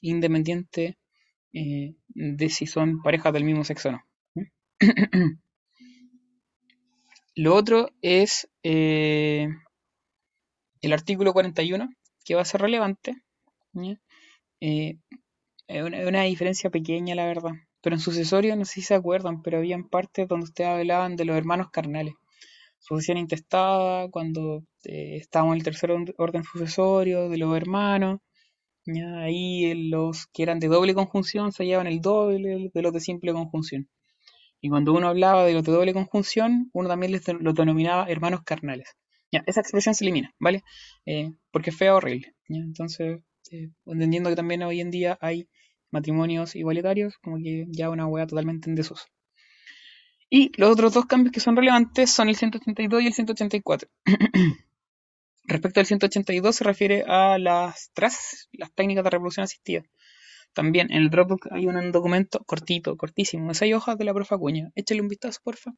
[0.00, 0.96] independiente
[1.52, 4.04] eh, de si son parejas del mismo sexo o no.
[7.36, 9.48] Lo otro es eh,
[10.82, 11.88] el artículo 41,
[12.24, 13.22] que va a ser relevante.
[14.60, 14.98] Eh,
[15.68, 17.52] es una, diferencia pequeña, la verdad.
[17.82, 21.24] Pero en sucesorio, no sé si se acuerdan, pero habían partes donde ustedes hablaban de
[21.24, 22.14] los hermanos carnales.
[22.78, 28.20] Sucesión intestada, cuando eh, estábamos en el tercer orden sucesorio, de los hermanos.
[29.18, 33.32] ahí los que eran de doble conjunción se llevaban el doble de los de simple
[33.32, 33.88] conjunción.
[34.60, 38.42] Y cuando uno hablaba de los de doble conjunción, uno también les los denominaba hermanos
[38.44, 38.88] carnales.
[39.32, 40.62] Ya, esa expresión se elimina, ¿vale?
[41.06, 42.34] Eh, porque es fea horrible.
[42.48, 43.20] Entonces,
[43.50, 45.48] este, entendiendo que también hoy en día hay
[45.90, 49.06] matrimonios igualitarios, como que ya una hueá totalmente en desuso.
[50.30, 53.88] Y los otros dos cambios que son relevantes son el 182 y el 184.
[55.44, 59.82] Respecto al 182 se refiere a las TRAS, las técnicas de reproducción asistida.
[60.52, 64.38] También en el Dropbox hay un documento cortito, cortísimo, de seis hojas de la profa
[64.38, 64.70] Cuña.
[64.76, 65.72] Échale un vistazo, porfa,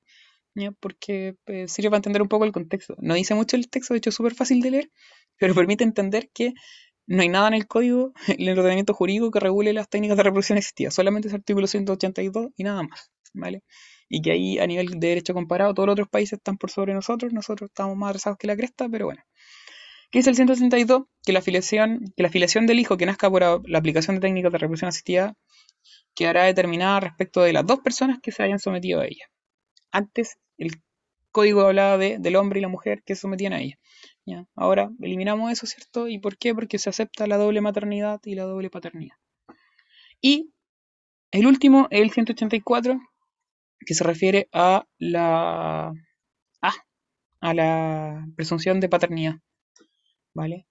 [0.81, 2.97] porque eh, sirve para entender un poco el contexto.
[2.99, 4.91] No dice mucho el texto, de hecho es súper fácil de leer,
[5.39, 6.53] pero permite entender que
[7.07, 10.23] no hay nada en el código, en el ordenamiento jurídico que regule las técnicas de
[10.25, 13.63] reproducción asistida, solamente ese artículo 182 y nada más, ¿vale?
[14.09, 16.95] Y que ahí a nivel de derecho comparado todos los otros países están por sobre
[16.95, 19.23] nosotros, nosotros estamos más atrasados que la cresta, pero bueno.
[20.11, 21.05] ¿Qué es el 162?
[21.25, 24.53] Que la afiliación, que la afiliación del hijo que nazca por la aplicación de técnicas
[24.53, 25.35] de reproducción asistida
[26.15, 29.25] quedará determinada respecto de las dos personas que se hayan sometido a ella.
[29.91, 30.83] Antes, el
[31.33, 33.79] código hablaba de, del hombre y la mujer que sometían a ella.
[34.55, 36.09] Ahora eliminamos eso, ¿cierto?
[36.09, 36.55] ¿Y por qué?
[36.55, 39.17] Porque se acepta la doble maternidad y la doble paternidad.
[40.21, 40.53] Y
[41.33, 43.01] el último el 184,
[43.85, 45.93] que se refiere a la,
[46.63, 46.75] ah,
[47.41, 49.35] a la presunción de paternidad.
[50.35, 50.67] ¿Vale?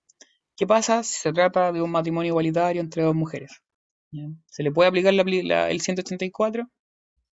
[0.56, 3.62] ¿Qué pasa si se trata de un matrimonio igualitario entre dos mujeres?
[4.46, 6.70] ¿Se le puede aplicar el 184?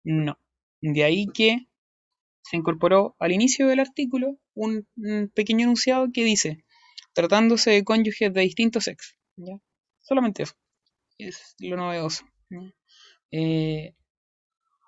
[0.04, 0.38] No.
[0.80, 1.66] De ahí que
[2.48, 4.86] se incorporó al inicio del artículo un,
[5.34, 6.64] pequeño enunciado que dice,
[7.12, 9.14] tratándose de cónyuges de distinto sexo.
[10.00, 10.54] Solamente eso.
[11.18, 12.24] Es lo novedoso.
[13.32, 13.94] Eh,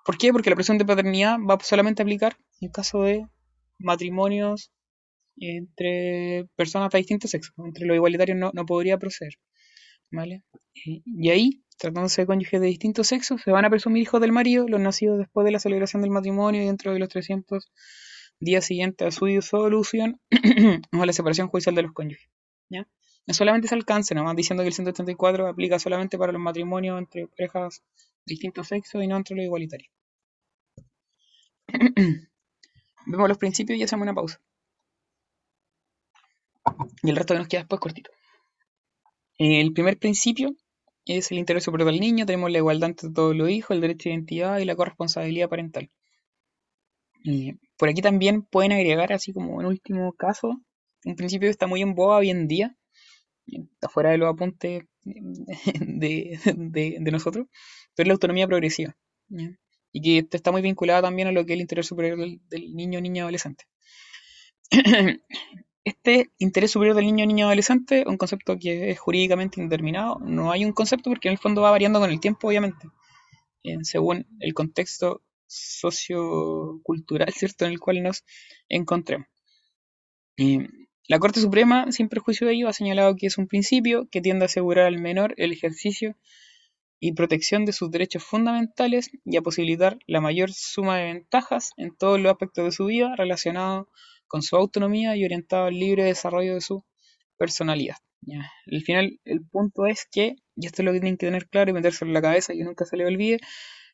[0.05, 0.31] ¿Por qué?
[0.31, 3.27] Porque la presión de paternidad va solamente a aplicar en caso de
[3.77, 4.71] matrimonios
[5.37, 7.51] entre personas de distinto sexo.
[7.57, 9.33] Entre los igualitarios no, no podría proceder.
[10.11, 10.43] ¿Vale?
[10.75, 14.33] Eh, y ahí, tratándose de cónyuges de distinto sexo, se van a presumir hijos del
[14.33, 17.71] marido, los nacidos después de la celebración del matrimonio y dentro de los 300
[18.39, 20.19] días siguientes a su disolución
[20.93, 22.29] o a la separación judicial de los cónyuges.
[22.69, 22.85] ¿ya?
[23.25, 27.27] No solamente se alcance, nomás diciendo que el 184 aplica solamente para los matrimonios entre
[27.27, 27.81] parejas
[28.25, 29.91] de distinto sexo y no entre los igualitarios.
[33.05, 34.41] Vemos los principios y hacemos una pausa.
[37.01, 38.11] Y el resto que nos queda después cortito.
[39.37, 40.55] El primer principio
[41.17, 44.09] es el interés superior del niño, tenemos la igualdad entre todos los hijos, el derecho
[44.09, 45.89] de identidad y la corresponsabilidad parental.
[47.77, 50.61] por aquí también pueden agregar, así como en último caso,
[51.05, 52.75] un principio que está muy en boga hoy en día,
[53.81, 57.47] afuera de los apuntes de, nosotros,
[57.95, 58.95] pero es la autonomía progresiva.
[59.91, 62.75] Y que está muy vinculada también a lo que es el interés superior del, del
[62.75, 63.65] niño, niña, adolescente.
[65.89, 70.19] Este interés superior del niño o niña adolescente es un concepto que es jurídicamente indeterminado.
[70.19, 72.87] No hay un concepto porque en el fondo va variando con el tiempo, obviamente,
[73.81, 78.23] según el contexto sociocultural, ¿cierto?, en el cual nos
[78.69, 79.27] encontremos.
[81.07, 84.45] la Corte Suprema, sin perjuicio de ello, ha señalado que es un principio que tiende
[84.45, 86.15] a asegurar al menor el ejercicio
[86.99, 91.95] y protección de sus derechos fundamentales y a posibilitar la mayor suma de ventajas en
[91.95, 93.87] todos los aspectos de su vida relacionados
[94.29, 96.85] con su autonomía y orientado al libre desarrollo de su
[97.37, 97.97] personalidad.
[98.71, 101.71] Al final, el punto es que, y esto es lo que tienen que tener claro
[101.71, 103.39] y meterse en la cabeza y nunca se le olvide,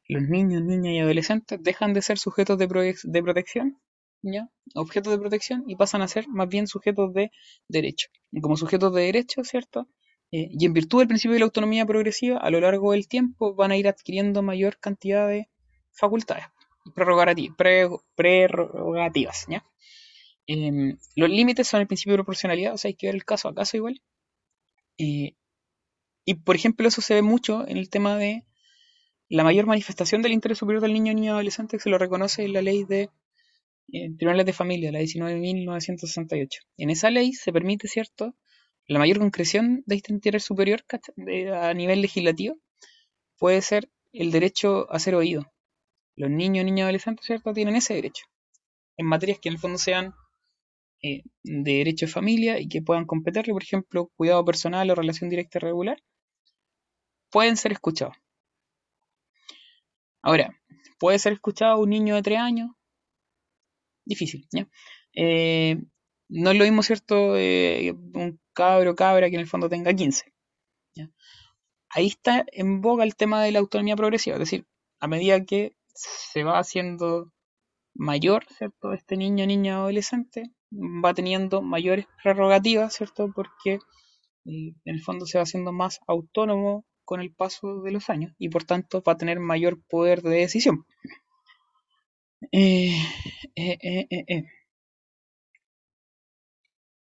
[0.08, 3.80] los niños, niñas y adolescentes dejan de ser sujetos de, protección,
[4.76, 7.32] objetos de protección, y pasan a ser más bien sujetos de
[7.68, 8.10] derecho.
[8.42, 9.88] Como sujetos de derecho, ¿cierto?
[10.32, 13.56] Eh, y en virtud del principio de la autonomía progresiva, a lo largo del tiempo
[13.56, 15.50] van a ir adquiriendo mayor cantidad de
[15.92, 16.46] facultades,
[16.94, 19.64] prerrogativas, ¿ya?
[20.48, 23.48] Em, los límites son el principio de proporcionalidad, o sea, hay que ver el caso
[23.50, 24.02] a caso igual.
[24.98, 25.34] Eh,
[26.26, 28.46] y por ejemplo, eso se ve mucho en el tema de
[29.30, 32.46] la mayor manifestación del interés superior del niño o niña adolescente que se lo reconoce
[32.46, 33.10] en la ley de
[33.93, 36.60] eh, tribunales de familia, la 19.968.
[36.78, 38.36] En esa ley se permite, ¿cierto?,
[38.88, 40.86] la mayor concreción de este interés superior
[41.56, 42.56] a nivel legislativo
[43.39, 45.52] puede ser el derecho a ser oído.
[46.16, 48.26] Los niños niñas adolescentes, ¿cierto?, tienen ese derecho
[48.98, 50.14] en materias que en el fondo sean
[51.02, 55.30] eh, de derecho de familia y que puedan competirle, por ejemplo, cuidado personal o relación
[55.30, 56.02] directa regular,
[57.32, 58.16] pueden ser escuchados.
[60.22, 60.60] Ahora,
[61.00, 62.72] ¿puede ser escuchado un niño de 3 años?
[64.06, 64.48] Difícil.
[65.14, 65.78] Eh,
[66.30, 67.38] no es lo mismo, ¿cierto?
[67.38, 70.34] Eh, un cabro cabra que en el fondo tenga 15.
[71.89, 74.66] Ahí está en boga el tema de la autonomía progresiva, es decir,
[75.00, 77.32] a medida que se va haciendo
[77.93, 78.93] mayor, ¿cierto?
[78.93, 83.32] Este niño, niña, adolescente, va teniendo mayores prerrogativas, ¿cierto?
[83.34, 83.80] Porque eh,
[84.45, 88.49] en el fondo se va haciendo más autónomo con el paso de los años y
[88.49, 90.86] por tanto va a tener mayor poder de decisión.
[92.51, 92.91] Eh,
[93.55, 94.45] eh,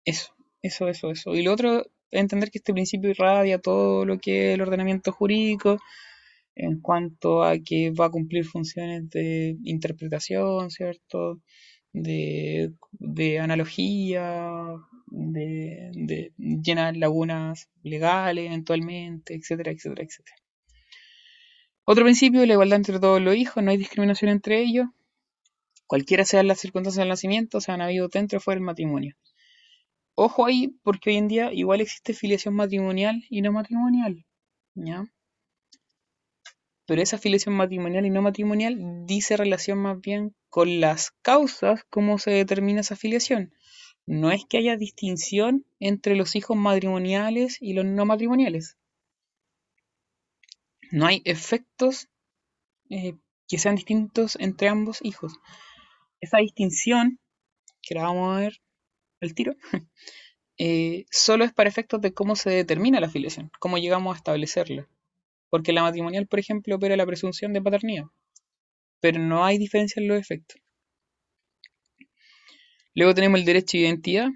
[0.06, 1.36] eso, eso, eso, eso.
[1.36, 5.80] Y lo otro entender que este principio irradia todo lo que es el ordenamiento jurídico
[6.56, 11.42] en cuanto a que va a cumplir funciones de interpretación, ¿cierto?
[11.94, 12.74] De,
[13.40, 14.76] analogía,
[15.08, 20.38] de, llenar lagunas legales eventualmente, etcétera, etcétera, etcétera.
[21.84, 24.88] Otro principio, la igualdad entre todos los hijos, no hay discriminación entre ellos.
[25.88, 29.16] Cualquiera sean las circunstancias del nacimiento, se han habido dentro o fuera del matrimonio.
[30.16, 34.26] Ojo ahí, porque hoy en día igual existe filiación matrimonial y no matrimonial.
[34.76, 35.06] ¿ya?
[36.92, 42.20] Pero esa afiliación matrimonial y no matrimonial dice relación más bien con las causas, cómo
[42.20, 43.54] se determina esa afiliación.
[44.06, 48.76] No es que haya distinción entre los hijos matrimoniales y los no matrimoniales.
[50.92, 52.10] No hay efectos
[52.90, 53.14] eh,
[53.48, 55.40] que sean distintos entre ambos hijos.
[56.20, 57.22] Esa distinción
[57.82, 58.62] que la vamos a ver
[59.22, 59.56] al tiro,
[60.58, 64.90] eh, solo es para efectos de cómo se determina la filiación, cómo llegamos a establecerla.
[65.52, 68.06] Porque la matrimonial, por ejemplo, opera la presunción de paternidad,
[69.00, 70.60] pero no hay diferencia en los efectos.
[72.96, 74.30] Luego tenemos el derecho de identidad,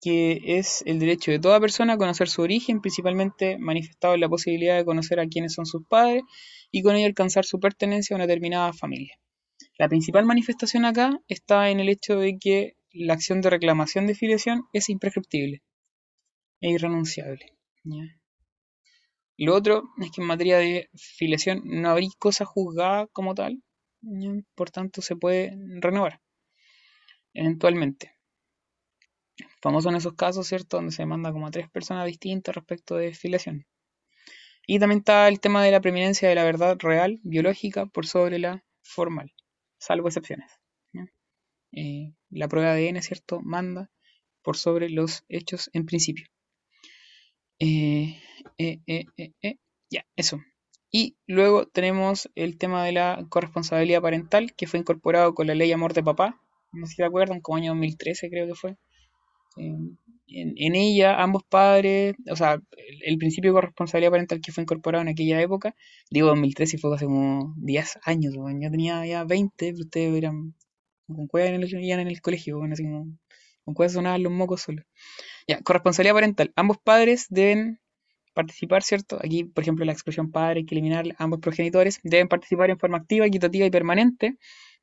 [0.00, 4.28] que es el derecho de toda persona a conocer su origen, principalmente manifestado en la
[4.28, 6.22] posibilidad de conocer a quiénes son sus padres
[6.70, 9.14] y con ello alcanzar su pertenencia a una determinada familia.
[9.78, 14.14] La principal manifestación acá está en el hecho de que la acción de reclamación de
[14.14, 15.62] filiación es imprescriptible
[16.60, 17.46] e irrenunciable.
[19.42, 23.62] Lo otro es que en materia de filiación no habría cosa juzgada como tal,
[24.54, 26.20] por tanto se puede renovar
[27.32, 28.14] eventualmente.
[29.62, 30.76] Famoso en esos casos, ¿cierto?
[30.76, 33.66] Donde se manda como a tres personas distintas respecto de filiación.
[34.66, 38.38] Y también está el tema de la preeminencia de la verdad real, biológica, por sobre
[38.38, 39.32] la formal,
[39.78, 40.52] salvo excepciones.
[41.72, 43.40] Eh, la prueba de ADN, ¿cierto?
[43.40, 43.90] Manda
[44.42, 46.26] por sobre los hechos en principio.
[47.58, 48.20] Eh,
[48.60, 49.56] eh,
[49.90, 50.40] ya, eso.
[50.92, 55.70] Y luego tenemos el tema de la corresponsabilidad parental, que fue incorporado con la ley
[55.72, 56.40] Amor de Papá,
[56.72, 58.76] no sé si te acuerdan, como año 2013 creo que fue.
[59.56, 62.60] En, ella, ambos padres, o sea,
[63.04, 65.74] el, principio de corresponsabilidad parental que fue incorporado en aquella época,
[66.08, 70.54] digo 2013 fue hace como 10 años, yo tenía ya 20, ustedes eran
[71.08, 73.18] con cuevas en el, en el colegio, bueno, así como,
[73.64, 74.84] con cuevas sonaban los mocos solos.
[75.48, 76.52] Ya, corresponsabilidad parental.
[76.54, 77.80] Ambos padres deben
[78.34, 79.18] participar, ¿cierto?
[79.22, 82.98] Aquí, por ejemplo, la expresión padre hay que eliminar ambos progenitores, deben participar en forma
[82.98, 84.36] activa, equitativa y permanente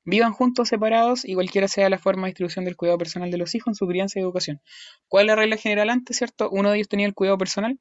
[0.10, 3.54] Vivan juntos, separados, y cualquiera sea la forma de distribución del cuidado personal de los
[3.56, 4.62] hijos en su crianza y educación.
[5.10, 6.50] ¿Cuál es la regla general antes, cierto?
[6.50, 7.78] Uno de ellos tenía el cuidado personal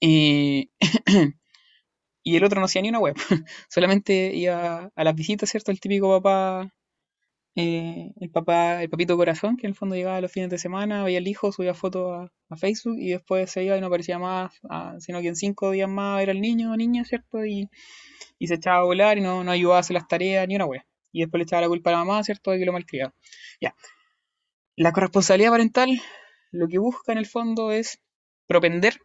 [0.00, 0.70] y,
[2.22, 3.16] y el otro no hacía ni una web.
[3.68, 5.70] Solamente iba a las visitas, ¿cierto?
[5.72, 6.72] El típico papá,
[7.56, 11.04] eh, el papá, el papito corazón, que en el fondo llegaba los fines de semana,
[11.04, 14.52] veía al hijo, subía fotos a, Facebook y después se iba y no aparecía más,
[14.70, 17.44] ah, sino que en cinco días más era el niño o niña, ¿cierto?
[17.44, 17.68] Y,
[18.46, 20.82] se echaba a volar y no, no ayudaba a hacer las tareas ni una web
[21.14, 23.14] y después le echaba la culpa a la mamá, ¿cierto?, de que lo malcriaba.
[23.60, 23.74] Ya.
[24.76, 26.02] La corresponsabilidad parental
[26.50, 28.00] lo que busca en el fondo es
[28.48, 28.98] propender,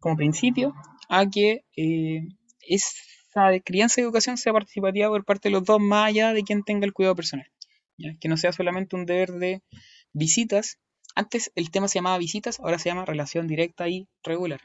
[0.00, 0.74] como principio,
[1.08, 2.28] a que eh,
[2.60, 6.62] esa crianza y educación sea participativa por parte de los dos, más allá de quien
[6.62, 7.46] tenga el cuidado personal.
[8.20, 9.62] Que no sea solamente un deber de
[10.12, 10.78] visitas.
[11.14, 14.60] Antes el tema se llamaba visitas, ahora se llama relación directa y regular.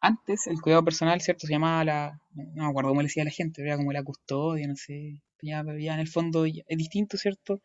[0.00, 1.46] Antes el cuidado personal, ¿cierto?
[1.46, 2.20] Se llamaba la.
[2.34, 5.22] No me acuerdo cómo le decía la gente, era como la custodia, no sé.
[5.42, 7.62] Ya, ya en el fondo es distinto, ¿cierto?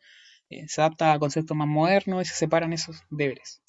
[0.50, 3.62] Eh, se adapta a conceptos más modernos y se separan esos deberes.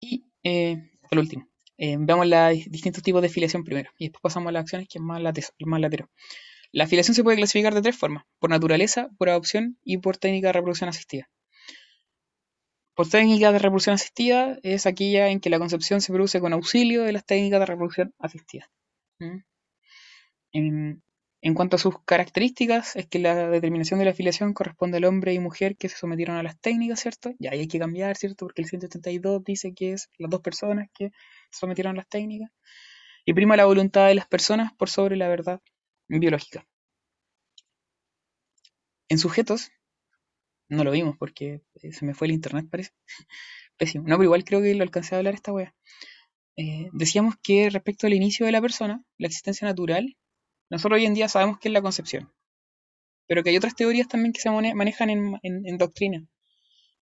[0.00, 1.48] Y eh, el último.
[1.76, 3.90] Eh, veamos los distintos tipos de filiación primero.
[3.98, 6.10] Y después pasamos a las acciones que es más, más latero.
[6.74, 10.48] La filiación se puede clasificar de tres formas: por naturaleza, por adopción y por técnica
[10.48, 11.30] de reproducción asistida.
[12.96, 17.04] Por técnica de reproducción asistida es aquella en que la concepción se produce con auxilio
[17.04, 18.68] de las técnicas de reproducción asistida.
[19.20, 19.38] ¿Mm?
[21.42, 25.32] En, cuanto a sus características, es que la determinación de la afiliación corresponde al hombre
[25.32, 27.34] y mujer que se sometieron a las técnicas, ¿cierto?
[27.38, 28.46] Y ahí hay que cambiar, ¿cierto?
[28.46, 31.10] Porque el 172 dice que es las dos personas que
[31.50, 32.50] se sometieron a las técnicas.
[33.24, 35.60] Y prima la voluntad de las personas por sobre la verdad
[36.08, 36.66] biológica.
[39.08, 39.70] En sujetos,
[40.68, 42.92] no lo vimos porque eh, se me fue el internet, parece.
[43.76, 44.04] Pésimo.
[44.04, 45.74] No, pero igual creo que lo alcancé a hablar esta wea.
[46.56, 50.16] Eh, decíamos que respecto al inicio de la persona, la existencia natural,
[50.70, 52.32] nosotros hoy en día sabemos que es la concepción.
[53.26, 56.26] Pero que hay otras teorías también que se manejan en, doctrina.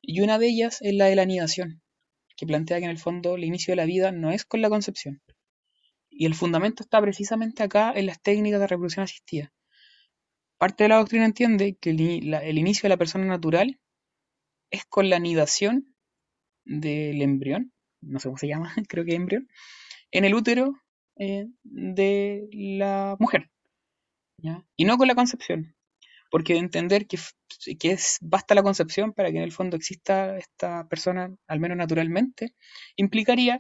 [0.01, 1.83] Y una de ellas es la de la anidación,
[2.37, 4.69] que plantea que en el fondo el inicio de la vida no es con la
[4.69, 5.21] concepción.
[6.13, 9.53] Y el fundamento está precisamente acá en las técnicas de reproducción asistida.
[10.59, 13.81] Parte de la doctrina entiende que el, inicio de la persona natural
[14.71, 15.97] es con la anidación
[16.65, 19.49] del embrión, no sé cómo se llama, creo que embrión,
[20.13, 20.75] en el útero
[21.17, 23.51] eh, de la mujer.
[24.77, 25.75] Y no con la concepción.
[26.31, 27.19] Porque entender que,
[27.79, 31.77] que es, basta la concepción para que en el fondo exista esta persona, al menos
[31.77, 32.55] naturalmente,
[32.97, 33.59] implicaría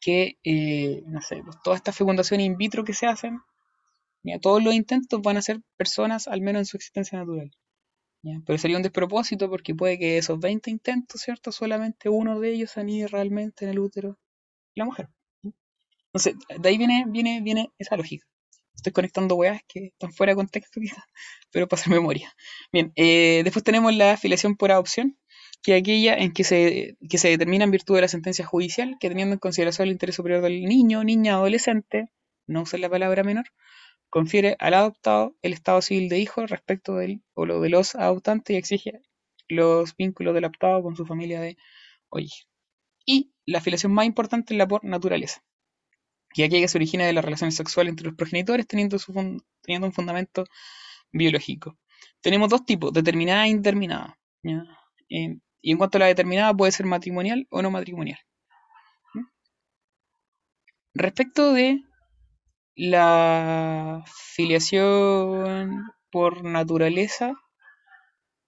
[0.00, 3.40] que, eh, no sé, pues, todas estas fecundaciones in vitro que se hacen
[4.40, 7.50] todos los intentos van a ser personas, al menos en su existencia natural.
[8.44, 11.52] Pero sería un despropósito porque puede que esos 20 intentos, ¿cierto?
[11.52, 14.18] Solamente uno de ellos anide realmente en el útero
[14.74, 15.08] la mujer.
[16.12, 18.26] Entonces, de ahí viene, viene, viene esa lógica.
[18.74, 21.04] Estoy conectando weas que están fuera de contexto quizás,
[21.50, 22.34] pero para hacer memoria.
[22.72, 25.18] Bien, eh, después tenemos la afiliación por adopción,
[25.62, 29.08] que aquella en que se, que se determina en virtud de la sentencia judicial, que
[29.08, 32.08] teniendo en consideración el interés superior del niño, niña, adolescente,
[32.46, 33.46] no usar la palabra menor,
[34.08, 38.54] confiere al adoptado el estado civil de hijo respecto del o lo de los adoptantes
[38.54, 39.02] y exige
[39.48, 41.56] los vínculos del adoptado con su familia de
[42.08, 42.46] origen.
[43.06, 45.42] Y la filiación más importante es la por naturaleza,
[46.32, 49.12] que aquella que se origina de la relación sexual entre los progenitores teniendo, su
[49.62, 50.44] teniendo un fundamento
[51.12, 51.76] biológico.
[52.20, 54.18] Tenemos dos tipos, determinada e indeterminada.
[55.62, 58.18] Y en cuanto a la determinada, puede ser matrimonial o no matrimonial.
[60.94, 61.82] Respecto de
[62.74, 64.04] la
[64.34, 67.34] filiación por naturaleza,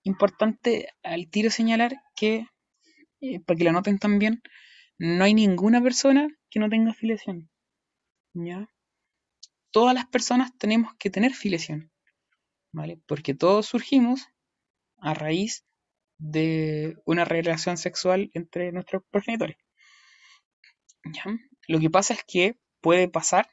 [0.03, 2.47] importante al tiro señalar que,
[3.21, 4.43] eh, para que la noten también,
[4.99, 7.51] no hay ninguna persona que no tenga filiación.
[8.35, 8.69] ¿ya?
[9.71, 11.91] Todas las personas tenemos que tener filiación,
[12.73, 13.01] ¿vale?
[13.07, 14.29] Porque todos surgimos
[14.99, 15.65] a raíz
[16.23, 19.57] de una relación sexual entre nuestros progenitores.
[21.67, 23.51] Lo que pasa es que puede pasar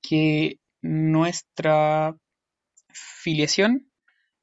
[0.00, 2.16] que nuestra
[2.90, 3.90] filiación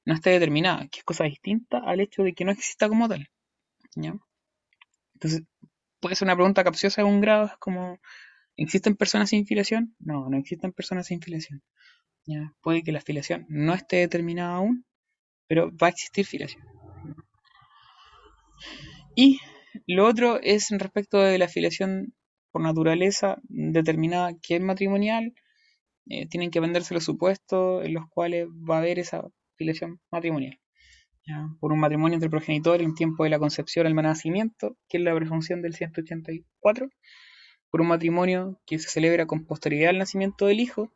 [0.05, 3.27] no esté determinada, que es cosa distinta al hecho de que no exista como tal.
[5.13, 5.43] Entonces,
[5.99, 7.99] puede ser una pregunta capciosa de un grado, es como,
[8.55, 9.95] ¿existen personas sin filiación?
[9.99, 11.63] No, no existen personas sin filiación.
[12.61, 14.85] Puede que la filiación no esté determinada aún,
[15.51, 16.63] pero va a existir filiación.
[19.17, 19.37] Y
[19.85, 22.13] lo otro es respecto de la filiación
[22.51, 25.33] por naturaleza determinada que es matrimonial,
[26.07, 29.27] eh, tienen que venderse los supuestos en los cuales va a haber esa
[29.57, 30.57] filiación matrimonial.
[31.59, 35.13] Por un matrimonio entre progenitores en tiempo de la concepción al nacimiento, que es la
[35.13, 36.87] presunción del 184.
[37.69, 40.93] Por un matrimonio que se celebra con posterioridad al nacimiento del hijo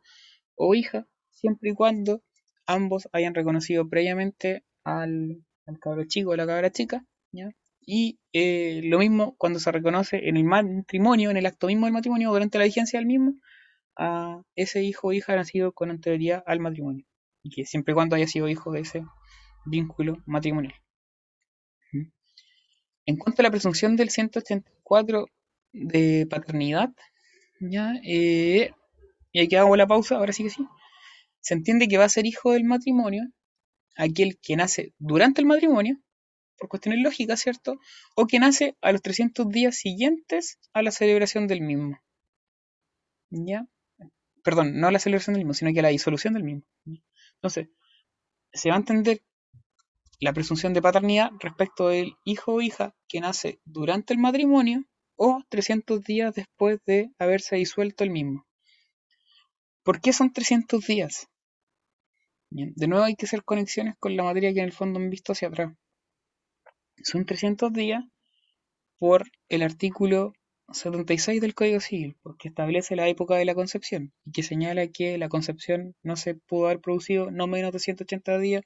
[0.54, 2.22] o hija, siempre y cuando
[2.66, 7.04] ambos hayan reconocido previamente al, al cabro chico o la cabra chica,
[7.86, 11.92] y eh, lo mismo cuando se reconoce en el matrimonio, en el acto mismo del
[11.92, 13.34] matrimonio, durante la vigencia del mismo,
[13.96, 17.06] a ese hijo o hija nacido con anterioridad al matrimonio.
[17.42, 19.04] Y que siempre y cuando haya sido hijo de ese
[19.64, 20.74] vínculo matrimonial.
[21.92, 22.10] ¿Mm?
[23.06, 25.26] En cuanto a la presunción del 184
[25.72, 26.90] de paternidad,
[27.60, 27.94] ¿ya?
[28.04, 28.72] Eh,
[29.30, 30.66] y aquí hago la pausa, ahora sí que sí.
[31.46, 33.22] Se entiende que va a ser hijo del matrimonio
[33.96, 35.96] aquel que nace durante el matrimonio
[36.58, 37.78] por cuestiones lógicas, ¿cierto?
[38.16, 42.00] O que nace a los 300 días siguientes a la celebración del mismo.
[43.30, 43.68] ¿Ya?
[44.42, 46.64] Perdón, no a la celebración del mismo, sino que a la disolución del mismo.
[47.36, 47.68] Entonces,
[48.52, 49.22] se va a entender
[50.18, 54.82] la presunción de paternidad respecto del hijo o hija que nace durante el matrimonio
[55.14, 58.48] o 300 días después de haberse disuelto el mismo.
[59.84, 61.28] ¿Por qué son 300 días?
[62.50, 65.32] De nuevo hay que hacer conexiones con la materia que en el fondo han visto
[65.32, 65.72] hacia atrás
[67.02, 68.04] son 300 días
[68.98, 70.32] por el artículo
[70.72, 75.18] 76 del Código Civil, porque establece la época de la concepción y que señala que
[75.18, 78.64] la concepción no se pudo haber producido no menos de 180 días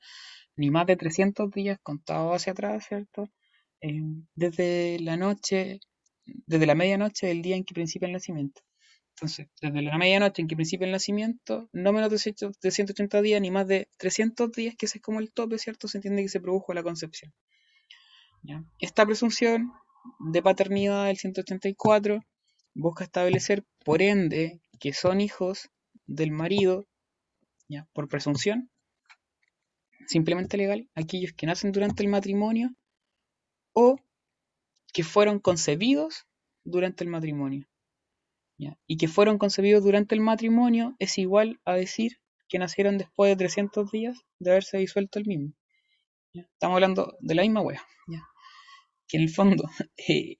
[0.56, 3.28] ni más de 300 días contados hacia atrás, ¿cierto?
[3.82, 4.00] Eh,
[4.34, 5.80] desde la noche,
[6.24, 8.62] desde la medianoche del día en que principia el nacimiento.
[9.20, 13.50] Entonces, desde la medianoche en que principia el nacimiento, no menos de 180 días ni
[13.50, 15.88] más de 300 días, que ese es como el tope, ¿cierto?
[15.88, 17.30] Se entiende que se produjo la concepción.
[18.78, 19.72] Esta presunción
[20.32, 22.20] de paternidad del 184
[22.72, 25.68] busca establecer, por ende, que son hijos
[26.06, 26.86] del marido,
[27.68, 27.86] ¿ya?
[27.92, 28.70] por presunción,
[30.06, 32.70] simplemente legal, aquellos que nacen durante el matrimonio
[33.74, 33.96] o
[34.94, 36.26] que fueron concebidos
[36.64, 37.69] durante el matrimonio.
[38.86, 43.36] Y que fueron concebidos durante el matrimonio es igual a decir que nacieron después de
[43.36, 45.52] 300 días de haberse disuelto el mismo.
[46.34, 47.84] Estamos hablando de la misma wea
[49.10, 49.64] que en el fondo
[49.96, 50.36] eh,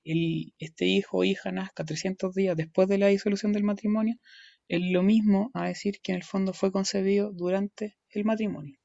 [0.58, 4.14] este hijo o hija nazca 300 días después de la disolución del matrimonio,
[4.68, 8.76] es lo mismo a decir que en el fondo fue concebido durante el matrimonio.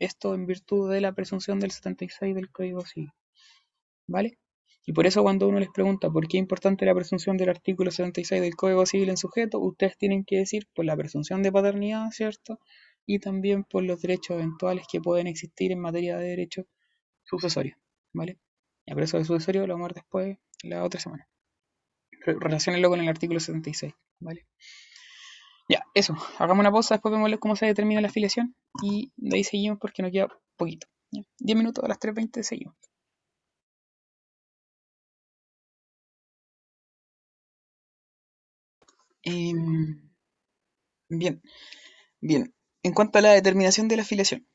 [0.00, 3.10] Esto en virtud de la presunción del 76 del Código Civil.
[4.08, 4.38] ¿Vale?
[4.88, 7.90] Y por eso cuando uno les pregunta por qué es importante la presunción del artículo
[7.90, 12.10] 76 del Código Civil en sujeto, ustedes tienen que decir por la presunción de paternidad,
[12.10, 12.58] ¿cierto?
[13.04, 16.66] Y también por los derechos eventuales que pueden existir en materia de derecho
[17.22, 17.76] sucesorio.
[18.14, 18.38] ¿Vale?
[18.86, 21.28] Ya, pero eso de sucesorio lo vamos a ver después, la otra semana.
[22.24, 24.46] Relaciónenlo con el artículo 76, ¿vale?
[25.68, 26.16] Ya, eso.
[26.38, 30.00] Hagamos una pausa, después vemos cómo se determina la afiliación y de ahí seguimos porque
[30.00, 30.86] nos queda poquito.
[31.10, 32.87] 10 minutos a las 3.20 seguimos.
[39.28, 40.00] Em,
[41.10, 41.42] bien,
[42.20, 42.54] bien.
[42.82, 44.46] En cuanto a la determinación de la afiliación,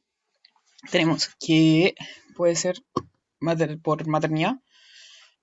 [0.91, 1.93] tenemos que
[2.35, 2.77] puede ser
[3.83, 4.55] por maternidad,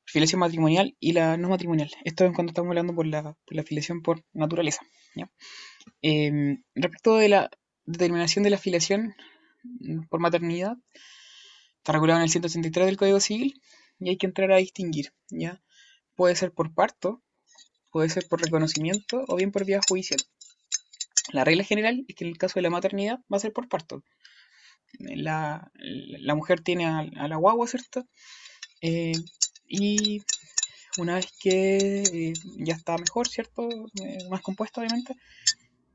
[0.05, 1.91] filiación matrimonial y la no matrimonial.
[2.05, 4.83] Esto es cuando estamos hablando por la, por filiación por naturaleza.
[6.03, 7.51] Em, respecto de la
[7.85, 9.15] determinación de la afiliación
[9.63, 10.77] mm, por maternidad,
[11.79, 13.61] está regulado en el 183 del Código Civil
[14.01, 15.63] y hay que entrar a distinguir, ¿ya?
[16.17, 17.23] Puede ser por parto,
[17.91, 20.21] puede ser por reconocimiento o bien por vía judicial.
[21.33, 23.69] La regla general es que en el caso de la maternidad va a ser por
[23.69, 24.03] parto.
[24.99, 25.71] La,
[26.35, 28.07] mujer tiene a, a, la guagua, ¿cierto?
[28.81, 29.13] Eh,
[29.69, 30.23] y
[30.99, 33.69] una vez que eh, ya está mejor, ¿cierto?
[34.03, 35.15] Eh, más compuesta, obviamente.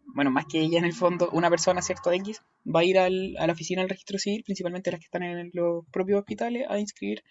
[0.06, 2.12] Bueno, más que ella en el fondo, una persona, ¿cierto?
[2.12, 5.24] X, va a ir al, a la oficina del registro civil, principalmente las que están
[5.24, 7.24] en los propios hospitales, a inscribir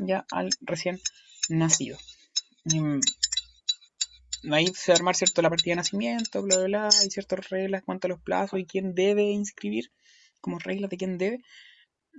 [0.00, 1.00] ya al recién
[1.48, 1.98] nacido.
[4.50, 5.42] Ahí se va a armar, ¿cierto?
[5.42, 8.66] La partida de nacimiento, bla, bla, bla, hay ciertas reglas cuanto a los plazos y
[8.66, 9.90] quién debe inscribir,
[10.40, 11.38] como reglas de quién debe,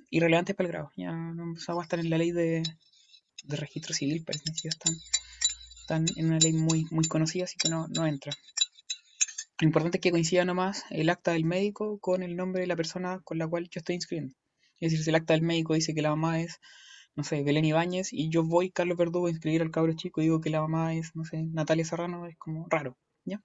[0.09, 0.91] irrelevantes para el grado.
[0.95, 2.63] Ya no va a estar en la ley de,
[3.43, 4.95] de registro civil, parece que están,
[5.82, 8.34] están en una ley muy, muy conocida, así que no, no entra.
[9.59, 12.76] Lo importante es que coincida nomás el acta del médico con el nombre de la
[12.76, 14.36] persona con la cual yo estoy inscribiendo.
[14.80, 16.59] Es decir, si el acta del médico dice que la mamá es,
[17.16, 20.26] no sé, Belén Ibáñez, y yo voy, Carlos Verdugo, a inscribir al cabro chico y
[20.26, 23.41] digo que la mamá es, no sé, Natalia Serrano, es como raro, ¿ya?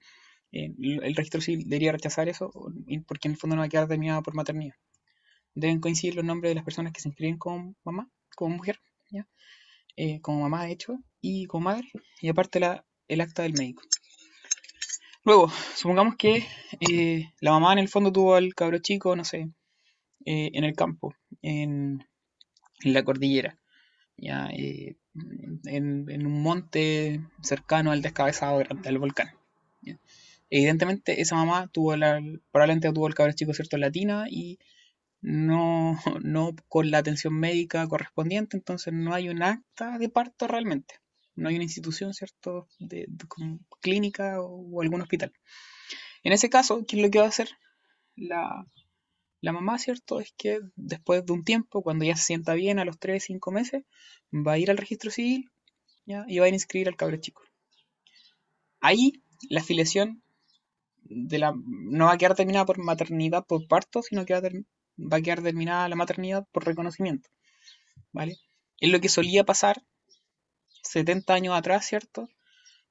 [0.52, 2.50] Eh, el registro civil debería rechazar eso
[3.06, 4.74] porque en el fondo no va a quedar determinada por maternidad.
[5.54, 9.28] Deben coincidir los nombres de las personas que se inscriben como mamá, como mujer, ¿ya?
[9.96, 11.88] Eh, como mamá de hecho, y como madre,
[12.20, 13.82] y aparte la, el acta del médico.
[15.24, 16.46] Luego, supongamos que
[16.80, 19.50] eh, la mamá en el fondo tuvo al cabro chico, no sé,
[20.24, 22.06] eh, en el campo, en,
[22.82, 23.59] en la cordillera,
[24.20, 24.96] ya, eh,
[25.64, 29.30] en, en, un monte cercano al descabezado al volcán.
[29.82, 29.98] ¿ya?
[30.50, 32.20] Evidentemente, esa mamá tuvo la,
[32.52, 34.58] probablemente tuvo el cabro chico, ¿cierto?, latina y
[35.20, 41.00] no, no con la atención médica correspondiente, entonces no hay un acta de parto realmente
[41.36, 43.24] no hay una institución, ¿cierto?, de, de
[43.80, 45.32] clínica o, o, algún hospital.
[46.22, 47.48] En ese caso, ¿qué es lo que va a hacer
[48.14, 48.66] la,
[49.40, 50.20] la, mamá, ¿cierto?
[50.20, 53.50] Es que después de un tiempo, cuando ya se sienta bien, a los 3, 5
[53.50, 53.84] meses,
[54.32, 55.50] va a ir al registro civil
[56.06, 56.24] ¿ya?
[56.28, 57.42] y va a inscribir al cabro chico.
[58.80, 60.22] Ahí la afiliación
[61.02, 64.50] de la, no va a quedar terminada por maternidad por parto, sino que va a,
[64.98, 67.30] va a quedar terminada la maternidad por reconocimiento.
[68.12, 68.36] ¿Vale?
[68.78, 69.82] Es lo que solía pasar
[70.82, 72.28] 70 años atrás, ¿cierto?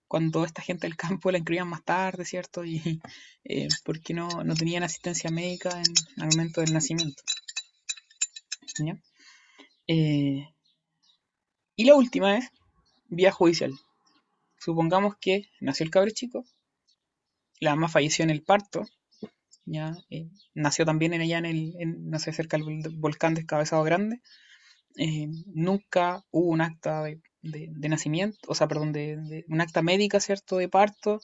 [0.10, 2.66] Cuando esta gente del campo la inscribían más tarde, ¿cierto?
[2.66, 2.82] Y
[3.43, 7.22] eh, porque no, no, tenían asistencia médica en, al momento del nacimiento.
[9.88, 10.47] Eh,
[11.76, 12.49] y la última es
[13.07, 13.72] vía judicial.
[14.57, 16.43] Supongamos que nació el cabro chico,
[17.60, 18.86] la mamá falleció en el parto,
[20.10, 21.76] eh, nació también en allá en el,
[22.10, 24.22] no sé, cerca del volcán descabezado grande.
[25.45, 30.58] Nunca hubo un acta de de, nacimiento, o sea, perdón, de, un acta médica, ¿cierto?,
[30.58, 31.22] de parto.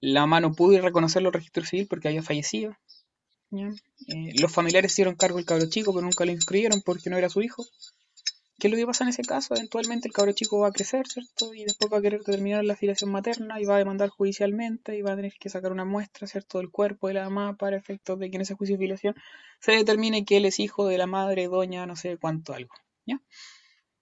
[0.00, 2.76] La mamá no pudo reconocerlo al registro civil porque había fallecido.
[3.52, 7.28] Eh, los familiares hicieron cargo del cabro chico, pero nunca lo inscribieron porque no era
[7.28, 7.64] su hijo.
[8.58, 9.54] ¿Qué es lo que pasa en ese caso?
[9.54, 11.52] Eventualmente el cabro chico va a crecer, ¿cierto?
[11.52, 15.02] Y después va a querer determinar la afiliación materna y va a demandar judicialmente y
[15.02, 18.18] va a tener que sacar una muestra, ¿cierto?, del cuerpo de la mamá para efectos
[18.18, 19.14] de que en ese juicio de afiliación
[19.60, 22.74] se determine que él es hijo de la madre, doña, no sé cuánto, algo.
[23.04, 23.20] ¿Ya?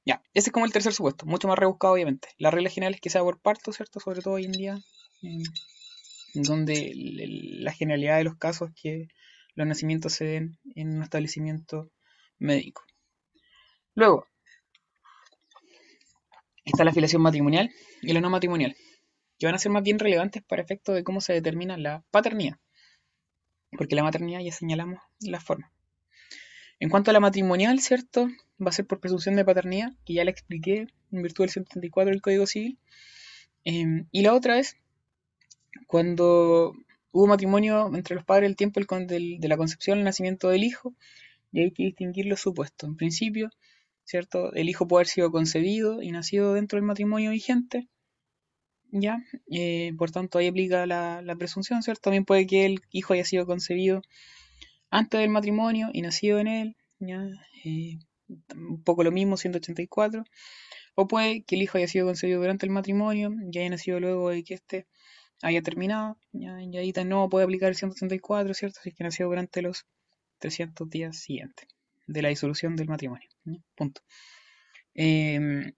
[0.07, 2.29] Ya, ese es como el tercer supuesto, mucho más rebuscado obviamente.
[2.39, 4.01] La regla general es que sea por parto, ¿cierto?
[4.01, 4.79] Sobre todo hoy en día,
[5.23, 5.43] eh,
[6.35, 9.09] donde la generalidad de los casos es que
[9.55, 11.91] los nacimientos se den en un establecimiento
[12.39, 12.83] médico.
[13.95, 14.27] Luego,
[16.65, 17.71] está la afiliación matrimonial
[18.03, 18.77] y la no matrimonial,
[19.39, 22.59] que van a ser más bien relevantes para efectos de cómo se determina la paternidad,
[23.71, 25.73] porque la maternidad ya señalamos la forma.
[26.81, 28.29] En cuanto a la matrimonial, ¿cierto?
[28.61, 32.11] Va a ser por presunción de paternidad, que ya la expliqué en virtud del 134
[32.11, 32.79] del Código Civil.
[33.65, 34.77] Eh, y la otra es
[35.87, 36.75] cuando
[37.13, 40.95] hubo matrimonio entre los padres el tiempo de la concepción, el nacimiento del hijo,
[41.53, 42.89] y hay que distinguir los supuestos.
[42.89, 43.51] En principio,
[44.05, 44.53] ¿cierto?
[44.55, 47.89] El hijo puede haber sido concebido y nacido dentro del matrimonio vigente,
[48.91, 49.23] ¿ya?
[49.51, 52.03] Eh, por tanto, ahí aplica la, presunción, ¿cierto?
[52.03, 54.03] También puede que el hijo haya sido concebido
[54.91, 56.77] antes del matrimonio y nacido en él.
[57.65, 57.99] Eh,
[58.29, 60.25] un poco lo mismo, 184.
[60.95, 64.31] O puede que el hijo haya sido concebido durante el matrimonio y haya nacido luego
[64.31, 64.87] de que éste
[65.43, 68.81] haya terminado, y ahí nuevo puede aplicar el 184, ¿cierto?
[68.83, 69.85] Si es que nació durante los
[70.39, 71.69] 300 días siguientes
[72.07, 73.29] de la disolución del matrimonio.
[73.75, 74.01] Punto.
[74.95, 75.73] Eh,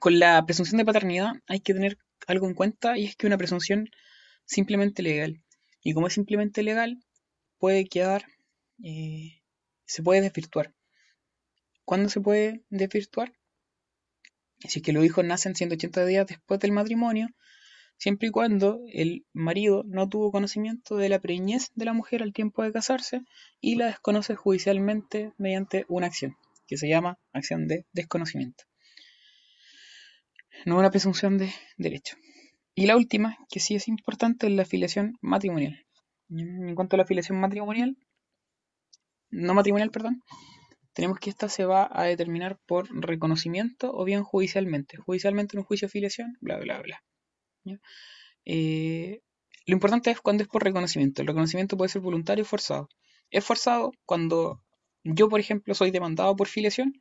[0.00, 3.38] con la presunción de paternidad hay que tener algo en cuenta y es que una
[3.38, 3.88] presunción
[4.44, 5.42] simplemente legal.
[5.82, 6.98] Y como es simplemente legal,
[7.58, 8.24] puede quedar,
[8.82, 9.40] eh,
[9.86, 10.74] se puede desvirtuar.
[11.84, 13.32] ¿Cuándo se puede desvirtuar?
[14.58, 17.28] Si es que los hijos nacen 180 días después del matrimonio,
[17.98, 22.32] siempre y cuando el marido no tuvo conocimiento de la preñez de la mujer al
[22.32, 23.22] tiempo de casarse
[23.60, 26.36] y la desconoce judicialmente mediante una acción,
[26.66, 28.64] que se llama acción de desconocimiento.
[30.64, 32.16] No una presunción de derecho.
[32.74, 35.84] Y la última, que sí es importante, es la afiliación matrimonial.
[36.30, 37.96] En cuanto a la afiliación matrimonial,
[39.34, 40.22] no matrimonial, perdón,
[40.94, 44.96] tenemos que esta se va a determinar por reconocimiento o bien judicialmente.
[44.96, 47.02] Judicialmente en un juicio de afiliación, bla, bla, bla.
[48.44, 49.20] Eh,
[49.66, 51.20] lo importante es cuando es por reconocimiento.
[51.20, 52.88] El reconocimiento puede ser voluntario o forzado.
[53.30, 54.62] Es forzado cuando
[55.02, 56.94] yo, por ejemplo, soy demandado por filiación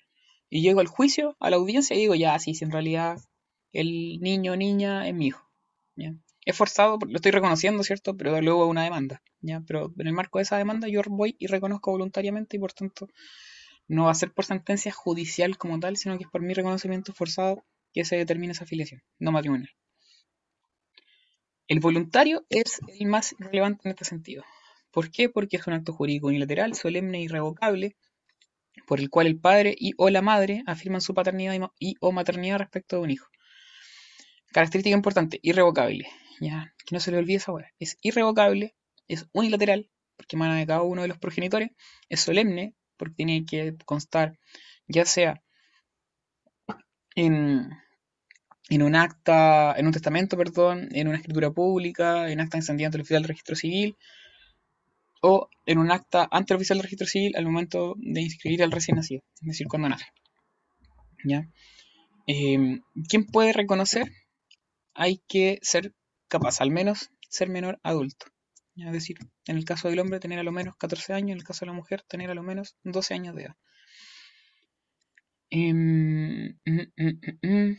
[0.49, 3.19] y llego al juicio, a la audiencia y digo, ya, sí, si en realidad
[3.72, 5.47] el niño o niña es mi hijo.
[6.45, 8.17] Es forzado, lo estoy reconociendo, ¿cierto?
[8.17, 9.21] Pero luego una demanda.
[9.41, 9.61] ¿ya?
[9.65, 13.07] Pero en el marco de esa demanda yo voy y reconozco voluntariamente y por tanto
[13.87, 17.13] no va a ser por sentencia judicial como tal, sino que es por mi reconocimiento
[17.13, 17.63] forzado
[17.93, 19.69] que se determina esa afiliación, no matrimonial.
[21.67, 24.43] El voluntario es el más relevante en este sentido.
[24.91, 25.29] ¿Por qué?
[25.29, 27.95] Porque es un acto jurídico unilateral, solemne e irrevocable,
[28.85, 32.59] por el cual el padre y o la madre afirman su paternidad y o maternidad
[32.59, 33.27] respecto de un hijo.
[34.51, 36.07] Característica importante, irrevocable.
[36.39, 37.72] Ya, que no se le olvide esa hueá.
[37.80, 38.76] Es irrevocable,
[39.07, 41.72] es unilateral, porque emana de cada uno de los progenitores,
[42.10, 44.38] es solemne, porque tiene que constar
[44.88, 45.41] ya sea
[47.15, 47.69] en,
[48.69, 52.97] en un acta, en un testamento, perdón, en una escritura pública, en acta encendida ante
[52.97, 53.97] el oficial del registro civil,
[55.22, 58.72] o en un acta ante el oficial del registro civil al momento de inscribir al
[58.72, 60.05] recién nacido, es decir, cuando nace.
[61.23, 61.47] ¿Ya?
[62.27, 64.11] Eh, ¿Quién puede reconocer?
[64.93, 65.93] Hay que ser
[66.34, 68.26] capaz, al menos ser menor adulto.
[68.76, 71.43] Es decir, en el caso del hombre tener a lo menos 14 años, en el
[71.43, 73.55] caso de la mujer tener a lo menos 12 años de edad.
[75.51, 77.77] Em, mm, mm, mm,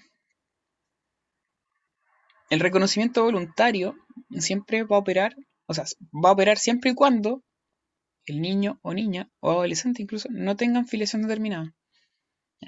[2.51, 3.97] el reconocimiento voluntario
[4.39, 5.35] siempre va a operar,
[5.67, 7.43] o sea, va a operar siempre y cuando
[8.27, 11.75] el niño o niña o adolescente incluso no tengan filiación determinada.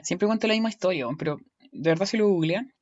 [0.03, 1.39] Siempre cuenta la misma historia, pero
[1.71, 2.73] de verdad si lo googlean,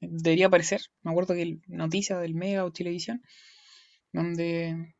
[0.00, 0.82] debería aparecer.
[1.02, 3.22] Me acuerdo que noticia del Mega o Televisión,
[4.12, 4.94] donde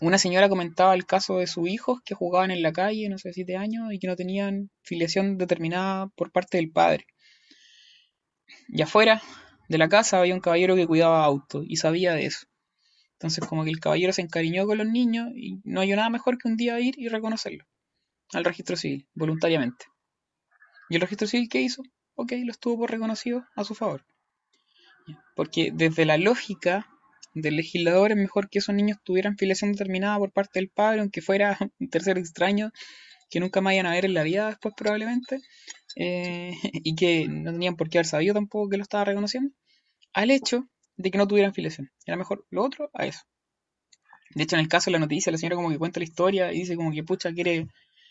[0.00, 3.32] una señora comentaba el caso de sus hijos que jugaban en la calle, no sé,
[3.32, 7.06] siete años, y que no tenían filiación determinada por parte del padre.
[8.68, 9.22] Y afuera
[9.68, 12.46] de la casa había un caballero que cuidaba autos y sabía de eso.
[13.14, 16.38] Entonces como que el caballero se encariñó con los niños y no hay nada mejor
[16.38, 17.64] que un día ir y reconocerlo
[18.32, 19.86] al registro civil, voluntariamente.
[20.88, 21.82] ¿Y el registro civil qué hizo?
[22.20, 24.04] Ok, lo estuvo por reconocido a su favor.
[25.36, 26.88] Porque desde la lógica
[27.32, 31.22] del legislador es mejor que esos niños tuvieran filiación determinada por parte del padre, aunque
[31.22, 32.72] fuera un tercero extraño
[33.30, 35.38] que nunca me vayan a ver en la vida después probablemente,
[35.94, 39.54] eh, y que no tenían por qué haber sabido tampoco que lo estaba reconociendo,
[40.12, 41.92] al hecho de que no tuvieran filiación.
[42.04, 43.20] Era mejor lo otro a eso.
[44.34, 46.52] De hecho, en el caso de la noticia, la señora como que cuenta la historia
[46.52, 47.68] y dice como que pucha quiere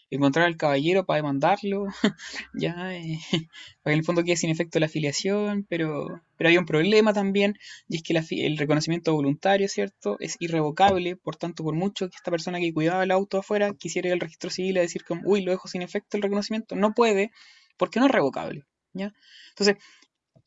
[0.10, 1.86] encontrar al caballero para demandarlo,
[2.54, 3.42] ya, eh, para
[3.84, 7.58] que en el fondo quede sin efecto la afiliación, pero, pero había un problema también,
[7.88, 10.18] y es que el reconocimiento voluntario, ¿cierto?
[10.20, 14.08] Es irrevocable, por tanto, por mucho que esta persona que cuidaba el auto afuera quisiera
[14.08, 16.94] ir al registro civil a decir como, uy, lo dejo sin efecto el reconocimiento, no
[16.94, 17.32] puede,
[17.78, 19.14] porque no es revocable, ¿ya?
[19.50, 19.78] Entonces,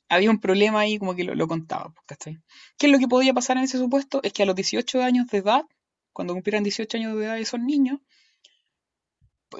[0.08, 2.38] había un problema ahí como que lo, contaba, ¿cachai?
[2.76, 4.20] ¿Qué es lo que podía pasar en ese supuesto?
[4.24, 5.62] Es que a los 18 años de edad,
[6.12, 8.00] cuando cumplieran 18 años de edad esos niños,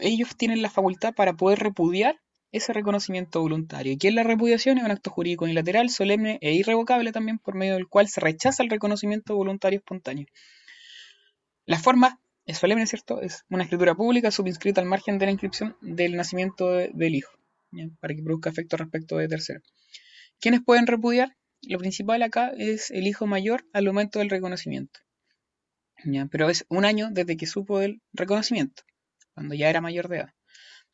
[0.00, 2.20] ellos tienen la facultad para poder repudiar
[2.52, 3.96] ese reconocimiento voluntario.
[4.00, 4.78] ¿Y es la repudiación?
[4.78, 8.62] Es un acto jurídico unilateral, solemne e irrevocable también por medio del cual se rechaza
[8.62, 10.26] el reconocimiento voluntario espontáneo.
[11.64, 13.20] La forma es solemne, ¿cierto?
[13.20, 17.32] Es una escritura pública subinscrita al margen de la inscripción del nacimiento del hijo,
[18.00, 19.60] para que produzca efecto respecto de tercero.
[20.40, 21.36] ¿Quiénes pueden repudiar?
[21.62, 24.98] Lo principal acá es el hijo mayor al momento del reconocimiento.
[26.30, 28.82] Pero es un año desde que supo del reconocimiento
[29.34, 30.34] cuando ya era mayor de edad.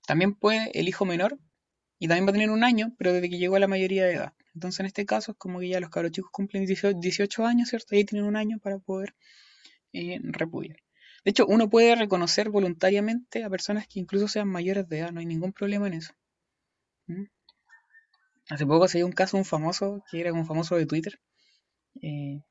[0.06, 1.38] También puede el hijo menor,
[1.98, 4.14] y también va a tener un año, pero desde que llegó a la mayoría de
[4.14, 4.32] edad.
[4.54, 7.96] Entonces en este caso es como que ya los cabros chicos cumplen 18 años, ¿cierto?
[7.96, 9.14] Y tienen un año para poder
[9.92, 10.76] eh, repudiar.
[11.24, 15.20] De hecho, uno puede reconocer voluntariamente a personas que incluso sean mayores de edad, no
[15.20, 16.12] hay ningún problema en eso.
[17.06, 17.24] ¿Mm?
[18.48, 21.18] Hace poco se dio un caso, un famoso, que era un famoso de Twitter,
[22.00, 22.42] eh,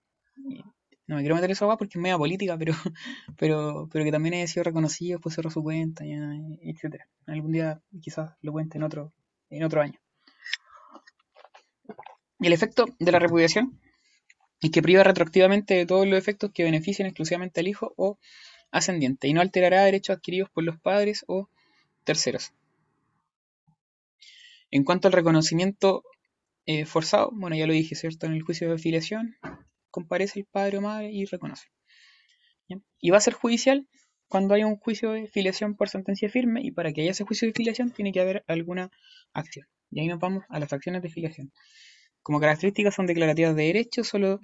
[1.07, 2.73] no me quiero meter eso agua porque es media política, pero,
[3.37, 7.07] pero, pero que también haya sido reconocido, pues cerró su cuenta, etcétera.
[7.27, 9.13] Algún día quizás lo cuente en otro,
[9.49, 9.99] en otro año.
[12.39, 13.79] Y el efecto de la repudiación
[14.61, 18.17] es que priva retroactivamente de todos los efectos que beneficien exclusivamente al hijo o
[18.71, 21.49] ascendiente y no alterará derechos adquiridos por los padres o
[22.03, 22.51] terceros.
[24.71, 26.03] En cuanto al reconocimiento
[26.65, 28.25] eh, forzado, bueno, ya lo dije, ¿cierto?
[28.25, 29.35] En el juicio de filiación,
[29.95, 31.67] comparece el padre o madre y reconoce.
[32.99, 33.87] Y va a ser judicial
[34.27, 37.47] cuando haya un juicio de filiación por sentencia firme y para que haya ese juicio
[37.47, 38.91] de filiación tiene que haber alguna
[39.33, 39.67] acción.
[39.91, 41.53] Y ahí nos vamos a las acciones de filiación.
[42.21, 44.41] Como características son declarativas de derechos, solo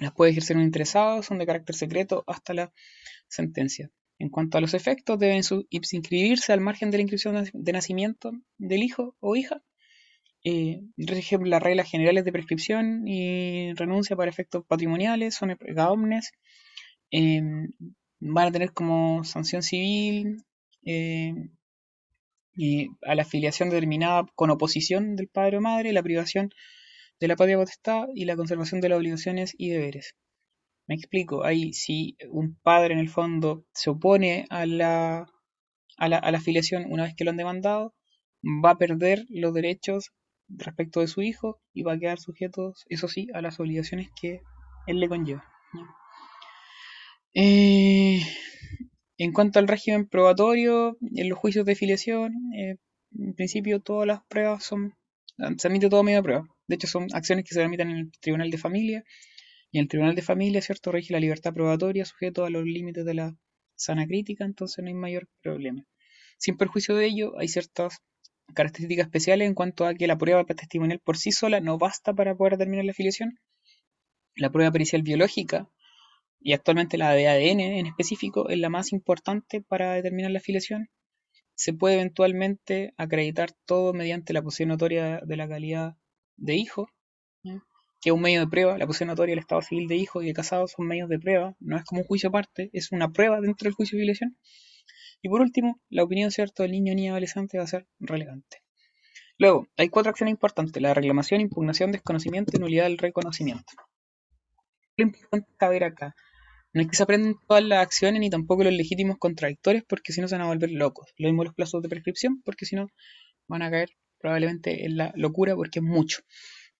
[0.00, 2.72] las puede ejercer un interesado, son de carácter secreto hasta la
[3.26, 3.90] sentencia.
[4.20, 8.82] En cuanto a los efectos, deben inscribirse al margen de la inscripción de nacimiento del
[8.84, 9.62] hijo o hija.
[10.44, 15.56] Eh, las reglas generales de prescripción y renuncia para efectos patrimoniales, son
[15.88, 16.32] omnes.
[17.10, 17.42] Eh,
[18.20, 20.44] van a tener como sanción civil
[20.84, 21.34] eh,
[23.02, 26.50] a la afiliación determinada con oposición del padre o madre, la privación
[27.20, 30.14] de la patria potestad y la conservación de las obligaciones y deberes.
[30.86, 35.26] Me explico, ahí si un padre en el fondo se opone a la,
[35.98, 37.94] a la, afiliación una vez que lo han demandado,
[38.42, 40.12] va a perder los derechos
[40.56, 44.40] respecto de su hijo y va a quedar sujeto, eso sí, a las obligaciones que
[44.86, 45.44] él le conlleva.
[47.34, 48.20] Eh,
[49.18, 52.76] en cuanto al régimen probatorio, en los juicios de filiación, eh,
[53.18, 54.94] en principio todas las pruebas son,
[55.58, 56.48] se admite todo medio de prueba.
[56.66, 59.04] De hecho, son acciones que se tramitan en el Tribunal de Familia.
[59.72, 60.90] Y en el Tribunal de Familia, ¿cierto?
[60.90, 63.36] Rige la libertad probatoria sujeto a los límites de la
[63.76, 65.84] sana crítica, entonces no hay mayor problema.
[66.38, 67.98] Sin perjuicio de ello, hay ciertas
[68.52, 72.34] características especiales en cuanto a que la prueba testimonial por sí sola no basta para
[72.34, 73.38] poder determinar la afiliación.
[74.36, 75.68] La prueba pericial biológica
[76.40, 80.88] y actualmente la de ADN en específico es la más importante para determinar la afiliación.
[81.54, 85.96] Se puede eventualmente acreditar todo mediante la posición notoria de la calidad
[86.36, 86.88] de hijo,
[88.00, 88.78] que es un medio de prueba.
[88.78, 91.54] La posición notoria del estado civil de hijo y de casado son medios de prueba,
[91.60, 94.38] no es como un juicio aparte, es una prueba dentro del juicio de afiliación.
[95.22, 98.62] Y por último, la opinión cierto del niño o niña adolescente va a ser relevante.
[99.38, 103.72] Luego, hay cuatro acciones importantes: la reclamación, impugnación, desconocimiento y nulidad del reconocimiento.
[104.96, 106.14] Lo importante saber acá
[106.72, 110.20] no es que se aprendan todas las acciones ni tampoco los legítimos contradictorios porque si
[110.20, 111.12] no se van a volver locos.
[111.16, 112.88] Lo mismo los plazos de prescripción porque si no
[113.48, 116.22] van a caer probablemente en la locura porque es mucho.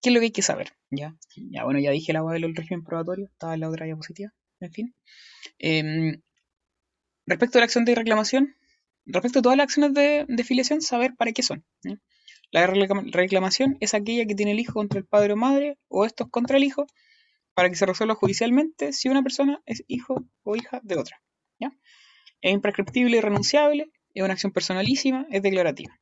[0.01, 0.69] ¿Qué es lo que hay que saber?
[0.89, 4.31] Ya, ya bueno, ya dije el agua del régimen probatorio, estaba en la otra diapositiva,
[4.59, 4.95] en fin.
[5.59, 6.21] Em,
[7.31, 8.57] respecto a la acción de reclamación,
[9.05, 11.63] respecto a todas las acciones de, de filiación, saber para qué son.
[12.51, 16.29] La reclamación es aquella que tiene el hijo contra el padre o madre, o estos
[16.29, 16.87] contra el hijo,
[17.53, 21.21] para que se resuelva judicialmente si una persona es hijo o hija de otra.
[21.57, 21.71] ¿ya?
[22.41, 25.97] Es imprescriptible y renunciable, es una acción personalísima, es declarativa.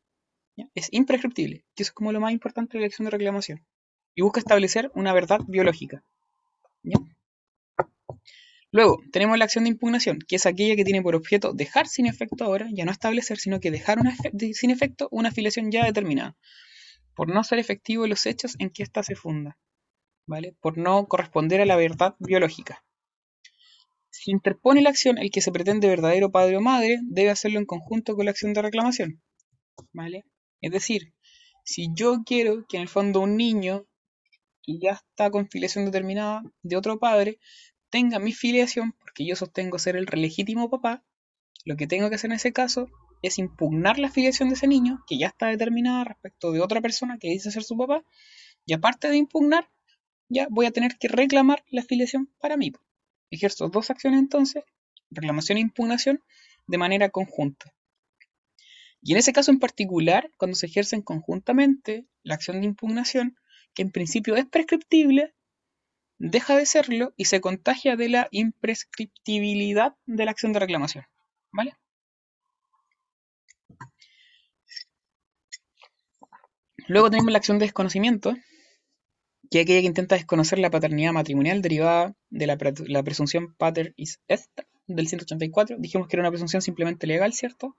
[0.73, 3.63] Es imprescriptible, que eso es como lo más importante de la acción de reclamación.
[4.15, 6.03] Y busca establecer una verdad biológica.
[8.71, 12.05] Luego, tenemos la acción de impugnación, que es aquella que tiene por objeto dejar sin
[12.05, 13.99] efecto ahora, ya no establecer, sino que dejar
[14.53, 16.37] sin efecto una afiliación ya determinada,
[17.15, 19.57] por no ser efectivo los hechos en que ésta se funda.
[20.59, 22.83] Por no corresponder a la verdad biológica.
[24.11, 27.65] Si interpone la acción el que se pretende verdadero padre o madre, debe hacerlo en
[27.65, 29.23] conjunto con la acción de reclamación,
[29.93, 30.25] ¿vale?
[30.61, 31.13] Es decir,
[31.63, 33.87] si yo quiero que en el fondo un niño
[34.61, 37.39] que ya está con filiación determinada de otro padre
[37.89, 41.03] tenga mi filiación, porque yo sostengo ser el legítimo papá,
[41.65, 42.89] lo que tengo que hacer en ese caso
[43.21, 47.17] es impugnar la filiación de ese niño, que ya está determinada respecto de otra persona
[47.17, 48.03] que dice ser su papá,
[48.65, 49.69] y aparte de impugnar,
[50.29, 52.71] ya voy a tener que reclamar la afiliación para mí.
[53.31, 54.63] Ejerzo dos acciones entonces,
[55.09, 56.23] reclamación e impugnación,
[56.67, 57.73] de manera conjunta.
[59.01, 63.37] Y en ese caso en particular, cuando se ejercen conjuntamente la acción de impugnación,
[63.73, 65.33] que en principio es prescriptible,
[66.19, 71.05] deja de serlo y se contagia de la imprescriptibilidad de la acción de reclamación.
[71.51, 71.73] ¿Vale?
[76.87, 78.35] Luego tenemos la acción de desconocimiento,
[79.49, 84.51] que aquella que intenta desconocer la paternidad matrimonial derivada de la, presunción pater is est
[84.87, 85.77] del 184.
[85.79, 87.75] Dijimos que era una presunción simplemente legal, ¿cierto?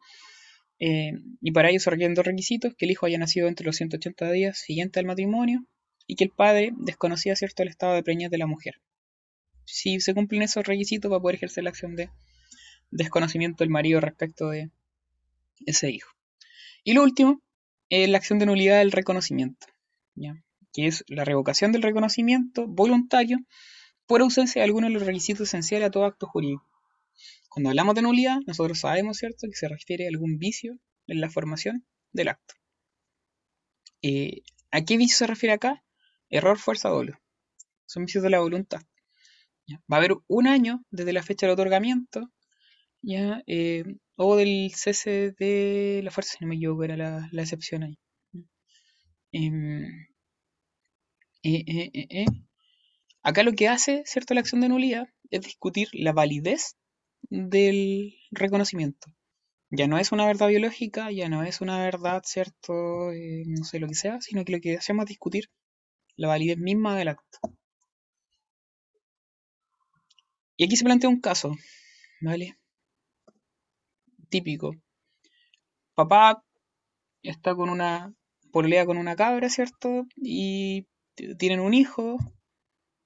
[0.79, 3.77] Eh, y para ello se requieren dos requisitos, que el hijo haya nacido entre los
[3.77, 5.67] 180 días siguientes al matrimonio
[6.11, 8.81] y que el padre desconocía, ¿cierto?, el estado de preñez de la mujer.
[9.65, 12.11] Si se cumplen esos requisitos va a poder ejercer la acción de
[12.91, 14.71] desconocimiento del marido respecto de
[15.67, 16.11] ese hijo.
[16.83, 17.41] Y lo último,
[17.91, 19.69] es la acción de nulidad del reconocimiento.
[20.17, 20.35] ¿ya?
[20.73, 23.39] que es la revocación del reconocimiento voluntario
[24.07, 26.67] por ausencia de alguno de los requisitos esenciales a todo acto jurídico.
[27.49, 30.77] Cuando hablamos de nulidad, nosotros sabemos, ¿cierto?, que se refiere a algún vicio
[31.07, 32.55] en la formación del acto.
[34.03, 34.43] Eh,
[34.73, 35.85] ¿A qué vicio se refiere acá?
[36.31, 37.19] Error, fuerza, dolo.
[37.87, 38.83] Son vicios de la voluntad.
[39.93, 42.31] Va a haber un año desde la fecha del otorgamiento
[43.03, 43.43] ¿ya?
[43.47, 43.85] Eh,
[44.17, 47.99] o del cese de la fuerza, si no me equivoco, era la, excepción ahí.
[49.33, 50.07] Em,
[51.43, 52.27] Eh, eh.
[53.23, 54.35] Acá lo que hace, ¿cierto?
[54.35, 56.77] La acción de nulidad es discutir la validez
[57.31, 59.09] del reconocimiento.
[59.71, 62.73] Ya no es una verdad biológica, ya no es una verdad, ¿cierto?
[63.47, 65.51] No sé lo que sea, sino que lo que hacemos es discutir
[66.21, 67.39] la validez misma del acto.
[70.57, 71.57] Y aquí se plantea un caso,
[72.21, 72.57] ¿vale?
[74.31, 74.69] Típico.
[75.95, 76.43] Papá
[77.23, 78.15] está con una
[78.53, 80.07] pololea con una cabra, ¿cierto?
[80.17, 80.87] Y
[81.39, 82.19] tienen un hijo.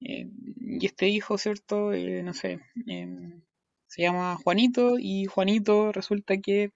[0.00, 0.28] eh,
[0.60, 1.92] y este hijo, ¿cierto?
[1.94, 2.60] Eh, no sé.
[2.86, 3.42] em,
[3.88, 4.96] se llama Juanito.
[4.98, 6.72] Y Juanito resulta que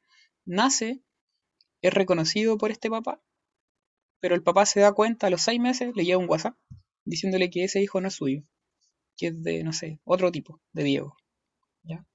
[0.46, 1.02] nace,
[1.82, 3.20] es reconocido por este papá.
[4.20, 6.56] Pero el papá se da cuenta a los seis meses, le llega un WhatsApp
[7.04, 8.42] diciéndole que ese hijo no es suyo.
[9.18, 11.16] Que es de, no sé, otro tipo, de Diego.
[11.84, 12.06] ¿Ya?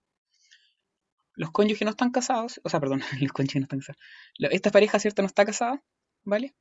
[1.35, 4.01] Los cónyuges no están casados, o sea, perdón, los cónyuges no están casados.
[4.39, 5.21] Esta pareja, ¿cierto?
[5.21, 5.83] No está casada,
[6.23, 6.55] ¿vale?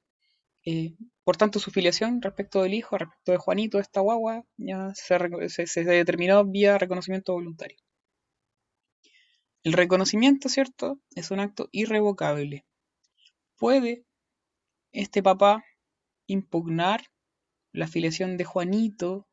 [0.67, 5.49] Eh, por tanto, su filiación respecto del hijo, respecto de Juanito, esta guagua, ya se,
[5.51, 7.79] se- se determinó vía reconocimiento voluntario.
[9.65, 11.01] El reconocimiento, ¿cierto?
[11.17, 12.65] Es un acto irrevocable.
[13.59, 14.05] ¿Puede
[14.93, 15.65] este papá
[16.27, 17.07] impugnar
[17.73, 19.27] la filiación de Juanito,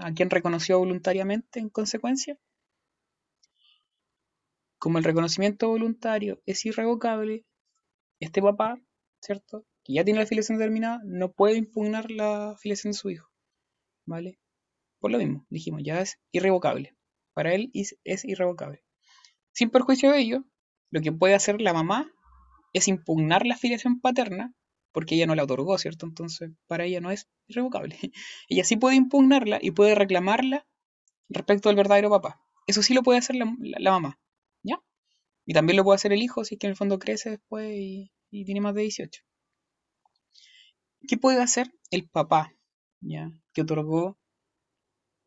[0.00, 2.38] a quien reconoció voluntariamente en consecuencia?
[4.78, 7.44] Como el reconocimiento voluntario es irrevocable,
[8.18, 8.80] este papá,
[9.20, 9.66] ¿cierto?
[9.84, 13.30] Que ya tiene la filiación determinada, no puede impugnar la filiación de su hijo,
[14.06, 14.38] ¿vale?
[15.00, 16.96] Por lo mismo, dijimos, ya es irrevocable.
[17.34, 18.84] Para él es, irrevocable.
[19.52, 20.44] Sin perjuicio de ello,
[20.90, 22.12] lo que puede hacer la mamá
[22.72, 24.54] es impugnar la filiación paterna,
[24.92, 26.06] porque ella no la otorgó, ¿cierto?
[26.06, 27.96] Entonces, para ella no es irrevocable.
[28.48, 30.66] ella sí puede impugnarla y puede reclamarla
[31.28, 32.40] respecto al verdadero papá.
[32.66, 34.20] Eso sí lo puede hacer la, mamá,
[34.62, 34.80] ¿ya?
[35.46, 37.72] Y también lo puede hacer el hijo si es que en el fondo crece después
[37.74, 39.22] y, y tiene más de 18.
[41.08, 42.54] ¿Qué puede hacer el papá,
[43.00, 43.32] ¿ya?
[43.52, 44.18] Que otorgó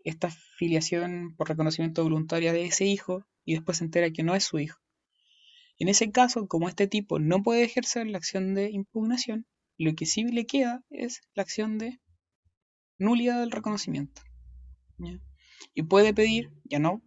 [0.03, 4.43] esta filiación por reconocimiento voluntario de ese hijo y después se entera que no es
[4.43, 4.79] su hijo.
[5.79, 9.45] En ese caso, como este tipo no puede ejercer la acción de impugnación,
[9.77, 11.99] lo que sí le queda es la acción de
[12.97, 14.21] nulidad del reconocimiento.
[15.73, 17.01] Y puede pedir, ya no,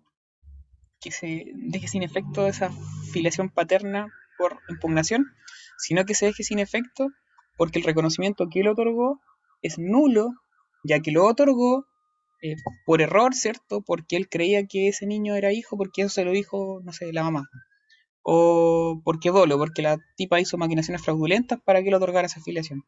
[1.01, 2.71] que se deje sin efecto esa
[3.13, 5.27] filiación paterna por impugnación,
[5.79, 7.09] sino que se deje sin efecto
[7.57, 9.21] porque el reconocimiento que él otorgó
[9.63, 10.31] es nulo,
[10.85, 11.87] ya que lo otorgó
[12.43, 13.83] eh, por error, ¿cierto?
[13.83, 17.13] Porque él creía que ese niño era hijo, porque eso se lo dijo, no sé,
[17.13, 17.49] la mamá.
[18.29, 22.85] O porque dolo, porque la tipa hizo maquinaciones fraudulentas para que le otorgara esa afiliación.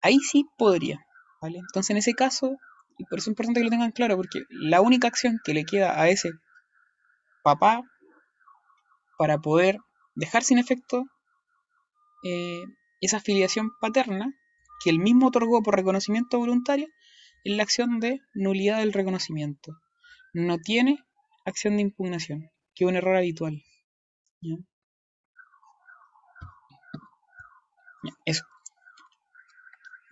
[0.00, 1.04] Ahí sí podría,
[1.42, 1.58] ¿vale?
[1.58, 2.56] Entonces en ese caso,
[2.96, 5.64] y por eso es importante que lo tengan claro, porque la única acción que le
[5.64, 6.30] queda a ese
[7.44, 7.82] papá
[9.18, 9.76] para poder
[10.14, 11.04] dejar sin efecto
[12.24, 12.64] eh,
[13.02, 14.32] esa afiliación paterna
[14.82, 16.88] que él mismo otorgó por reconocimiento voluntario
[17.44, 19.72] es la acción de nulidad del reconocimiento.
[20.32, 20.98] No tiene
[21.44, 22.50] acción de impugnación,
[22.80, 23.62] que un error habitual.
[24.40, 24.56] ¿ya?
[28.04, 28.44] Ya, Eso.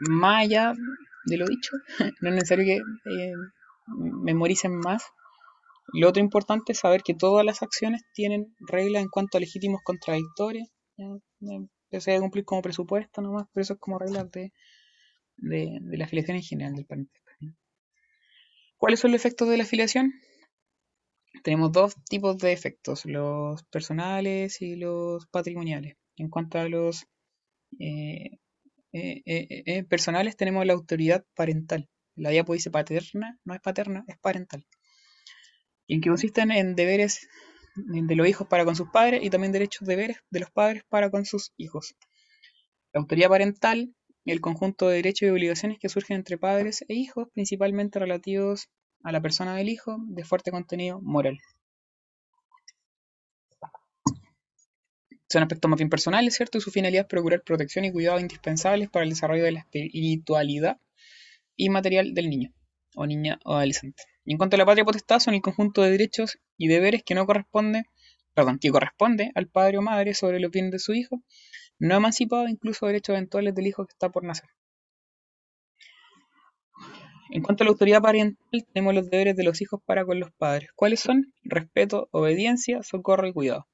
[0.01, 0.75] Más allá
[1.25, 1.73] de lo dicho,
[2.21, 3.33] no es necesario que eh,
[4.23, 5.03] memoricen más.
[5.95, 9.81] Lo otro importante es saber que todas las acciones tienen reglas en cuanto a legítimos
[9.83, 10.69] contradictorios.
[10.99, 12.01] ¿ya?
[12.01, 14.53] Se debe cumplir como presupuesto nomás, pero eso es como reglas de,
[15.39, 17.29] de, de la afiliación en general del parentesco.
[18.77, 20.13] ¿Cuáles son los efectos de la afiliación?
[21.43, 25.97] Tenemos dos tipos de efectos, los personales y los patrimoniales.
[26.17, 27.07] En cuanto a los
[27.79, 28.39] eh,
[28.93, 31.89] eh, eh, personales, tenemos la autoridad parental.
[32.17, 34.67] La diapo dice paterna, no es paterna, es parental.
[35.87, 37.29] En que consisten en deberes
[37.77, 41.11] de los hijos para con sus padres y también derechos deberes de los padres para
[41.11, 41.95] con sus hijos.
[42.93, 43.95] La autoridad parental
[44.33, 48.69] el conjunto de derechos y obligaciones que surgen entre padres e hijos, principalmente relativos
[49.03, 51.39] a la persona del hijo, de fuerte contenido moral.
[55.31, 56.57] Son aspectos más bien personales, ¿cierto?
[56.57, 60.81] Y su finalidad es procurar protección y cuidado indispensables para el desarrollo de la espiritualidad
[61.57, 62.55] inmaterial del niño,
[62.95, 64.03] o niña o adolescente.
[64.25, 67.15] Y en cuanto a la patria potestad, son el conjunto de derechos y deberes que
[67.15, 67.85] no corresponde,
[68.33, 71.23] perdón, que corresponde al padre o madre sobre los bienes de su hijo,
[71.79, 74.49] no emancipado, incluso derechos eventuales del hijo que está por nacer.
[77.31, 80.33] En cuanto a la autoridad parental, tenemos los deberes de los hijos para con los
[80.33, 80.71] padres.
[80.75, 81.35] ¿Cuáles son?
[81.43, 83.67] Respeto, obediencia, socorro y cuidado.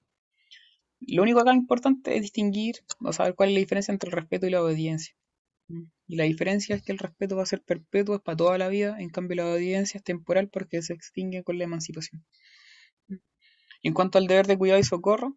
[1.01, 4.47] Lo único acá importante es distinguir o saber cuál es la diferencia entre el respeto
[4.47, 5.15] y la obediencia.
[6.07, 8.69] Y la diferencia es que el respeto va a ser perpetuo, es para toda la
[8.69, 12.25] vida, en cambio la obediencia es temporal porque se extingue con la emancipación.
[13.83, 15.37] En cuanto al deber de cuidado y socorro,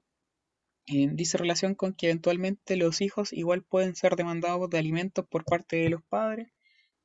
[0.88, 5.44] eh, dice relación con que eventualmente los hijos igual pueden ser demandados de alimentos por
[5.44, 6.50] parte de los padres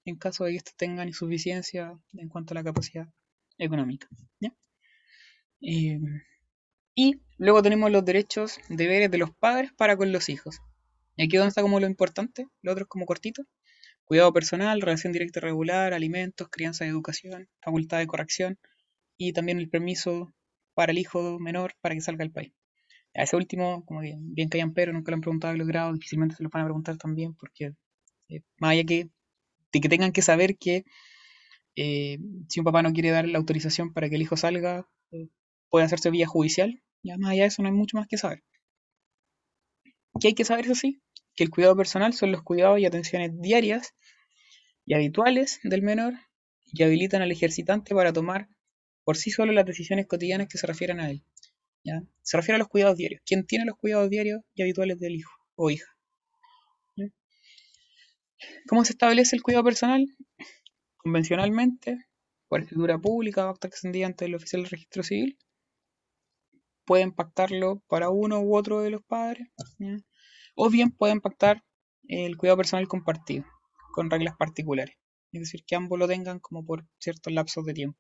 [0.05, 3.09] en caso de que estos tengan insuficiencia en cuanto a la capacidad
[3.59, 4.09] económica.
[5.61, 6.01] Eh,
[6.95, 10.61] y luego tenemos los derechos, deberes de los padres para con los hijos.
[11.17, 13.45] Y aquí es donde está como lo importante, lo otro es como cortito.
[14.05, 18.59] Cuidado personal, relación directa y regular, alimentos, crianza y educación, facultad de corrección
[19.17, 20.35] y también el permiso
[20.75, 22.53] para el hijo menor para que salga del país.
[23.15, 26.35] A ese último, como bien, bien que pero nunca lo han preguntado los grados, difícilmente
[26.37, 27.75] se lo van a preguntar también, porque
[28.29, 29.11] eh, más allá que, de
[29.81, 30.85] que tengan que saber que
[31.77, 32.19] eh,
[32.49, 35.29] si un papá no quiere dar la autorización para que el hijo salga, eh,
[35.71, 38.43] puede hacerse vía judicial, ya más allá de eso no hay mucho más que saber.
[40.21, 41.03] ¿Qué hay que saber, eso sí?
[41.35, 43.95] Que el cuidado personal son los cuidados y atenciones diarias
[44.85, 46.15] y habituales del menor
[46.67, 48.49] y habilitan al ejercitante para tomar
[49.05, 51.25] por sí solo las decisiones cotidianas que se refieren a él.
[52.23, 53.23] Se refiere a los cuidados diarios.
[53.27, 55.91] ¿Quién tiene los cuidados diarios y habituales del hijo o hija?
[58.69, 60.07] ¿Cómo se establece el cuidado personal?
[60.97, 61.99] Convencionalmente,
[62.49, 65.39] por escritura pública o acta extendida ante el oficial del registro civil.
[66.85, 69.49] Pueden pactarlo para uno u otro de los padres.
[70.55, 71.65] O bien pueden pactar
[72.09, 73.45] el cuidado personal compartido,
[73.95, 74.97] con reglas particulares.
[75.33, 77.99] Es decir, que ambos lo tengan como por ciertos lapsos de tiempo.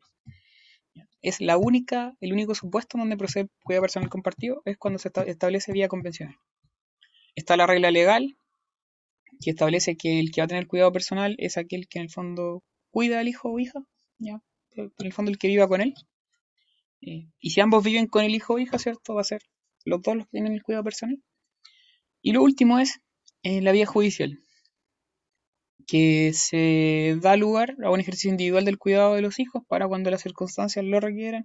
[1.22, 5.72] Es la única, el único supuesto donde procede cuidado personal compartido es cuando se establece
[5.72, 6.36] vía convencional.
[7.34, 8.36] Está la regla legal
[9.42, 12.10] que establece que el que va a tener cuidado personal es aquel que en el
[12.10, 13.80] fondo cuida al hijo o hija,
[14.20, 15.94] en el fondo el que viva con él.
[17.00, 19.14] Eh, y si ambos viven con el hijo o hija, ¿cierto?
[19.14, 19.42] Va a ser
[19.84, 21.22] los dos los que tienen el cuidado personal.
[22.22, 23.00] Y lo último es
[23.42, 24.38] eh, la vía judicial
[25.86, 30.10] que se da lugar a un ejercicio individual del cuidado de los hijos para cuando
[30.10, 31.44] las circunstancias lo requieran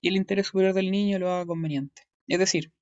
[0.00, 2.02] y el interés superior del niño lo haga conveniente.
[2.26, 2.72] Es decir,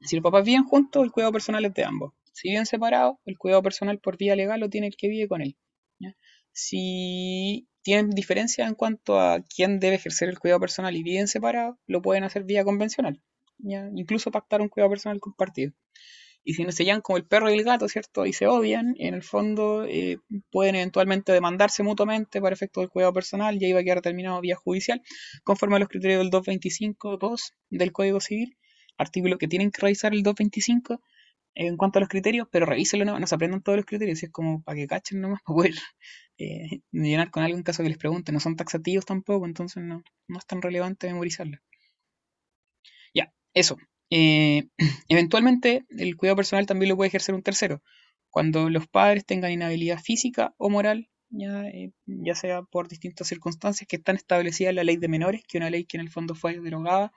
[0.00, 2.14] si los papás viven juntos, el cuidado personal es de ambos.
[2.32, 5.42] Si viven separados, el cuidado personal por vía legal lo tiene el que vive con
[5.42, 5.56] él.
[6.54, 11.76] Si tienen diferencia en cuanto a quién debe ejercer el cuidado personal y viven separados,
[11.86, 13.22] lo pueden hacer vía convencional.
[13.94, 15.72] Incluso pactar un cuidado personal compartido
[16.44, 18.26] y si no se llevan como el perro y el gato, ¿cierto?
[18.26, 20.18] Y se odian, en el fondo eh,
[20.50, 24.40] pueden eventualmente demandarse mutuamente para efecto del cuidado personal y ahí va a quedar terminado
[24.40, 25.02] vía judicial,
[25.44, 28.56] conforme a los criterios del 225.2 del Código Civil,
[28.98, 31.00] artículo que tienen que revisar el 225
[31.54, 34.30] en cuanto a los criterios, pero revísenlo, no, no se aprendan todos los criterios, es
[34.30, 35.74] como para que cachen nomás, para poder
[36.38, 40.02] eh, llenar con algo en caso que les pregunten, no son taxativos tampoco, entonces no,
[40.28, 41.58] no es tan relevante memorizarlo.
[43.14, 43.76] Ya, eso.
[44.10, 44.68] Eh,
[45.08, 47.82] eventualmente, el cuidado personal también lo puede ejercer un tercero,
[48.30, 53.86] cuando los padres tengan inhabilidad física o moral, ya, eh, ya sea por distintas circunstancias
[53.88, 56.10] que están establecidas en la ley de menores, que es una ley que en el
[56.10, 57.12] fondo fue derogada,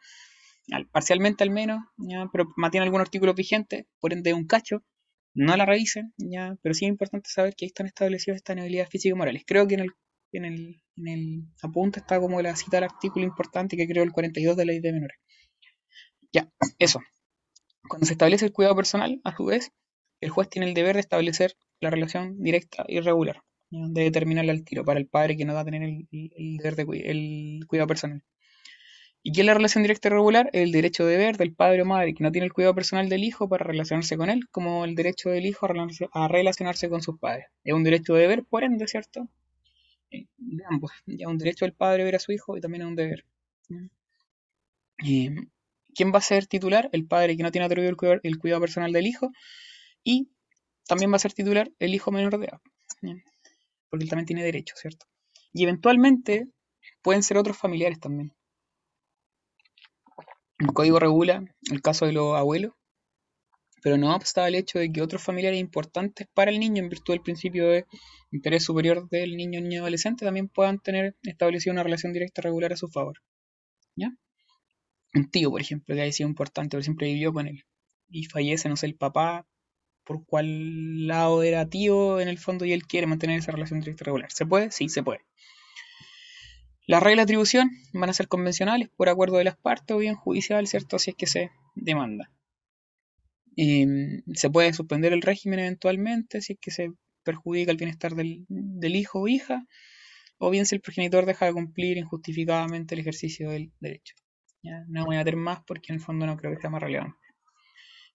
[0.92, 4.84] parcialmente al menos, ya, pero mantiene algún artículo vigente, por ende un cacho,
[5.36, 8.90] no la revisen, ya, pero sí es importante saber que ahí están establecidas estas inhabilidades
[8.90, 9.44] físicas y morales.
[9.46, 9.92] Creo que en el,
[10.32, 11.44] en el, en el
[11.96, 14.94] está como la cita del artículo importante que creo el 42 de la ley de
[14.94, 15.18] menores.
[16.32, 17.00] Ya, eso.
[17.88, 19.72] Cuando se establece el cuidado personal, a su vez,
[20.22, 24.64] el juez tiene el deber de establecer la relación directa y regular, de determinarla al
[24.64, 28.24] tiro para el padre que no va a tener el, deber de el cuidado personal.
[29.28, 30.52] ¿Y qué es la relación directa y regular?
[30.54, 33.24] El derecho de deber del padre o madre que no tiene el cuidado personal del
[33.24, 35.68] hijo para relacionarse con él, como el derecho del hijo
[36.14, 37.48] a relacionarse con sus padres.
[37.64, 39.28] Es un derecho de deber, por ende, ¿cierto?
[40.12, 40.92] Eh, de ambos.
[41.08, 43.26] Ya un derecho del padre ver a su hijo y también es un deber.
[45.04, 45.36] Eh,
[45.96, 49.08] quién va a ser titular, el padre que no tiene atribuido el cuidado, personal del
[49.08, 49.32] hijo,
[50.04, 50.30] y
[50.88, 52.62] también va a ser titular el hijo menor de edad,
[53.90, 55.08] porque él también tiene derecho, ¿cierto?
[55.52, 56.48] Y eventualmente
[57.02, 58.35] pueden ser otros familiares también.
[60.60, 62.74] El código regula el caso de los abuelos,
[63.84, 67.14] pero no obsta el hecho de que otros familiares importantes para el niño, en virtud
[67.14, 67.86] del principio de
[68.32, 72.78] interés superior del niño niño adolescente, también puedan tener establecida una relación directa regular a
[72.78, 73.22] su favor.
[73.96, 74.12] ¿Ya?
[75.16, 77.66] un tío, por ejemplo, que haya sido importante, pero siempre vivió con él.
[78.10, 79.48] Y fallece, no sé, el papá,
[80.04, 84.06] por cuál lado era tío en el fondo y él quiere mantener esa relación directa
[84.06, 84.32] regular.
[84.32, 84.72] ¿Se puede?
[84.72, 85.22] Sí, se puede.
[86.88, 90.16] Las reglas de atribución van a ser convencionales por acuerdo de las partes o bien
[90.16, 91.00] judicial, ¿cierto?
[91.00, 92.32] Si es que se demanda.
[93.58, 96.92] Em, se puede suspender el régimen eventualmente si es que se
[97.24, 99.66] perjudica el bienestar del, del hijo o hija,
[100.38, 104.16] o bien si el progenitor deja de cumplir injustificadamente el ejercicio del derecho.
[104.88, 107.18] No voy a meter más porque en el fondo no creo que sea más relevante.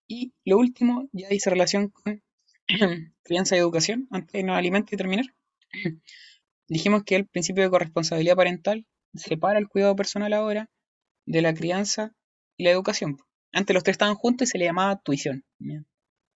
[0.07, 2.23] Y lo último, ya dice relación con
[3.23, 5.27] crianza y educación, antes de no alimentos y terminar.
[6.71, 10.71] Dijimos que el principio de corresponsabilidad parental separa el cuidado personal ahora
[11.27, 12.15] de la crianza
[12.57, 13.19] y la educación.
[13.53, 15.45] Antes los tres estaban juntos y se le llamaba tuición.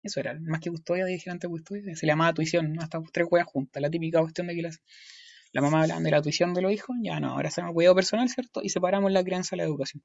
[0.02, 3.46] Eso era, más que custodia, dije antes custodia, se le llamaba tuición, hasta tres weas
[3.46, 3.80] juntas.
[3.80, 4.82] La típica cuestión de que las,
[5.52, 7.94] la mamá hablaban de la tuición de los hijos, ya no, ahora se llama cuidado
[7.94, 8.60] personal, ¿cierto?
[8.60, 10.02] Y separamos la crianza y la educación.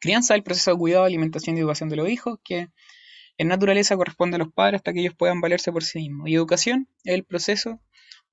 [0.00, 2.70] Crianza, el proceso de cuidado, alimentación y educación de los hijos, que
[3.38, 6.28] en naturaleza corresponde a los padres hasta que ellos puedan valerse por sí mismos.
[6.28, 7.80] Y educación es el proceso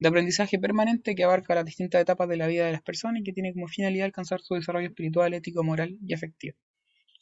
[0.01, 3.23] de aprendizaje permanente que abarca las distintas etapas de la vida de las personas y
[3.23, 6.57] que tiene como finalidad alcanzar su desarrollo espiritual, ético, moral y afectivo.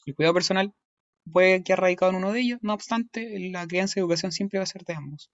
[0.05, 0.73] El cuidado personal
[1.29, 4.63] puede quedar radicado en uno de ellos, no obstante, la crianza y educación siempre va
[4.63, 5.29] a ser de ambos.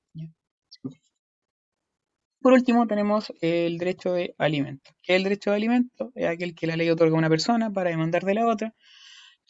[2.42, 4.92] Por último, tenemos el derecho de alimento.
[5.04, 6.12] ¿Qué es el derecho de alimento?
[6.16, 8.74] Es aquel que la ley otorga a una persona para demandar de la otra,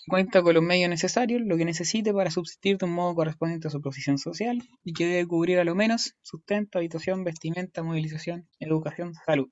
[0.07, 3.72] cuenta con los medios necesarios, lo que necesite para subsistir de un modo correspondiente a
[3.72, 9.14] su posición social y que debe cubrir a lo menos sustento, habitación, vestimenta, movilización, educación,
[9.26, 9.49] salud.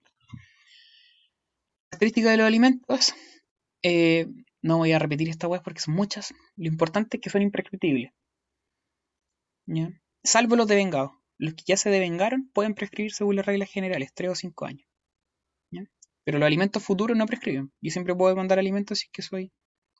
[1.90, 3.14] Características de los alimentos.
[3.84, 4.28] Eh,
[4.62, 6.34] no voy a repetir esta web porque son muchas.
[6.56, 8.12] Lo importante es que son imprescriptibles.
[10.24, 11.12] Salvo los devengados.
[11.38, 14.88] Los que ya se devengaron pueden prescribir según las reglas generales, 3 o 5 años.
[16.24, 17.74] Pero los alimentos futuros no prescriben.
[17.82, 19.52] Yo siempre puedo mandar alimentos si es que soy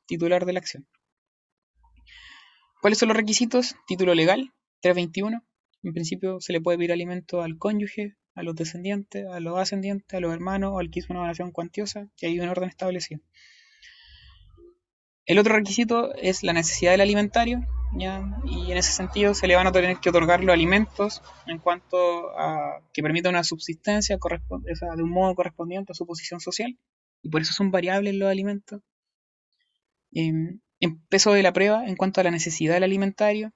[0.06, 0.86] titular de la acción.
[2.80, 3.76] ¿Cuáles son los requisitos?
[3.86, 5.42] Título legal, 321.
[5.82, 10.12] En principio se le puede pedir alimento al cónyuge, a los descendientes, a los ascendientes,
[10.14, 13.20] a los hermanos o al que hizo una donación cuantiosa, que hay un orden establecido.
[15.26, 17.60] El otro requisito es la necesidad del alimentario,
[17.96, 22.36] y en ese sentido se le van a tener que otorgar los alimentos en cuanto
[22.38, 26.76] a que permita una subsistencia de un modo correspondiente a su posición social,
[27.22, 28.82] y por eso son variables los alimentos.
[30.14, 30.62] En
[31.08, 33.52] peso de la prueba, en cuanto a la necesidad del alimentario,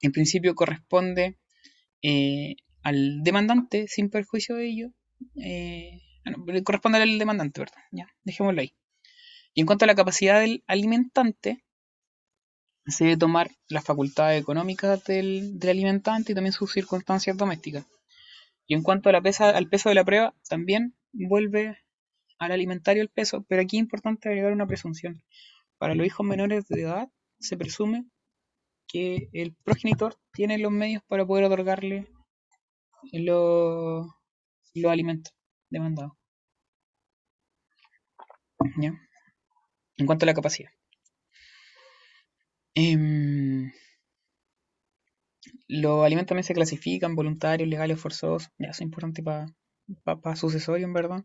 [0.00, 1.38] en principio corresponde
[2.02, 4.88] eh, al demandante sin perjuicio de ello.
[5.36, 6.00] Eh,
[6.64, 7.82] corresponde al demandante, ¿verdad?
[7.92, 8.74] Ya, dejémoslo ahí.
[9.54, 11.64] Y en cuanto a la capacidad del alimentante,
[12.86, 17.84] se debe tomar las facultades económicas del, alimentante y también sus circunstancias domésticas.
[18.66, 21.78] Y en cuanto a la pesa, al peso de la prueba, también vuelve
[22.40, 25.22] al alimentario el peso, pero aquí es importante agregar una presunción.
[25.78, 27.08] Para los hijos menores de edad
[27.38, 28.06] se presume
[28.88, 32.08] que el progenitor tiene los medios para poder otorgarle
[33.12, 34.08] los,
[34.74, 35.32] los alimentos
[35.70, 36.12] demandados.
[38.76, 38.92] ¿Ya?
[40.00, 40.70] en cuanto a la capacidad.
[42.74, 43.70] Em,
[45.68, 49.46] los alimentos también se clasifican, voluntarios, legales, forzosos, ya es importante para
[50.22, 51.24] pa, sucesorio, en verdad.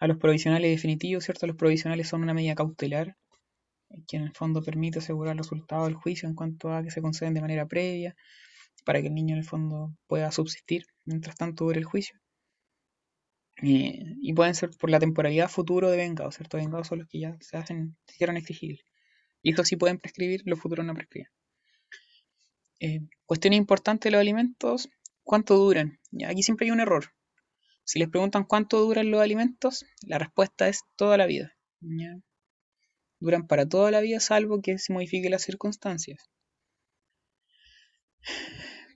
[0.00, 1.46] A los provisionales definitivos, ¿cierto?
[1.46, 3.16] Los provisionales son una medida cautelar
[4.06, 7.02] que en el fondo permite asegurar el resultado del juicio en cuanto a que se
[7.02, 8.16] conceden de manera previa
[8.84, 12.18] para que el niño en el fondo pueda subsistir mientras tanto dure el juicio.
[13.62, 16.56] Y, pueden ser por la temporalidad futuro de vengados, ¿cierto?
[16.56, 18.80] Vengados son los que ya se hacen, se hicieron exigibles.
[19.42, 21.28] Y eso sí pueden prescribir, los futuros no prescriben.
[22.78, 24.88] Eh, cuestión importante de los alimentos,
[25.22, 25.98] ¿cuánto duran?
[26.26, 27.12] aquí siempre hay un error.
[27.84, 31.56] Si les preguntan cuánto duran los alimentos, la respuesta es toda la vida.
[33.18, 36.30] Duran para toda la vida, salvo que se modifiquen las circunstancias.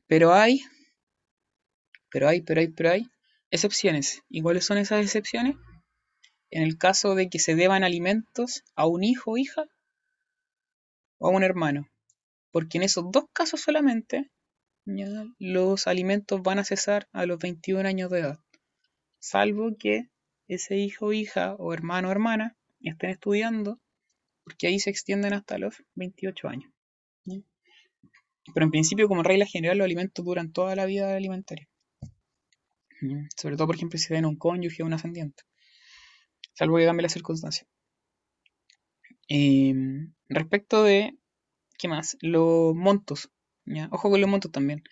[0.06, 0.60] Pero hay,
[2.10, 3.06] pero hay, pero hay, pero hay
[3.50, 4.22] excepciones.
[4.28, 5.56] ¿Y cuáles son esas excepciones?
[6.50, 9.64] En el caso de que se deban alimentos a un hijo o hija
[11.18, 11.88] o a un hermano.
[12.52, 14.30] Porque en esos dos casos solamente
[15.38, 18.43] los alimentos van a cesar a los 21 años de edad.
[19.24, 20.10] Salvo que
[20.48, 23.80] ese hijo, hija o hermano o hermana estén estudiando,
[24.44, 26.70] porque ahí se extienden hasta los 28 años.
[28.52, 31.66] Pero en principio, como regla general, los alimentos duran toda la vida alimentaria.
[33.34, 35.42] Sobre todo, por ejemplo, si ven un cónyuge o un ascendiente.
[36.52, 37.66] Salvo que cambie la circunstancia.
[39.28, 41.16] Em, respecto de,
[41.78, 42.18] ¿qué más?
[42.20, 43.30] Los montos.
[43.90, 44.84] Ojo con los montos también.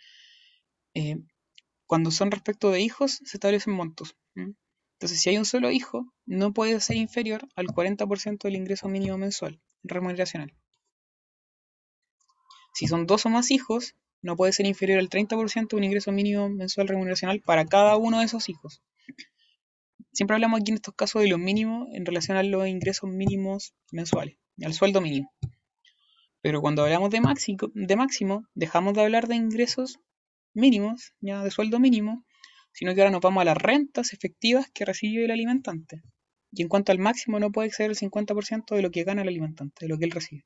[0.95, 1.27] Em,
[1.87, 4.17] cuando son respecto de hijos, se establecen montos.
[4.35, 9.19] Entonces, si hay un solo hijo, no puede ser inferior al 40% del ingreso mínimo
[9.19, 10.55] mensual remuneracional.
[12.75, 16.13] Si son dos o más hijos, no puede ser inferior al 30% de un ingreso
[16.13, 18.83] mínimo mensual remuneracional para cada uno de esos hijos.
[20.13, 23.75] Siempre hablamos aquí en estos casos de los mínimos en relación a los ingresos mínimos
[23.91, 25.33] mensuales, al sueldo mínimo.
[26.43, 30.01] Pero cuando hablamos de máximo, de máximo, dejamos de hablar de ingresos
[30.55, 32.25] mínimos, ya de sueldo mínimo,
[32.73, 36.03] sino que ahora nos vamos a las rentas efectivas que recibe el alimentante.
[36.51, 39.29] Y en cuanto al máximo, no puede exceder el 50% de lo que gana el
[39.29, 40.45] alimentante, de lo que él recibe.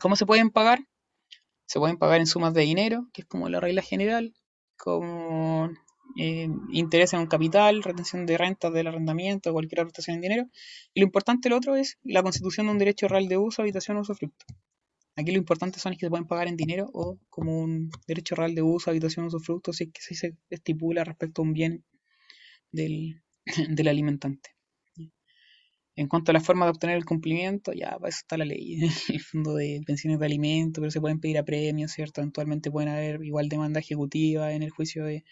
[0.00, 0.80] ¿Cómo se pueden pagar?
[1.66, 4.34] Se pueden pagar en sumas de dinero, que es como la regla general,
[4.76, 5.70] como
[6.18, 10.46] eh, interés en un capital, retención de rentas del arrendamiento, cualquier aportación en dinero.
[10.94, 13.96] Y lo importante, lo otro, es la constitución de un derecho real de uso, habitación
[13.96, 14.46] o usufructo.
[15.16, 18.54] Aquí lo importante son que se pueden pagar en dinero o como un derecho real
[18.54, 21.84] de uso, habitación usufructo, si es que se estipula respecto a un bien
[22.72, 24.50] del, alimentante.
[25.98, 28.78] En cuanto a la forma de obtener el cumplimiento, ya para eso está la ley,
[29.08, 32.20] el fondo de pensiones de alimentos, pero se pueden pedir a premios, ¿cierto?
[32.20, 35.24] Eventualmente pueden haber igual demanda ejecutiva en el juicio de,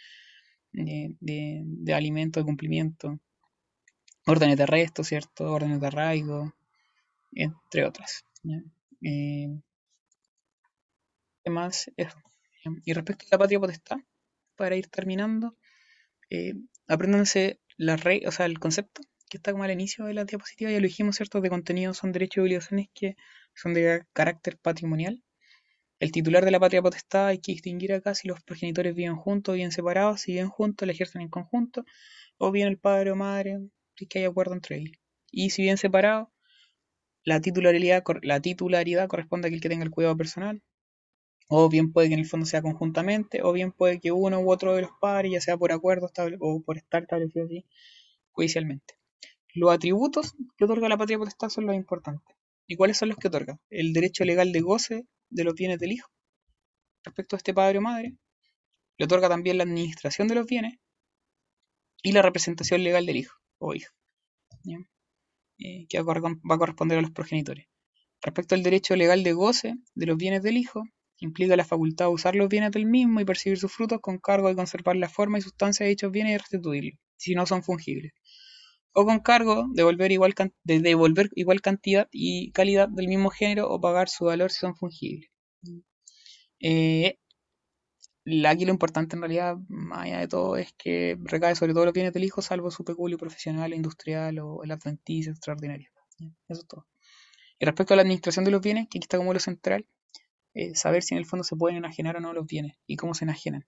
[0.73, 3.21] de, de, alimento, de cumplimiento,
[4.25, 5.53] órdenes de arresto, ¿cierto?
[5.53, 6.55] Órdenes de arraigo,
[7.33, 8.25] entre otras.
[9.03, 9.64] Eh, ¿Qué
[11.51, 11.91] más?
[11.97, 12.19] Eso.
[12.85, 13.99] Y respecto a la patria potestad,
[14.57, 15.57] para ir terminando,
[16.31, 16.55] eh,
[16.89, 20.79] apréndanse la o sea, el concepto que está como al inicio de la diapositiva, ya
[20.79, 21.41] lo dijimos, ¿cierto?
[21.41, 23.17] De contenido son derechos y obligaciones que
[23.55, 25.23] son de carácter patrimonial.
[26.01, 29.57] El titular de la patria potestad hay que distinguir acá si los progenitores viven juntos
[29.57, 31.85] bien separados, si viven juntos, la ejercen en conjunto,
[32.39, 33.59] o bien el padre o madre,
[33.97, 34.99] si que hay acuerdo entre ellos.
[35.31, 36.29] Y si bien separados,
[37.25, 40.63] la titularidad, la titularidad corresponde a aquel que tenga el cuidado personal,
[41.49, 44.51] o bien puede que en el fondo sea conjuntamente, o bien puede que uno u
[44.51, 46.11] otro de los padres, ya sea por acuerdo
[46.41, 47.67] o por estar establecido así,
[48.33, 48.95] judicialmente.
[49.55, 52.37] Los atributos que otorga la patria potestad son los importantes.
[52.67, 53.61] ¿Y cuáles son los que otorga?
[53.71, 56.11] El derecho legal de goce de los bienes del hijo.
[57.05, 58.17] Respecto a este padre o madre,
[58.97, 60.79] le otorga también la administración de los bienes
[62.03, 63.91] y la representación legal del hijo o hija,
[65.59, 67.67] eh, que va a corresponder a los progenitores.
[68.23, 70.85] Respecto al derecho legal de goce de los bienes del hijo,
[71.25, 74.49] implica la facultad de usar los bienes del mismo y percibir sus frutos con cargo
[74.49, 78.13] de conservar la forma y sustancia de dichos bienes y restituirlos, si no son fungibles
[78.95, 84.25] o con cargo de devolver igual, cantidad y calidad del mismo género o pagar su
[84.25, 85.31] valor si son fungibles.
[86.61, 87.19] Eh,
[88.47, 91.93] aquí lo importante en realidad, más allá de todo, es que recae sobre todo los
[91.93, 95.91] bienes del hijo, salvo su peculio profesional, industrial o el adventicio extraordinario.
[96.49, 96.87] Eso es todo.
[97.59, 99.87] Y respecto a la administración de los bienes, que aquí está como lo central,
[100.55, 103.15] eh, saber si en el fondo se pueden enajenar o no los bienes y cómo
[103.15, 103.67] se enajenan.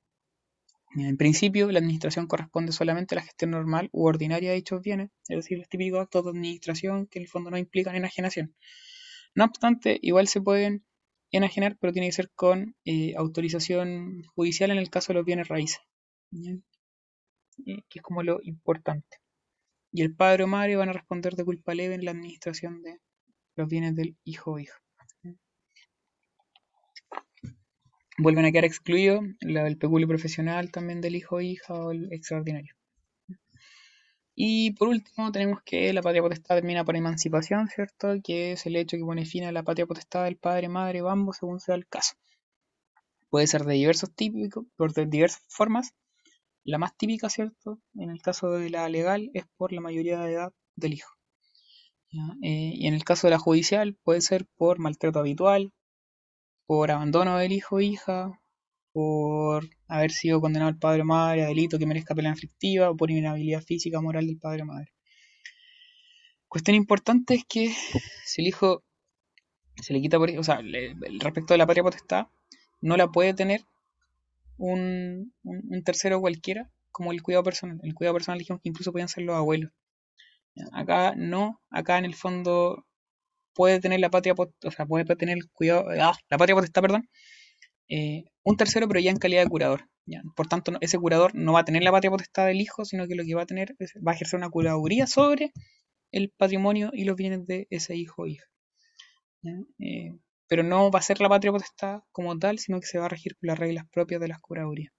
[0.95, 5.11] En principio, la administración corresponde solamente a la gestión normal u ordinaria de dichos bienes,
[5.29, 8.55] es decir, los típicos actos de administración que en el fondo no implican enajenación.
[9.35, 10.87] No obstante, igual se pueden
[11.33, 15.49] enajenar, pero tiene que ser con eh, autorización judicial en el caso de los bienes
[15.49, 15.81] raíces,
[16.31, 19.19] que es como lo importante.
[19.93, 23.01] Y el padre o madre van a responder de culpa leve en la administración de
[23.57, 24.81] los bienes del hijo o hija
[28.19, 32.75] vuelven a quedar excluidos el peculio profesional también del hijo o hija o el extraordinario.
[34.39, 38.09] Y por último tenemos que la patria potestad termina por emancipación, ¿cierto?
[38.23, 41.09] Que es el hecho que pone fin a la patria potestad del padre, madre o
[41.09, 42.15] ambos según sea el caso.
[43.31, 45.95] Puede ser de diversos típicos, por de diversas formas.
[46.65, 47.81] La más típica, ¿cierto?
[47.95, 51.17] En el caso de la legal es por la mayoría de edad del hijo.
[52.43, 55.73] Eh, y en el caso de la judicial puede ser por maltrato habitual,
[56.67, 58.41] por abandono del hijo o hija,
[58.93, 62.97] por haber sido condenado el padre o madre a delito que merezca pena aflictiva o
[62.97, 64.93] por inhabilidad física o moral del padre o madre.
[66.49, 67.75] Cuestión importante es que
[68.25, 68.83] si el hijo
[69.83, 70.61] se le quita por, o sea,
[71.21, 72.27] respecto de la patria potestad,
[72.81, 73.61] no la puede tener
[74.57, 75.35] un,
[75.85, 77.79] tercero cualquiera como el cuidado personal.
[77.83, 79.73] El cuidado personal dijimos que incluso podían ser los abuelos.
[80.73, 82.86] Acá no, acá en el fondo
[83.57, 87.09] puede tener la patria, o sea, puede tener cuidado, ah, la patria potestad, perdón,
[87.89, 89.89] eh, un tercero, pero ya en calidad de curador.
[90.37, 93.17] Por tanto, ese curador no va a tener la patria potestad del hijo, sino que
[93.17, 95.53] lo que va a tener es, va a ejercer una curaduría sobre
[96.13, 98.45] el patrimonio y los bienes de ese hijo o hija.
[99.79, 100.13] Eh,
[100.49, 103.09] pero no va a ser la patria potestad como tal, sino que se va a
[103.09, 104.93] regir por las reglas propias de las curadurías.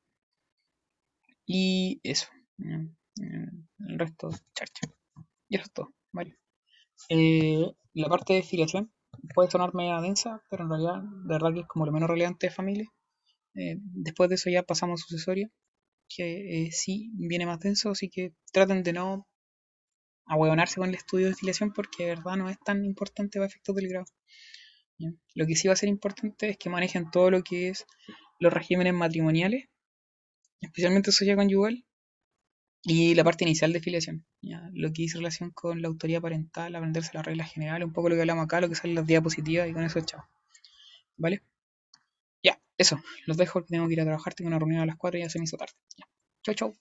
[1.46, 2.28] Y eso.
[2.60, 4.88] El resto, charcha.
[5.48, 5.94] Y eso es todo.
[6.12, 6.38] Vale.
[7.10, 8.92] Eh, la parte de filiación
[9.34, 12.48] puede sonar media densa, pero en realidad, de verdad que es como lo menos relevante
[12.48, 12.90] de familia.
[13.56, 15.50] Eh, después de eso ya pasamos a sucesoria,
[16.10, 19.28] que eh, sí viene más denso, así que traten de no
[20.28, 23.76] ahueonarse con el estudio de filiación porque de verdad no es tan importante para efectos
[23.76, 24.06] del grado.
[25.36, 27.86] Lo que sí va a ser importante es que manejen todo lo que es
[28.40, 29.66] los regímenes matrimoniales,
[30.62, 31.86] especialmente sociedad conyugal,
[32.88, 34.70] y la parte inicial de filiación, ¿ya?
[34.74, 38.16] lo que dice relación con la autoría parental, aprenderse las reglas generales, un poco lo
[38.16, 40.24] que hablamos acá, lo que sale en las diapositivas y con eso chao.
[41.18, 41.44] ¿Vale?
[42.44, 44.98] Ya, eso, los dejo que tengo que ir a trabajar, tengo una reunión a las
[44.98, 45.74] 4 y ya se me hizo tarde.
[45.98, 46.06] Ya.
[46.44, 46.76] Chau, chau.